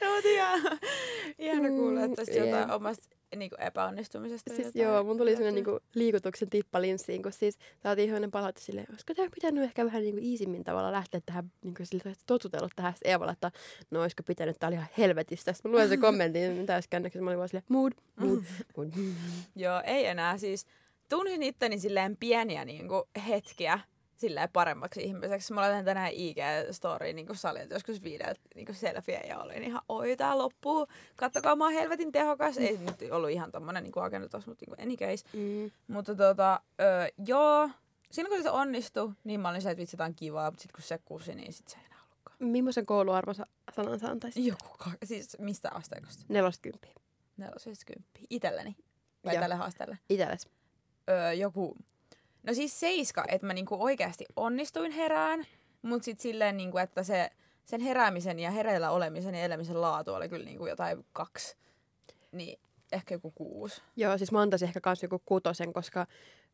No 0.00 0.14
mut 0.14 0.24
ihan, 0.34 0.60
ihana 1.38 1.68
kuulla, 1.68 2.00
Mm, 2.00 2.04
että 2.04 2.16
tästä 2.16 2.38
jotain 2.44 2.62
jep. 2.68 2.70
omasta 2.70 3.16
niinku 3.36 3.56
epäonnistumisesta. 3.58 4.54
Siis 4.54 4.66
jotain 4.66 4.82
joo, 4.84 5.04
mun 5.04 5.18
tuli 5.18 5.30
sellainen 5.36 5.54
hyötyä. 5.64 5.72
niinku 5.72 5.86
liikutuksen 5.94 6.50
tippa 6.50 6.80
linssiin, 6.80 7.22
kun 7.22 7.32
siis 7.32 7.58
saatiin 7.82 8.10
yhden 8.10 8.30
palaute 8.30 8.60
silleen, 8.60 8.86
olisiko 8.90 9.14
tämä 9.14 9.28
pitänyt 9.34 9.64
ehkä 9.64 9.84
vähän 9.84 10.02
niinku 10.02 10.20
iisimmin 10.22 10.64
tavalla 10.64 10.92
lähteä 10.92 11.20
tähän, 11.26 11.52
niinku 11.64 11.84
sille, 11.84 12.02
että 12.12 12.24
totutellut 12.26 12.72
tähän 12.76 12.94
Eevalle, 13.04 13.32
että 13.32 13.50
no 13.90 14.02
olisiko 14.02 14.22
pitänyt, 14.22 14.56
tää 14.60 14.66
oli 14.68 14.74
ihan 14.74 14.88
helvetistä. 14.98 15.52
Sitten 15.52 15.70
mä 15.70 15.76
luen 15.76 15.88
sen 15.88 16.00
kommentin 16.08 16.66
täyskänneksi, 16.66 17.20
mä 17.20 17.30
olin 17.30 17.38
vaan 17.38 17.48
silleen, 17.48 17.64
mood, 17.68 17.92
mood, 18.16 18.42
mood. 18.76 18.88
Joo, 19.56 19.82
ei 19.84 20.06
enää 20.06 20.38
siis. 20.38 20.66
Tunsin 21.14 21.42
itteni 21.42 21.78
silleen 21.78 22.16
pieniä 22.16 22.64
niinku 22.64 23.08
hetkiä 23.28 23.80
silleen 24.16 24.48
paremmaksi 24.52 25.02
ihmiseksi. 25.02 25.52
Mä 25.52 25.60
laitan 25.60 25.84
tänään 25.84 26.12
IG-storiin 26.12 27.16
niinku 27.16 27.34
salilta 27.34 27.74
joskus 27.74 28.02
viideltä 28.02 28.40
niinku 28.54 28.72
selfie 28.72 29.20
ja 29.20 29.38
olin 29.38 29.64
ihan, 29.64 29.82
oi 29.88 30.16
tää 30.16 30.38
loppuu. 30.38 30.86
Kattokaa, 31.16 31.56
mä 31.56 31.64
oon 31.64 31.72
helvetin 31.72 32.12
tehokas. 32.12 32.58
Ei 32.58 32.78
nyt 32.78 33.12
ollut 33.12 33.30
ihan 33.30 33.52
tommonen 33.52 33.82
niinku 33.82 34.00
agenda 34.00 34.28
tossa, 34.28 34.50
mutta 34.50 34.64
niinku 34.66 34.82
any 34.82 34.96
case. 34.96 35.24
Mm. 35.32 35.70
Mutta 35.94 36.14
tota, 36.14 36.60
öö, 36.80 37.06
joo. 37.26 37.70
Silloin 38.10 38.34
kun 38.34 38.42
se 38.42 38.50
onnistui, 38.50 39.12
niin 39.24 39.40
mä 39.40 39.48
olin 39.48 39.62
se, 39.62 39.70
että 39.70 39.80
vitsi, 39.80 39.96
tää 39.96 40.06
on 40.06 40.14
kivaa. 40.14 40.50
Mutta 40.50 40.62
sit 40.62 40.72
kun 40.72 40.82
se 40.82 40.98
kusi, 41.04 41.34
niin 41.34 41.52
sit 41.52 41.68
se 41.68 41.76
ei 41.76 41.84
enää 41.86 41.98
ollutkaan. 42.02 42.36
Millaisen 42.40 42.86
kouluarvosanan 42.86 44.00
sä 44.00 44.08
antaisit? 44.08 44.44
Joku, 44.44 44.90
siis 45.04 45.36
mistä 45.38 45.70
asteikosta? 45.74 46.24
Neloskymppi. 46.28 46.88
Nelosesta 47.36 47.84
kymppiä. 47.86 48.26
Itelleni. 48.30 48.76
Vai 49.24 49.34
Joo. 49.34 49.40
tälle 49.40 49.54
haasteelle? 49.54 49.98
Itelles. 50.10 50.48
Öö, 51.10 51.32
joku, 51.32 51.76
no 52.42 52.54
siis 52.54 52.80
seiska, 52.80 53.24
että 53.28 53.46
mä 53.46 53.54
niinku 53.54 53.82
oikeasti 53.84 54.24
onnistuin 54.36 54.92
herään. 54.92 55.44
Mut 55.82 56.02
sit 56.04 56.20
silleen, 56.20 56.56
niinku, 56.56 56.78
että 56.78 57.02
se, 57.02 57.30
sen 57.64 57.80
heräämisen 57.80 58.38
ja 58.38 58.50
hereillä 58.50 58.90
olemisen 58.90 59.34
ja 59.34 59.42
elämisen 59.44 59.80
laatu 59.80 60.14
oli 60.14 60.28
kyllä 60.28 60.44
niinku 60.44 60.66
jotain 60.66 61.06
kaksi. 61.12 61.56
Niin 62.32 62.60
ehkä 62.92 63.14
joku 63.14 63.30
kuusi. 63.30 63.82
Joo, 63.96 64.18
siis 64.18 64.32
mä 64.32 64.40
antaisin 64.40 64.68
ehkä 64.68 64.80
kans 64.80 65.02
joku 65.02 65.22
kutosen, 65.24 65.72
koska 65.72 66.06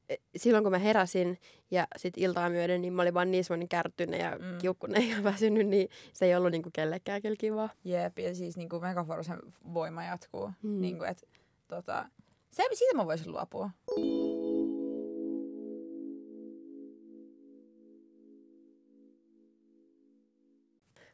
e, 0.08 0.14
silloin 0.36 0.64
kun 0.64 0.72
mä 0.72 0.78
heräsin 0.78 1.38
ja 1.70 1.86
sit 1.96 2.14
iltaa 2.18 2.50
myöden, 2.50 2.80
niin 2.82 2.92
mä 2.92 3.02
olin 3.02 3.14
vaan 3.14 3.30
niin 3.30 3.44
semmoinen 3.44 3.68
kärtynyt 3.68 4.20
ja 4.20 4.30
Mm. 4.38 4.44
mm. 4.44 4.58
kiukkunen 4.58 5.08
ja 5.10 5.22
väsynyt, 5.30 5.66
niin 5.66 5.88
se 6.12 6.24
ei 6.26 6.36
ollut 6.36 6.50
niinku 6.50 6.70
kellekään 6.72 7.22
kyllä 7.22 7.36
kivaa. 7.36 7.68
Jep, 7.84 8.18
ja 8.18 8.34
siis 8.34 8.56
niinku 8.56 8.80
Megaforsen 8.80 9.38
voima 9.74 10.04
jatkuu. 10.04 10.46
Mm. 10.62 10.70
Mm. 10.70 10.80
Niinku, 10.80 11.04
et, 11.04 11.28
tota, 11.68 12.08
se, 12.50 12.62
siitä 12.74 12.96
mä 12.96 13.06
voisin 13.06 13.32
luopua. 13.32 13.70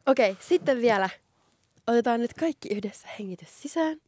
Okei, 0.07 0.37
sitten 0.41 0.81
vielä 0.81 1.09
otetaan 1.87 2.21
nyt 2.21 2.35
kaikki 2.35 2.69
yhdessä 2.75 3.09
hengitys 3.19 3.63
sisään. 3.63 4.01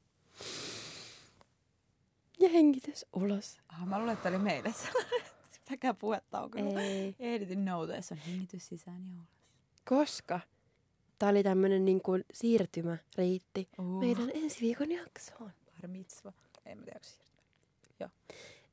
Ja 2.41 2.49
hengitys 2.49 3.07
ulos. 3.13 3.61
Ah, 3.69 3.87
mä 3.87 3.99
luulen, 3.99 4.15
että 4.15 4.29
oli 4.29 4.39
meille 4.39 4.73
sellainen. 4.73 5.23
Pitäkää 5.65 5.95
puhetauko. 5.95 6.59
Ei. 6.81 7.15
Editin 7.21 7.65
noutes 7.65 8.13
on 8.13 8.19
hengitys 8.19 8.67
sisään 8.69 9.03
ja 9.09 9.15
ulos. 9.17 9.29
Koska 9.89 10.41
tää 11.19 11.29
oli 11.29 11.43
tämmönen 11.43 11.85
niin 11.85 12.03
kuin 12.03 12.25
siirtymä 12.33 12.97
riitti 13.17 13.69
Uh. 13.79 14.01
meidän 14.01 14.31
ensi 14.35 14.61
viikon 14.61 14.91
jaksoon. 14.93 15.53
Bar 15.81 15.89
mitzva. 15.91 16.33
Ei 16.67 16.75
mä 16.75 16.83
tiedä, 16.83 17.01
siirtymä. 17.03 18.11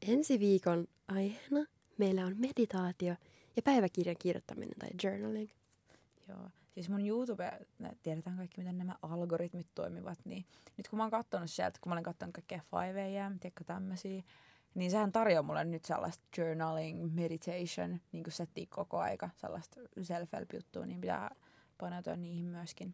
Ensi 0.08 0.40
viikon 0.40 0.88
aiheena 1.08 1.66
meillä 1.98 2.26
on 2.26 2.36
meditaatio 2.38 3.16
ja 3.56 3.62
päiväkirjan 3.64 4.16
kirjoittaminen 4.20 4.76
tai 4.80 4.90
journaling. 5.04 5.50
Joo. 6.30 6.50
Siis 6.76 6.90
mun 6.90 7.08
YouTube, 7.08 7.60
tiedetään 8.04 8.38
kaikki, 8.38 8.62
miten 8.62 8.78
nämä 8.78 8.96
algoritmit 9.02 9.68
toimivat, 9.76 10.20
niin 10.26 10.46
nyt 10.78 10.88
kun 10.88 10.98
mä 10.98 11.04
oon 11.04 11.12
kattonut 11.12 11.52
sieltä, 11.52 11.80
kun 11.82 11.90
mä 11.90 11.94
olen 11.94 12.04
kattonut 12.04 12.34
kaikkea 12.36 12.60
5am, 12.60 13.40
tiedätkö 13.40 13.64
tämmösiä, 13.64 14.24
niin 14.74 14.92
sehän 14.92 15.12
tarjoaa 15.12 15.44
mulle 15.44 15.64
nyt 15.64 15.86
sellaista 15.86 16.24
journaling, 16.38 17.14
meditation, 17.14 18.00
niin 18.12 18.24
kuin 18.24 18.34
settiä 18.34 18.66
koko 18.70 18.98
aika, 18.98 19.30
sellaista 19.36 19.82
self-help-juttua, 20.02 20.86
niin 20.86 21.02
pitää 21.02 21.36
paneutua 21.78 22.16
niihin 22.16 22.46
myöskin. 22.46 22.94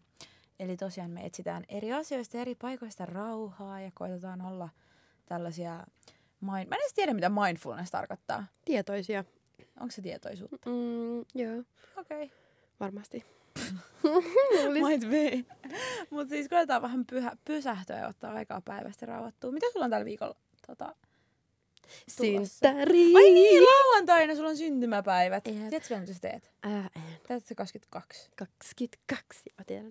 Eli 0.59 0.77
tosiaan 0.77 1.11
me 1.11 1.25
etsitään 1.25 1.63
eri 1.69 1.93
asioista 1.93 2.37
eri 2.37 2.55
paikoista 2.55 3.05
rauhaa 3.05 3.81
ja 3.81 3.91
koitetaan 3.93 4.41
olla 4.41 4.69
tällaisia, 5.25 5.85
mind... 6.41 6.69
mä 6.69 6.75
en 6.75 6.81
edes 6.81 6.93
tiedä 6.95 7.13
mitä 7.13 7.29
mindfulness 7.29 7.91
tarkoittaa. 7.91 8.45
Tietoisia. 8.65 9.23
Onko 9.79 9.91
se 9.91 10.01
tietoisuutta? 10.01 10.69
Mm, 10.69 11.41
joo, 11.41 11.63
Okei. 11.97 12.23
Okay. 12.25 12.37
varmasti. 12.79 13.40
Might 14.73 15.09
be. 15.09 15.45
Mutta 16.09 16.29
siis 16.29 16.49
koetaan 16.49 16.81
vähän 16.81 17.05
pyhä, 17.05 17.31
pysähtyä 17.45 17.97
ja 17.97 18.07
ottaa 18.07 18.33
aikaa 18.33 18.61
päivästä 18.61 19.05
rauhoittua. 19.05 19.51
Mitä 19.51 19.65
sulla 19.73 19.85
on 19.85 19.91
tällä 19.91 20.05
viikolla 20.05 20.35
tota? 20.67 20.95
Synttäri! 22.07 23.15
Ai 23.15 23.31
niin, 23.31 23.63
lauantaina 23.63 24.35
sulla 24.35 24.49
on 24.49 24.57
syntymäpäivät. 24.57 25.47
Jep. 25.47 25.55
Tiedätkö 25.55 25.89
vielä, 25.89 26.01
mitä 26.01 26.13
sä 26.13 26.19
teet? 26.19 26.51
Ää, 26.63 26.89
en. 26.95 27.41
Se 27.41 27.55
22. 27.55 28.29
22, 28.35 29.49
mä 29.57 29.63
tiedän. 29.67 29.89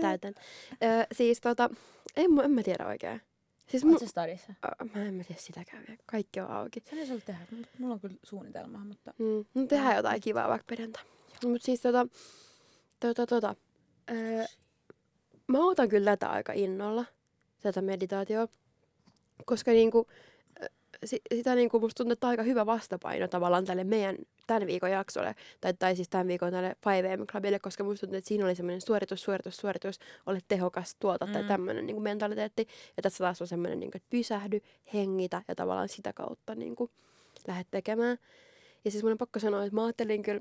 Täytän. 0.00 0.34
Ö, 0.72 1.06
siis 1.12 1.40
tota, 1.40 1.70
en, 2.16 2.30
en 2.44 2.50
mä 2.50 2.62
tiedä 2.62 2.86
oikein. 2.86 3.20
Siis 3.66 3.84
Oot 3.84 3.94
mu- 3.94 3.98
sä 3.98 4.06
stadissa? 4.06 4.54
Mä 4.94 5.04
en 5.04 5.14
mä 5.14 5.24
tiedä 5.24 5.40
sitäkään 5.40 5.84
vielä. 5.88 6.02
Kaikki 6.06 6.40
on 6.40 6.50
auki. 6.50 6.82
Olisi 6.92 7.12
ollut 7.12 7.24
tehdä. 7.24 7.40
Mulla 7.78 7.94
on 7.94 8.00
kyllä 8.00 8.16
suunnitelma, 8.22 8.78
mutta... 8.78 9.14
Mm, 9.18 9.44
no 9.54 9.66
tehdään 9.66 9.96
jotain 9.96 10.20
kivaa 10.20 10.48
vaikka 10.48 10.64
perjantaina. 10.68 11.10
Mut 11.44 11.62
siis 11.62 11.80
tota, 11.80 12.06
tota, 13.00 13.26
tota. 13.26 13.54
Öö, 14.10 14.44
mä 15.46 15.58
otan 15.64 15.88
kyllä 15.88 16.10
tätä 16.10 16.30
aika 16.30 16.52
innolla, 16.52 17.04
tätä 17.62 17.82
meditaatioa. 17.82 18.48
Koska 19.44 19.70
niinku, 19.70 20.06
sitä 21.34 21.54
niinku 21.54 21.80
musta 21.80 21.96
tuntuu, 21.96 22.12
että 22.12 22.28
aika 22.28 22.42
hyvä 22.42 22.66
vastapaino 22.66 23.28
tavallaan 23.28 23.64
tälle 23.64 23.84
meidän 23.84 24.16
tämän 24.46 24.66
viikon 24.66 24.90
jaksolle. 24.90 25.34
Tai, 25.60 25.74
tai 25.74 25.96
siis 25.96 26.08
tämän 26.08 26.28
viikon 26.28 26.52
tälle 26.52 26.76
5am 26.86 27.26
Clubille, 27.26 27.58
koska 27.58 27.84
musta 27.84 28.00
tuntuu, 28.00 28.18
että 28.18 28.28
siinä 28.28 28.44
oli 28.44 28.54
semmoinen 28.54 28.80
suoritus, 28.80 29.22
suoritus, 29.22 29.56
suoritus, 29.56 29.98
ole 30.26 30.38
tehokas, 30.48 30.94
tuota 31.00 31.26
tai 31.26 31.42
Mm. 31.42 31.48
tämmöinen 31.48 31.86
niinku 31.86 32.02
mentaliteetti. 32.02 32.68
Ja 32.96 33.02
tässä 33.02 33.24
taas 33.24 33.40
on 33.42 33.48
semmoinen, 33.48 33.80
niinku, 33.80 33.96
että 33.96 34.10
pysähdy, 34.10 34.60
hengitä 34.94 35.42
ja 35.48 35.54
tavallaan 35.54 35.88
sitä 35.88 36.12
kautta 36.12 36.54
niinku, 36.54 36.90
lähde 37.46 37.64
tekemään. 37.70 38.18
Ja 38.84 38.90
siis 38.90 39.02
mun 39.02 39.12
on 39.12 39.18
pakko 39.18 39.38
sanoa, 39.38 39.64
että 39.64 39.74
mä 39.74 39.84
ajattelin 39.84 40.22
kyllä 40.22 40.40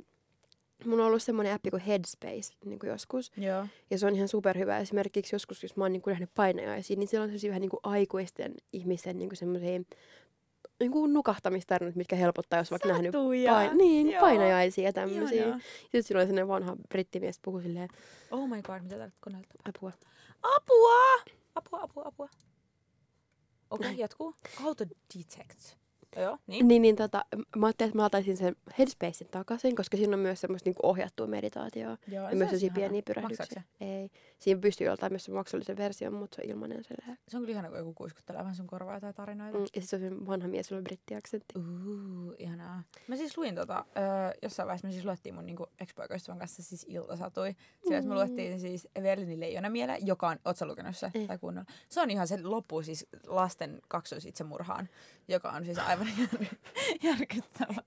Mulla 0.86 1.04
on 1.04 1.08
ollut 1.08 1.24
semmoinen 1.24 1.54
appi 1.54 1.70
kuin 1.70 1.82
Headspace 1.82 2.54
niin 2.66 2.80
kuin 2.80 2.90
joskus. 2.90 3.32
Joo. 3.38 3.68
Ja 3.92 3.98
se 3.98 4.08
on 4.08 4.16
ihan 4.16 4.28
superhyvä. 4.28 4.78
Esimerkiksi 4.78 5.36
joskus, 5.36 5.64
jos 5.64 5.76
mä 5.76 5.84
oon 5.84 5.92
niin 5.92 6.02
kuin 6.02 6.12
nähnyt 6.12 6.30
painajaisia, 6.36 6.98
niin 6.98 7.08
siellä 7.08 7.24
on 7.24 7.30
sellaisia 7.30 7.50
vähän 7.50 7.62
niin 7.62 7.70
kuin 7.70 7.80
aikuisten 7.84 8.54
ihmisten 8.74 9.18
niin 9.18 9.30
kuin 9.30 9.38
semmoisia 9.38 9.80
niin 10.80 10.92
kuin 10.92 11.14
nukahtamistarinat, 11.14 11.96
mitkä 11.96 12.16
helpottaa, 12.16 12.60
jos 12.60 12.72
vaikka 12.72 12.90
nähnyt 12.90 13.12
pain- 13.12 13.78
niin, 13.78 14.12
Joo. 14.12 14.22
painajaisia 14.22 14.84
ja 14.84 14.94
tämmöisiä. 14.94 15.42
Ihanaa. 15.42 15.60
Sitten 15.82 16.04
silloin 16.04 16.28
sellainen 16.28 16.48
vanha 16.48 16.76
brittimies 16.90 17.40
puhui 17.42 17.64
silleen, 17.64 17.90
Oh 18.32 18.50
my 18.50 18.62
god, 18.62 18.82
mitä 18.82 18.96
tällä 18.96 19.12
koneella 19.20 19.48
apua. 19.66 19.92
Apua! 20.44 21.34
Apua, 21.56 21.80
apua, 21.82 22.04
apua. 22.06 22.30
Okei, 23.70 23.88
okay, 23.88 23.94
jatkuu. 24.00 24.36
Auto 24.64 24.86
detect. 25.18 25.76
Joo, 26.16 26.38
niin. 26.48 26.68
Niin, 26.68 26.82
niin 26.82 26.96
tota, 26.96 27.26
mä 27.56 27.66
ajattelin, 27.66 27.90
että 27.90 27.98
mä 27.98 28.06
otaisin 28.06 28.38
sen 28.38 28.56
Headspacein 28.80 29.30
takaisin, 29.32 29.76
koska 29.76 29.98
siinä 29.98 30.14
on 30.16 30.20
myös 30.20 30.42
semmoista 30.42 30.68
niinku 30.68 30.88
ohjattua 30.88 31.28
meditaatioa. 31.28 31.98
Joo, 32.08 32.24
Ja 32.24 32.30
se 32.30 32.36
myös 32.36 32.54
ihanaa. 32.64 32.76
pieniä 32.76 33.02
pyrähdyksiä. 33.02 33.46
se? 33.80 33.86
Ei. 33.86 34.10
Siinä 34.40 34.62
pystyy 34.62 34.88
joltain 34.88 35.12
myös 35.12 35.26
se 35.26 35.32
maksullisen 35.32 35.78
version, 35.78 36.14
mutta 36.14 36.36
se 36.36 36.42
on 36.42 36.50
ilmainen 36.50 36.84
silleen. 36.84 37.18
Se 37.28 37.38
on 37.38 37.44
kyllä 37.44 37.52
ihana, 37.52 37.70
kun 37.70 37.78
joku 37.78 37.94
kuiskuttelee 37.94 38.40
vähän 38.42 38.56
sun 38.56 38.68
korvaa 38.68 39.00
tai 39.00 39.14
tarinoita. 39.14 39.58
Mm, 39.58 39.64
ja 39.76 39.82
sitten 39.82 39.88
se 39.88 39.96
on 39.96 40.02
se 40.20 40.28
vanha 40.28 40.48
mies, 40.48 40.72
jolla 40.72 40.80
on 40.80 40.84
brittiaksentti. 40.84 41.54
Uh, 41.60 42.34
ihanaa. 42.40 42.84
Mä 43.08 43.16
siis 43.16 43.38
luin 43.38 43.56
tota, 43.56 43.86
öö, 43.98 44.04
jossain 44.42 44.68
vaiheessa 44.68 44.88
me 44.88 44.92
siis 44.92 45.06
luettiin 45.06 45.36
mun 45.36 45.46
niinku 45.46 45.68
ex-poikaystävän 45.80 46.40
kanssa 46.40 46.64
siis 46.64 46.86
iltasatui. 46.90 47.56
Sillä, 47.84 47.98
että 47.98 48.10
me 48.10 48.16
luettiin 48.16 48.60
siis 48.60 48.88
Evelinin 48.96 49.40
Leijonamiele, 49.40 49.98
joka 50.02 50.28
on, 50.28 50.38
oot 50.46 50.58
sä 50.58 50.66
lukenut 50.66 50.96
se? 50.98 51.12
Ei. 51.14 51.28
Tai 51.28 51.38
kunnolla? 51.38 51.68
Se 51.90 52.02
on 52.02 52.10
ihan 52.10 52.28
se 52.28 52.40
loppu 52.44 52.82
siis 52.82 53.08
lasten 53.28 53.82
kaksoisitsemurhaan, 53.88 54.90
joka 55.28 55.50
on 55.50 55.66
siis 55.66 55.78
aivan 55.80 56.05
jär, 56.20 56.46
järkyttävää. 57.12 57.84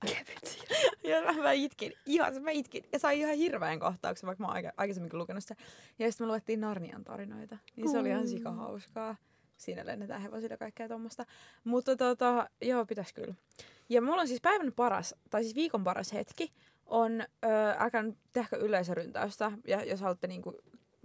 Ja 1.05 1.23
mä, 1.23 1.43
mä 1.43 1.53
itkin, 1.53 1.93
ihan, 2.07 2.43
mä 2.43 2.51
itkin. 2.51 2.85
Ja 2.93 2.99
sai 2.99 3.21
ihan 3.21 3.35
hirveän 3.35 3.81
kohtauksen, 3.81 4.27
vaikka 4.27 4.43
mä 4.43 4.49
oon 4.49 4.57
aika, 4.57 4.73
aikaisemminkin 4.77 5.19
lukenut 5.19 5.45
sitä. 5.45 5.57
Ja 5.99 6.11
sitten 6.11 6.27
me 6.27 6.29
luettiin 6.29 6.61
Narnian 6.61 7.05
tarinoita. 7.05 7.59
Niin 7.77 7.91
se 7.91 7.99
oli 7.99 8.09
ihan 8.09 8.29
sika 8.29 8.53
hauskaa. 8.53 9.17
Siinä 9.57 9.87
lennetään 9.87 10.23
hevosilla 10.23 10.57
kaikkea 10.57 10.89
tuommoista. 10.89 11.27
Mutta 11.65 11.97
tota, 11.97 12.51
joo, 12.63 12.87
pitäis 12.87 13.13
kyllä. 13.13 13.35
Ja 13.89 14.03
mulla 14.03 14.21
on 14.21 14.29
siis 14.29 14.41
päivän 14.41 14.73
paras, 14.73 15.15
tai 15.31 15.43
siis 15.43 15.55
viikon 15.55 15.85
paras 15.85 16.13
hetki, 16.13 16.53
on, 16.87 17.21
öö, 17.45 17.75
älkää 17.79 18.03
nyt 18.03 18.19
tehkö 18.33 18.57
yleisöryntäystä, 18.57 19.53
ja 19.67 19.85
jos 19.85 20.01
haluatte 20.01 20.27
niinku 20.27 20.61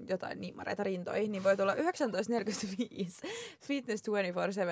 jotain 0.09 0.41
niimmareita 0.41 0.83
rintoihin, 0.83 1.31
niin 1.31 1.43
voi 1.43 1.57
tulla 1.57 1.73
19.45 1.73 1.79
Fitness 3.61 4.03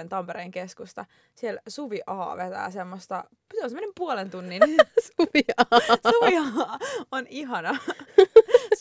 24-7 0.05 0.07
Tampereen 0.09 0.51
keskusta. 0.51 1.05
Siellä 1.35 1.61
Suvi 1.67 2.01
A 2.05 2.37
vetää 2.37 2.71
semmoista, 2.71 3.23
se 3.53 3.63
on 3.63 3.69
semmoinen 3.69 3.93
puolen 3.97 4.29
tunnin. 4.29 4.61
Suvi 5.17 5.41
Suvi 6.11 6.37
A 6.37 6.79
on 7.11 7.27
ihana. 7.29 7.77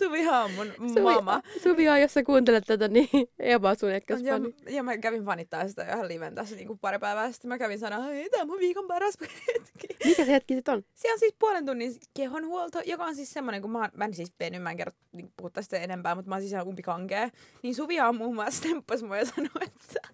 Suvi 0.04 0.28
A 0.28 0.40
on 0.44 0.50
mun 0.52 1.02
mama. 1.02 1.42
Suvi 1.62 1.88
A, 1.88 1.98
jos 1.98 2.14
sä 2.14 2.22
kuuntelet 2.22 2.64
tätä, 2.66 2.88
niin 2.88 3.08
Eva 3.38 3.74
sun 3.74 3.90
Ja, 3.90 3.96
ykkösfani. 3.96 4.54
ja 4.68 4.82
mä 4.82 4.98
kävin 4.98 5.24
fanittaa 5.24 5.68
sitä 5.68 5.84
ihan 5.92 6.08
liven 6.08 6.34
tässä 6.34 6.56
niinku 6.56 6.76
pari 6.80 6.98
päivää 6.98 7.32
sitten. 7.32 7.48
Mä 7.48 7.58
kävin 7.58 7.78
sanoa, 7.78 8.10
että 8.10 8.30
tämä 8.30 8.42
on 8.42 8.48
mun 8.48 8.58
viikon 8.58 8.86
paras 8.86 9.14
hetki. 9.20 9.86
Mikä 10.08 10.24
se 10.24 10.32
hetki 10.32 10.54
sit 10.54 10.68
on? 10.68 10.82
Se 10.94 11.12
on 11.12 11.18
siis 11.18 11.34
puolen 11.38 11.66
tunnin 11.66 11.94
kehonhuolto, 12.14 12.80
joka 12.84 13.04
on 13.04 13.16
siis 13.16 13.32
semmoinen, 13.32 13.62
kun 13.62 13.70
mä, 13.70 13.90
mä 13.94 14.04
en 14.04 14.14
siis 14.14 14.32
venyt, 14.40 14.62
mä 14.62 14.70
en 14.70 14.76
kerro 14.76 14.92
niin 15.12 15.32
puhua 15.36 15.50
tästä 15.50 15.76
enempää, 15.78 16.14
mutta 16.14 16.28
mä 16.28 16.34
oon 16.34 16.42
siis 16.42 16.52
ihan 16.52 16.66
umpikankea. 16.66 17.30
Niin 17.62 17.74
Suvi 17.74 18.00
on 18.00 18.16
muun 18.16 18.34
muassa 18.34 18.62
temppasi 18.68 19.04
mua 19.04 19.16
ja 19.16 19.24
sanoi, 19.24 19.50
että, 19.60 20.08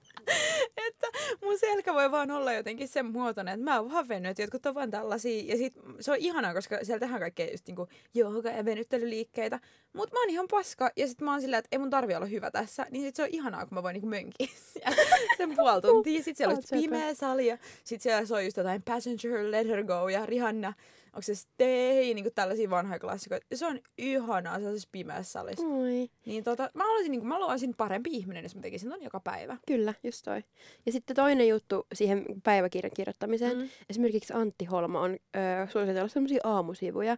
että 0.77 1.07
mun 1.43 1.59
selkä 1.59 1.95
voi 1.95 2.11
vaan 2.11 2.31
olla 2.31 2.53
jotenkin 2.53 2.89
sen 2.89 3.07
muotoinen, 3.07 3.55
että 3.55 3.65
mä 3.65 3.81
oon 3.81 3.91
vaan 3.93 4.09
venyt, 4.09 4.31
että 4.31 4.43
jotkut 4.43 4.67
on 4.67 4.75
vaan 4.75 4.91
tällaisia. 4.91 5.45
Ja 5.47 5.57
sit 5.57 5.75
se 6.01 6.11
on 6.11 6.17
ihanaa, 6.17 6.55
koska 6.55 6.79
siellä 6.83 7.01
tehdään 7.01 7.21
kaikkea 7.21 7.51
just 7.51 7.67
niinku 7.67 7.89
jooga 8.15 8.51
ja 8.51 8.65
venyttelyliikkeitä. 8.65 9.61
Mutta 9.93 10.15
mä 10.15 10.21
oon 10.21 10.31
ihan 10.31 10.49
paska 10.51 10.91
ja 10.97 11.09
sit 11.09 11.21
mä 11.21 11.31
oon 11.31 11.41
silleen, 11.41 11.59
että 11.59 11.69
ei 11.73 11.79
mun 11.79 11.91
tarvi 11.91 12.15
olla 12.15 12.27
hyvä 12.27 12.51
tässä. 12.51 12.87
Niin 12.91 13.05
sit 13.05 13.17
se 13.17 13.23
on 13.23 13.29
ihanaa, 13.33 13.67
kun 13.67 13.75
mä 13.75 13.83
voin 13.83 13.95
niinku 13.95 14.09
mönkiä 14.09 14.49
sen 15.37 15.57
puoli 15.57 15.83
tuntia. 15.83 16.23
Sit 16.23 16.37
siellä 16.37 16.55
on 16.55 16.81
pimeä 16.81 17.15
sali 17.15 17.47
ja 17.47 17.59
sit 17.85 18.03
siellä 18.03 18.27
soi 18.27 18.45
just 18.45 18.57
jotain 18.57 18.83
Passenger, 18.83 19.51
Let 19.51 19.67
Her 19.67 19.85
Go 19.85 20.09
ja 20.09 20.27
Rihanna. 20.27 20.73
Onko 21.17 21.23
se 21.23 21.35
Stay, 21.35 22.15
niinku 22.15 22.31
tällaisia 22.35 22.71
vanhoja 22.71 22.99
klassikoita. 22.99 23.47
Se 23.55 23.67
on 23.67 23.81
ihanaa 23.99 24.57
sellaisessa 24.57 24.89
pimeässä 24.93 25.33
salissa. 25.33 25.67
Oi. 25.67 26.11
Niin 26.27 26.45
tota, 26.45 26.71
mä 26.75 26.85
haluaisin, 26.85 27.11
niinku, 27.11 27.27
mä 27.27 27.35
haluaisin 27.35 27.75
parempi 27.77 28.11
ihminen, 28.13 28.43
jos 28.43 28.55
mä 28.55 28.61
tekisin 28.61 28.91
ton 28.91 29.03
joka 29.03 29.21
päivä. 29.21 29.57
Kyllä, 29.67 29.95
just 30.03 30.25
toi. 30.25 30.45
Ja 30.87 30.93
sitten 30.93 31.17
toinen 31.17 31.49
juttu 31.49 31.87
siihen 31.95 32.25
päiväkirjan 32.43 32.93
kirjoittamiseen. 32.95 33.57
Mm. 33.59 33.69
Esimerkiksi 33.91 34.33
Antti 34.33 34.65
Holma 34.65 35.01
on 35.01 35.13
ö, 35.13 35.71
suositellut 35.71 36.13
sellaisia 36.13 36.41
aamusivuja, 36.45 37.17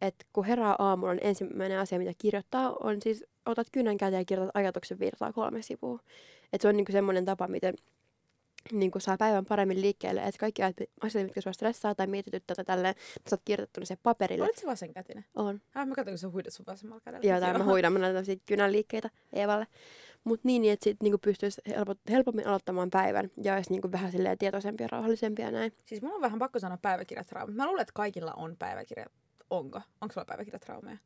että 0.00 0.24
kun 0.32 0.44
herää 0.44 0.76
aamulla, 0.78 1.14
niin 1.14 1.26
ensimmäinen 1.26 1.78
asia, 1.78 1.98
mitä 1.98 2.12
kirjoittaa, 2.18 2.76
on 2.80 3.02
siis 3.02 3.24
otat 3.46 3.66
kynän 3.72 3.96
käteen 3.96 4.20
ja 4.20 4.24
kirjoitat 4.24 4.56
ajatuksen 4.56 4.98
virtaa 4.98 5.32
kolme 5.32 5.62
sivua. 5.62 6.00
Että 6.52 6.62
se 6.62 6.68
on 6.68 6.76
niinku 6.76 6.92
semmoinen 6.92 7.24
tapa, 7.24 7.48
miten 7.48 7.74
niinku 8.72 9.00
saa 9.00 9.16
päivän 9.16 9.44
paremmin 9.44 9.80
liikkeelle, 9.80 10.20
että 10.20 10.40
kaikki 10.40 10.62
asiat, 11.00 11.24
mitkä 11.24 11.40
sua 11.40 11.52
stressaa 11.52 11.94
tai 11.94 12.06
mietityttää 12.06 12.54
tai 12.54 12.64
tälleen, 12.64 12.94
sä 13.30 13.36
oot 13.36 13.42
kirjoittanut 13.44 13.88
sen 13.88 13.98
paperille. 14.02 14.44
Olit 14.44 14.56
se 14.58 14.66
vasenkätinen? 14.66 15.24
On. 15.34 15.60
Ah, 15.74 15.86
mä 15.86 15.94
katsoin, 15.94 16.12
kun 16.12 16.18
sä 16.18 16.28
huidat 16.28 16.52
sun 16.52 16.66
vasemmalla 16.66 17.00
kädellä. 17.00 17.26
Joo, 17.26 17.40
tai 17.40 17.58
mä 17.58 17.64
huidan, 17.64 17.92
mä 17.92 17.98
näytän 17.98 18.24
siitä 18.24 18.42
kynän 18.46 18.72
liikkeitä 18.72 19.10
Eevalle. 19.32 19.66
Mutta 20.24 20.48
niin, 20.48 20.72
että 20.72 20.84
sit 20.84 20.96
niinku 21.02 21.18
pystyisi 21.18 21.60
helpo, 21.68 21.94
helpommin 22.10 22.46
aloittamaan 22.46 22.90
päivän 22.90 23.30
ja 23.42 23.54
olisi 23.54 23.70
niinku 23.70 23.92
vähän 23.92 24.12
silleen 24.12 24.38
tietoisempi 24.38 24.84
ja 24.84 24.88
rauhallisempi 24.92 25.42
ja 25.42 25.50
näin. 25.50 25.72
Siis 25.84 26.02
mulla 26.02 26.14
on 26.14 26.20
vähän 26.22 26.38
pakko 26.38 26.58
sanoa 26.58 26.78
päiväkirjatrauma. 26.82 27.52
Mä 27.54 27.66
luulen, 27.66 27.82
että 27.82 27.92
kaikilla 27.94 28.32
on 28.32 28.56
päiväkirja. 28.56 29.06
Onko? 29.50 29.80
Onko 30.00 30.12
sulla 30.12 30.24
päiväkirjatraumeja? 30.24 30.96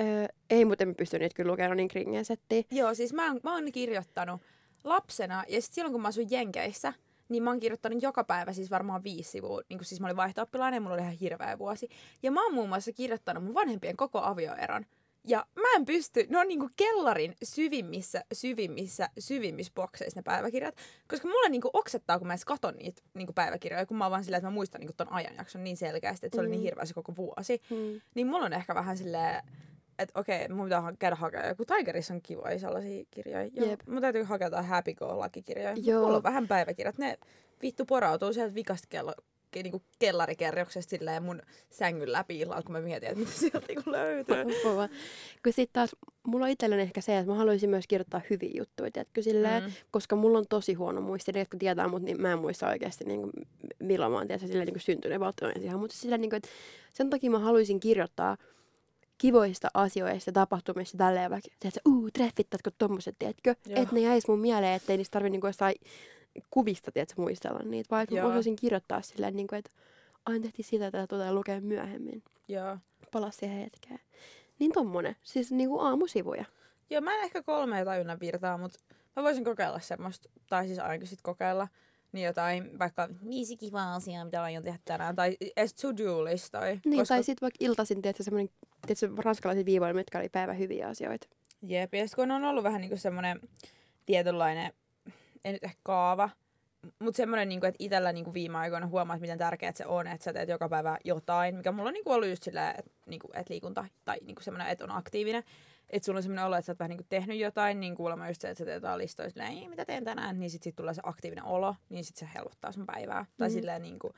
Öö, 0.00 0.26
ei, 0.50 0.64
mutta 0.64 0.84
en 0.84 0.94
pysty 0.94 1.18
niitä 1.18 1.34
kyllä 1.34 1.52
lukemaan 1.52 1.76
niin 1.76 1.88
kringeen 1.88 2.24
settiin. 2.24 2.64
Joo, 2.70 2.94
siis 2.94 3.12
mä, 3.12 3.26
oon- 3.26 3.40
mä 3.44 3.54
oon 3.54 3.72
kirjoittanut 3.72 4.40
lapsena, 4.84 5.44
ja 5.48 5.60
sitten 5.62 5.74
silloin 5.74 5.92
kun 5.92 6.02
mä 6.02 6.08
asuin 6.08 6.28
Jenkeissä, 6.30 6.92
niin 7.28 7.42
mä 7.42 7.50
oon 7.50 7.60
kirjoittanut 7.60 8.02
joka 8.02 8.24
päivä 8.24 8.52
siis 8.52 8.70
varmaan 8.70 9.04
viisi 9.04 9.30
sivua. 9.30 9.62
Niin 9.68 9.78
kun 9.78 9.84
siis 9.84 10.00
mä 10.00 10.06
olin 10.06 10.16
vaihto 10.16 10.48
ja 10.74 10.80
mulla 10.80 10.94
oli 10.94 11.02
ihan 11.02 11.14
hirveä 11.14 11.58
vuosi. 11.58 11.88
Ja 12.22 12.30
mä 12.30 12.44
oon 12.44 12.54
muun 12.54 12.68
muassa 12.68 12.92
kirjoittanut 12.92 13.44
mun 13.44 13.54
vanhempien 13.54 13.96
koko 13.96 14.18
avioeron. 14.22 14.86
Ja 15.26 15.46
mä 15.56 15.68
en 15.76 15.84
pysty, 15.84 16.26
ne 16.28 16.38
on 16.38 16.48
niinku 16.48 16.68
kellarin 16.76 17.34
syvimmissä, 17.44 18.24
syvimmissä, 18.32 19.08
syvimmissä 19.18 19.72
bokseissa 19.74 20.18
ne 20.18 20.22
päiväkirjat. 20.22 20.76
Koska 21.08 21.28
mulle 21.28 21.48
niinku 21.48 21.70
oksettaa, 21.72 22.18
kun 22.18 22.26
mä 22.26 22.32
edes 22.32 22.44
katon 22.44 22.74
niitä 22.76 23.02
niinku 23.14 23.32
päiväkirjoja, 23.32 23.86
kun 23.86 23.96
mä 23.96 24.04
oon 24.04 24.10
vaan 24.10 24.24
silleen, 24.24 24.38
että 24.38 24.46
mä 24.48 24.54
muistan 24.54 24.80
niinku 24.80 24.94
ton 24.96 25.12
ajanjakson 25.12 25.64
niin 25.64 25.76
selkeästi, 25.76 26.26
että 26.26 26.36
se 26.36 26.40
oli 26.40 26.50
niin 26.50 26.60
Mm. 26.60 26.64
hirveä 26.64 26.84
se 26.84 26.94
koko 26.94 27.16
vuosi. 27.16 27.62
Hmm. 27.70 28.00
Niin 28.14 28.26
mulla 28.26 28.46
on 28.46 28.52
ehkä 28.52 28.74
vähän 28.74 28.96
silleen, 28.98 29.42
että 30.02 30.20
okei, 30.20 30.48
mun 30.48 30.64
pitää 30.66 30.92
käydä 30.98 31.16
hakemaan 31.16 31.48
joku 31.48 31.64
Tigerissa 31.64 32.14
on 32.14 32.22
kivoja 32.22 32.58
sellaisia 32.58 33.04
kirjoja. 33.10 33.46
Joo, 33.54 33.66
Jep. 33.70 33.80
mun 33.88 34.00
täytyy 34.00 34.22
hakea 34.22 34.46
jotain 34.46 34.64
Happy 34.66 34.94
Go 34.94 35.16
Lucky-kirjoja. 35.24 35.74
Joo. 35.84 36.02
Mulla 36.04 36.16
on 36.16 36.22
vähän 36.22 36.48
päiväkirjat. 36.48 36.98
Ne 36.98 37.18
vittu 37.62 37.84
porautuu 37.84 38.32
sieltä 38.32 38.54
vikasta 38.54 38.86
kello, 38.90 39.12
ke- 39.56 39.62
niinku 39.62 39.82
kellarikerroksesta 39.98 40.90
silleen 40.90 41.22
mun 41.22 41.42
sängyn 41.70 42.12
läpi 42.12 42.38
illalla, 42.38 42.62
kun 42.62 42.72
mä 42.72 42.80
mietin, 42.80 43.08
että 43.08 43.18
mitä 43.20 43.32
sieltä 43.32 43.60
niinku 43.68 43.90
löytyy. 43.90 44.44
Kova. 44.62 44.88
Kun 45.44 45.52
sitten 45.52 45.72
taas, 45.72 45.96
mulla 46.26 46.46
itselleni 46.46 46.82
ehkä 46.82 47.00
se, 47.00 47.18
että 47.18 47.30
mä 47.32 47.36
haluaisin 47.38 47.70
myös 47.70 47.86
kirjoittaa 47.86 48.20
hyviä 48.30 48.50
juttuja, 48.56 48.90
tiedätkö, 48.90 49.22
silleen, 49.22 49.62
Mm. 49.64 49.70
koska 49.90 50.16
mulla 50.16 50.38
on 50.38 50.44
tosi 50.48 50.74
huono 50.74 51.00
muisti. 51.00 51.32
Ne, 51.32 51.38
jotka 51.38 51.58
tietää 51.58 51.88
mut, 51.88 52.02
niin 52.02 52.20
mä 52.20 52.32
en 52.32 52.38
muista 52.38 52.68
oikeasti 52.68 53.04
niin 53.04 53.20
kuin, 53.20 53.32
milloin 53.78 54.12
mä 54.12 54.18
oon 54.18 54.26
tietysti, 54.26 54.48
silleen, 54.48 54.66
niin 54.66 54.74
kuin 54.74 54.82
syntynyt 54.82 55.20
valtioon 55.20 55.52
ihan. 55.60 55.80
Mutta 55.80 55.96
silleen, 55.96 56.20
niin 56.20 56.30
kuin, 56.30 56.36
että 56.36 56.48
sen 56.92 57.10
takia 57.10 57.30
mä 57.30 57.38
haluaisin 57.38 57.80
kirjoittaa 57.80 58.36
kivoista 59.22 59.68
asioista, 59.74 60.32
tapahtumista 60.32 60.98
tälleen 60.98 61.30
vaikka, 61.30 61.48
tiedätkö, 61.60 61.80
uu, 61.88 62.10
treffittätkö 62.10 62.70
tommoset, 62.78 63.16
tiedätkö, 63.18 63.54
että 63.68 63.94
ne 63.94 64.00
jäis 64.00 64.28
mun 64.28 64.40
mieleen, 64.40 64.72
ettei 64.72 64.96
niistä 64.96 65.12
tarvi 65.12 65.30
niinku 65.30 65.46
jostain 65.46 65.74
kuvista, 66.50 66.92
tiedätkö, 66.92 67.22
muistella 67.22 67.58
niitä, 67.58 67.90
vaan 67.90 68.02
että 68.02 68.14
mä 68.14 68.56
kirjoittaa 68.60 69.02
silleen, 69.02 69.36
niin 69.36 69.46
kuin, 69.46 69.58
että 69.58 69.70
aina 70.26 70.42
tehtiin 70.42 70.66
sitä, 70.66 70.86
että 70.86 71.06
tulee 71.06 71.32
lukea 71.32 71.60
myöhemmin. 71.60 72.22
Joo. 72.48 72.78
Palas 73.12 73.36
siihen 73.36 73.58
hetkeen. 73.58 74.00
Niin 74.58 74.72
tommonen, 74.72 75.16
siis 75.22 75.52
niinku 75.52 75.80
aamusivuja. 75.80 76.44
Joo, 76.90 77.00
mä 77.00 77.14
en 77.14 77.24
ehkä 77.24 77.42
kolmea 77.42 77.84
tajunnan 77.84 78.20
virtaa, 78.20 78.58
mutta 78.58 78.78
mä 79.16 79.22
voisin 79.22 79.44
kokeilla 79.44 79.80
semmoista, 79.80 80.28
tai 80.48 80.66
siis 80.66 80.78
ainakin 80.78 81.08
sit 81.08 81.22
kokeilla 81.22 81.68
niin 82.12 82.26
jotain 82.26 82.78
vaikka 82.78 83.08
viisi 83.28 83.56
kivaa 83.56 83.94
asiaa, 83.94 84.24
mitä 84.24 84.42
aion 84.42 84.62
tehdä 84.62 84.78
tänään, 84.84 85.16
tai 85.16 85.36
edes 85.56 85.74
to-do-listoja. 85.74 86.80
Niin, 86.84 86.98
koska... 86.98 87.14
tai 87.14 87.22
sitten 87.22 87.46
vaikka 87.46 87.56
iltaisin, 87.60 88.02
tiedätkö, 88.02 88.22
semmoinen, 88.22 88.48
tiedätkö, 88.86 89.22
ranskalaisia 89.22 89.64
viivoja, 89.64 89.94
mitkä 89.94 90.18
oli 90.18 90.28
päivän 90.28 90.58
hyviä 90.58 90.88
asioita. 90.88 91.28
Jep, 91.62 91.94
ja 91.94 92.04
kun 92.14 92.30
on 92.30 92.44
ollut 92.44 92.64
vähän 92.64 92.80
niinku 92.80 92.96
semmoinen 92.96 93.40
tietynlainen, 94.06 94.72
ei 95.44 95.52
nyt 95.52 95.64
ehkä 95.64 95.80
kaava, 95.82 96.30
mutta 96.98 97.16
semmoinen, 97.16 97.48
niinku, 97.48 97.66
että 97.66 97.84
itsellä 97.84 98.12
niinku 98.12 98.34
viime 98.34 98.58
aikoina 98.58 98.86
huomaat, 98.86 99.20
miten 99.20 99.38
tärkeää 99.38 99.72
se 99.74 99.86
on, 99.86 100.06
että 100.06 100.24
sä 100.24 100.32
teet 100.32 100.48
joka 100.48 100.68
päivä 100.68 100.98
jotain, 101.04 101.56
mikä 101.56 101.72
mulla 101.72 101.88
on 101.88 101.94
niinku 101.94 102.12
ollut 102.12 102.28
just 102.28 102.42
silleen, 102.42 102.74
että 102.78 102.90
niinku, 103.06 103.28
et 103.34 103.48
liikunta 103.48 103.84
tai 104.04 104.18
niinku 104.22 104.42
semmoinen, 104.42 104.68
että 104.68 104.84
on 104.84 104.90
aktiivinen. 104.90 105.44
Että 105.92 106.06
sulla 106.06 106.16
on 106.18 106.22
semmoinen 106.22 106.44
olo, 106.44 106.56
että 106.56 106.66
sä 106.66 106.72
oot 106.72 106.78
vähän 106.78 106.90
niinku 106.90 107.06
tehnyt 107.08 107.38
jotain, 107.38 107.80
niin 107.80 107.94
kuulemma 107.96 108.28
just 108.28 108.40
se, 108.40 108.48
että 108.50 108.58
sä 108.58 108.64
teet 108.64 108.74
jotain 108.74 108.98
listoja, 108.98 109.30
silleen, 109.30 109.52
ei, 109.52 109.68
mitä 109.68 109.84
teen 109.84 110.04
tänään, 110.04 110.40
niin 110.40 110.50
sit, 110.50 110.62
sit 110.62 110.76
tulee 110.76 110.94
se 110.94 111.00
aktiivinen 111.04 111.44
olo, 111.44 111.74
niin 111.88 112.04
sit 112.04 112.16
se 112.16 112.28
helpottaa 112.34 112.72
sun 112.72 112.86
päivää. 112.86 113.26
Tai 113.36 113.48
Mm. 113.48 113.52
silleen 113.52 113.82
niinku, 113.82 114.12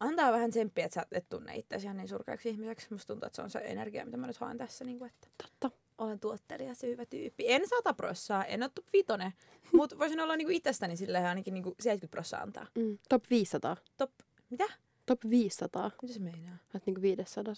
antaa 0.00 0.32
vähän 0.32 0.50
tsemppiä, 0.50 0.84
että 0.84 0.94
sä 0.94 1.06
et 1.12 1.28
tunne 1.28 1.56
itseäsi 1.56 1.86
ihan 1.86 1.96
niin 1.96 2.08
surkeaksi 2.08 2.48
ihmiseksi. 2.48 2.86
Musta 2.90 3.06
tuntuu, 3.14 3.26
että 3.26 3.36
se 3.36 3.42
on 3.42 3.50
se 3.50 3.58
energia, 3.64 4.04
mitä 4.04 4.16
mä 4.16 4.26
nyt 4.26 4.36
haen 4.36 4.58
tässä. 4.58 4.84
Niin 4.84 4.98
kuin, 4.98 5.10
että 5.10 5.28
Totta. 5.42 5.70
olen 5.98 6.20
tuottelija, 6.20 6.74
se 6.74 6.86
hyvä 6.86 7.06
tyyppi. 7.06 7.44
En 7.52 7.68
sata 7.68 7.94
prossaa, 7.94 8.44
en 8.44 8.62
ole 8.62 8.70
top 8.74 8.86
vitone, 8.92 9.32
mutta 9.76 9.98
voisin 9.98 10.20
olla 10.20 10.36
niinku 10.36 10.52
itsestäni 10.52 10.96
silleen 10.96 11.26
ainakin 11.26 11.54
niinku 11.54 11.74
70 11.80 12.10
prossaa 12.10 12.40
antaa. 12.42 12.66
Mm. 12.74 12.98
Top 13.08 13.24
500. 13.30 13.76
Top, 13.96 14.10
mitä? 14.50 14.64
Top 15.06 15.20
500. 15.30 15.90
Mitä 16.02 16.14
se 16.14 16.20
meinaa? 16.20 16.56
Oot 16.74 16.86
niinku 16.86 17.02
500. 17.02 17.54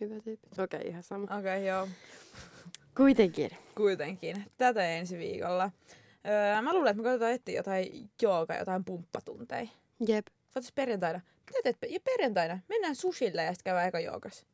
Hyvä 0.00 0.14
tyyppi. 0.20 0.48
Okei, 0.62 0.78
okay, 0.78 0.90
ihan 0.90 1.02
sama. 1.02 1.24
Okei, 1.24 1.38
okay, 1.38 1.64
joo. 1.64 1.88
Kuitenkin. 2.96 3.50
Kuitenkin. 3.76 4.44
Tätä 4.58 4.88
ensi 4.88 5.18
viikolla. 5.18 5.70
Öö, 6.26 6.62
mä 6.62 6.72
luulen, 6.74 6.90
että 6.90 7.02
me 7.02 7.08
katsotaan 7.08 7.32
etsiä 7.32 7.56
jotain 7.56 8.10
jooga, 8.22 8.54
jotain 8.54 8.84
pumppatunteja. 8.84 9.68
Jep. 10.08 10.26
Saatais 10.50 10.72
perjantaina. 10.72 11.20
Mitä 11.50 11.62
teet? 11.62 11.92
Ja 11.92 12.00
perjantaina 12.00 12.58
mennään 12.68 12.96
sushille 12.96 13.42
ja 13.42 13.52
sitten 13.52 13.64
käydään 13.64 13.88
eka 13.88 14.00
joogas. 14.00 14.46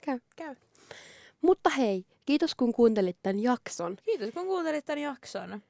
Käy. 0.00 0.18
Käy. 0.36 0.54
Mutta 1.42 1.70
hei, 1.70 2.06
kiitos 2.26 2.54
kun 2.54 2.72
kuuntelit 2.72 3.16
tämän 3.22 3.42
jakson. 3.42 3.96
Kiitos 4.04 4.30
kun 4.30 4.46
kuuntelit 4.46 4.84
tämän 4.84 5.02
jakson. 5.02 5.62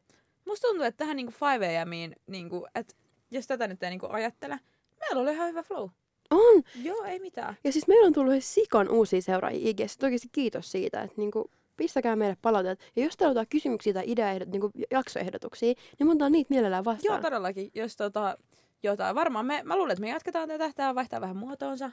Musta 0.45 0.69
tuntuu, 0.69 0.85
että 0.85 0.99
tähän 0.99 1.17
niinku 1.17 1.33
5 1.61 1.77
AMiin, 1.77 2.17
niinku, 2.27 2.67
että 2.75 2.95
jos 3.31 3.47
tätä 3.47 3.69
nyt 3.69 3.83
ei 3.83 3.91
niinku 3.91 4.07
ajattele, 4.11 4.61
meillä 5.01 5.23
oli 5.23 5.33
ihan 5.33 5.49
hyvä 5.49 5.63
flow. 5.63 5.89
On! 6.31 6.63
Joo, 6.83 7.05
ei 7.05 7.19
mitään. 7.19 7.57
Ja 7.65 7.73
siis 7.73 7.87
meillä 7.87 8.07
on 8.07 8.13
tullut 8.13 8.35
sikon 8.39 8.89
uusia 8.89 9.23
seuraajia 9.23 9.71
IGS. 9.71 9.99
Oikeasti 10.03 10.29
kiitos 10.33 10.73
siitä, 10.73 11.03
että 11.03 11.15
niinku, 11.17 11.51
pistäkää 11.77 12.17
meille 12.17 12.37
palautteet. 12.43 12.93
Ja 12.97 13.05
jos 13.05 13.17
teillä 13.17 13.41
on 13.41 13.47
kysymyksiä 13.49 13.93
tai 13.93 14.05
ideaehdot, 14.07 14.49
niinku 14.49 14.71
jaksoehdotuksia, 14.91 15.75
niin 15.99 16.09
otetaan 16.09 16.33
niitä 16.33 16.55
mielellään 16.55 16.85
vastaan. 16.85 17.15
Joo, 17.15 17.23
todellakin. 17.23 17.71
Jos 17.75 17.97
tota, 17.97 18.39
jotain, 18.83 19.15
varmaan 19.15 19.47
me, 19.47 19.63
mä 19.65 19.77
luulen, 19.77 19.93
että 19.93 20.01
me 20.01 20.09
jatketaan 20.09 20.49
tätä, 20.49 20.73
tämä 20.75 20.95
vaihtaa 20.95 21.21
vähän 21.21 21.37
muotoonsa 21.37 21.91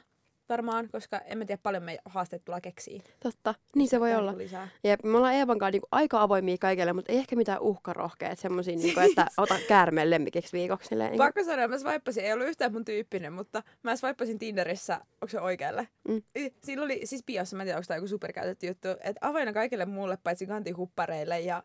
varmaan, 0.50 0.88
koska 0.92 1.18
en 1.18 1.38
mä 1.38 1.44
tiedä 1.44 1.60
paljon 1.62 1.82
me 1.82 1.98
haasteet 2.04 2.44
tulla 2.44 2.60
keksiä. 2.60 3.02
Totta, 3.22 3.54
niin 3.76 3.88
se 3.88 4.00
voi 4.00 4.14
olla. 4.14 4.30
niinku 4.30 4.42
Lisää. 4.42 4.68
Jep, 4.84 5.04
me 5.04 5.16
ollaan 5.16 5.34
Eevan 5.34 5.58
kanssa 5.58 5.70
niinku 5.70 5.88
aika 5.92 6.22
avoimia 6.22 6.56
kaikille, 6.60 6.92
mutta 6.92 7.12
ei 7.12 7.18
ehkä 7.18 7.36
mitään 7.36 7.60
uhkarohkeet 7.60 8.38
semmosia, 8.38 8.76
niinku, 8.76 9.00
että 9.00 9.26
ota 9.36 9.58
käärmeen 9.68 10.10
lemmikiksi 10.10 10.52
viikoksi. 10.52 10.88
Silleen, 10.88 11.10
niinku. 11.10 11.24
Pakko 11.24 11.44
sanoa, 11.44 11.68
mä 11.68 11.78
swippasin, 11.78 12.24
ei 12.24 12.32
ollut 12.32 12.48
yhtään 12.48 12.72
mun 12.72 12.84
tyyppinen, 12.84 13.32
mutta 13.32 13.62
mä 13.82 13.96
swippasin 13.96 14.38
Tinderissä, 14.38 14.94
onko 14.94 15.28
se 15.28 15.40
oikealle? 15.40 15.88
Mm. 16.08 16.22
Siinä 16.64 16.82
oli 16.82 17.00
siis 17.04 17.24
biossa, 17.24 17.56
mä 17.56 17.62
en 17.62 17.66
tiedä, 17.66 17.78
onko 17.78 17.86
tämä 17.88 17.98
joku 17.98 18.08
superkäytetty 18.08 18.66
juttu, 18.66 18.88
että 18.88 19.28
avoinna 19.28 19.52
kaikille 19.52 19.84
muulle 19.84 20.18
paitsi 20.22 20.46
kantihuppareille 20.46 21.40
ja 21.40 21.62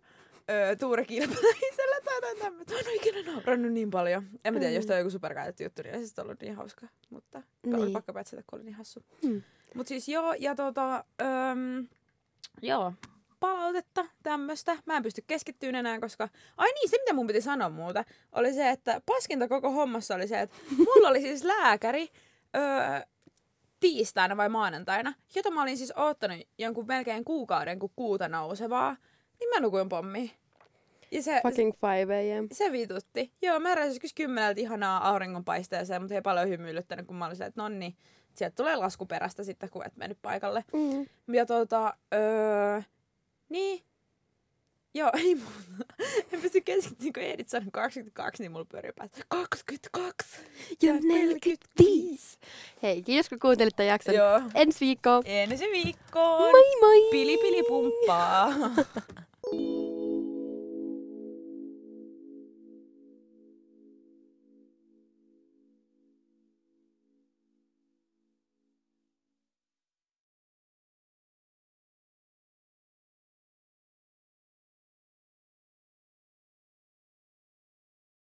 öö, 0.50 0.76
Tuure 0.76 1.06
Kilpeläiselle 1.06 2.02
tai 2.06 2.16
jotain 2.16 2.38
tämmöistä. 2.38 2.74
Mä 2.74 2.80
ole 2.80 2.94
ikinä 2.94 3.32
naurannut 3.34 3.72
niin 3.72 3.90
paljon. 3.90 4.24
En 4.46 4.54
mä 4.54 4.60
tiedä, 4.60 4.72
Mm. 4.72 4.76
jos 4.76 4.86
tämä 4.86 4.96
on 4.96 5.00
joku 5.00 5.10
superkäytetty 5.10 5.64
juttu, 5.64 5.82
niin 5.82 5.96
ei 5.96 6.08
se 6.08 6.22
ollut 6.22 6.42
niin 6.42 6.56
hauska. 6.56 6.88
Mutta 7.10 7.42
niin. 7.66 7.76
oli 7.76 7.92
pakko 7.92 8.14
päätsätä, 8.14 8.44
kun 8.50 8.60
oli 8.60 8.66
niin 8.66 8.76
hassu. 8.76 9.04
Mm. 9.24 9.42
Mut 9.76 9.88
siis 9.88 10.08
joo, 10.10 10.34
ja 10.40 10.56
tota, 10.56 11.04
öm, 11.22 11.88
joo, 12.62 12.94
palautetta 13.40 14.06
tämmöstä. 14.24 14.78
Mä 14.86 14.98
en 14.98 15.04
pysty 15.04 15.24
keskittyyn 15.28 15.76
enää, 15.76 16.00
koska... 16.00 16.30
Ai 16.58 16.72
niin, 16.72 16.90
se 16.90 16.98
mitä 16.98 17.14
mun 17.14 17.28
piti 17.28 17.42
sanoa 17.42 17.70
muuta, 17.70 18.06
oli 18.32 18.54
se, 18.54 18.70
että 18.70 19.02
paskinta 19.06 19.48
koko 19.48 19.72
hommassa 19.72 20.16
oli 20.16 20.28
se, 20.28 20.40
että 20.42 20.56
mulla 20.78 21.10
oli 21.10 21.22
siis 21.22 21.44
lääkäri 21.44 22.10
öö, 22.56 22.62
tiistaina 23.80 24.38
vai 24.38 24.50
maanantaina, 24.50 25.14
jota 25.36 25.52
mä 25.52 25.62
olin 25.62 25.78
siis 25.78 25.94
oottanut 25.96 26.38
jonkun 26.58 26.88
melkein 26.88 27.26
kuukauden, 27.26 27.80
kun 27.80 27.92
kuuta 27.96 28.28
nousevaa, 28.28 28.96
niin 29.40 29.50
mä 29.50 29.60
nukuin 29.60 29.90
pommi. 29.90 30.32
Ja 31.12 31.24
se, 31.24 31.42
Fucking 31.44 31.74
5 32.08 32.34
am. 32.34 32.48
se 32.52 32.72
vitutti. 32.72 33.32
Joo, 33.42 33.60
mä 33.60 33.70
heräsin 33.70 33.92
joskus 33.92 34.14
kymmeneltä 34.14 34.62
ihanaa 34.62 35.10
auringonpaisteeseen, 35.10 36.02
mutta 36.02 36.16
ei 36.16 36.22
paljon 36.22 36.50
hymyilyttänyt, 36.50 37.08
kun 37.08 37.16
mä 37.16 37.26
olin 37.26 37.38
se, 37.38 37.46
että 37.46 37.62
nonni, 37.62 37.96
sieltä 38.34 38.56
tulee 38.56 38.76
lasku 38.76 39.06
perästä 39.06 39.44
sitten, 39.44 39.70
kun 39.70 39.86
et 39.86 39.96
mennyt 39.98 40.18
paikalle. 40.22 40.64
Mm. 40.74 41.06
Ja 41.36 41.46
tota, 41.46 41.94
öö, 42.14 42.82
niin. 43.50 43.84
Joo, 44.94 45.12
ei 45.24 45.36
muuta. 45.36 45.86
En 46.34 46.42
pysty 46.42 46.62
keskittymään, 46.62 47.14
kun 47.14 47.24
Edith 47.24 47.50
sanoi 47.50 47.70
22, 47.72 48.44
niin 48.44 48.52
mulla 48.52 48.66
pyörii 48.66 48.92
päässä. 48.96 49.24
22! 49.28 50.26
Ja 50.82 50.94
45. 50.94 52.38
Hei, 52.84 53.04
kiitos 53.04 53.30
kun 53.30 53.40
kuuntelit 53.40 53.76
tämän 53.76 53.88
jakson. 53.88 54.16
Joo. 54.16 54.42
Ensi 54.54 54.80
viikkoon. 54.80 55.24
Ensi 55.26 55.66
viikkoon! 55.66 56.52
Moi 56.52 56.80
moi! 56.82 57.12
Pili 57.12 57.38
pili 57.38 57.64
pumppaa! 57.68 58.54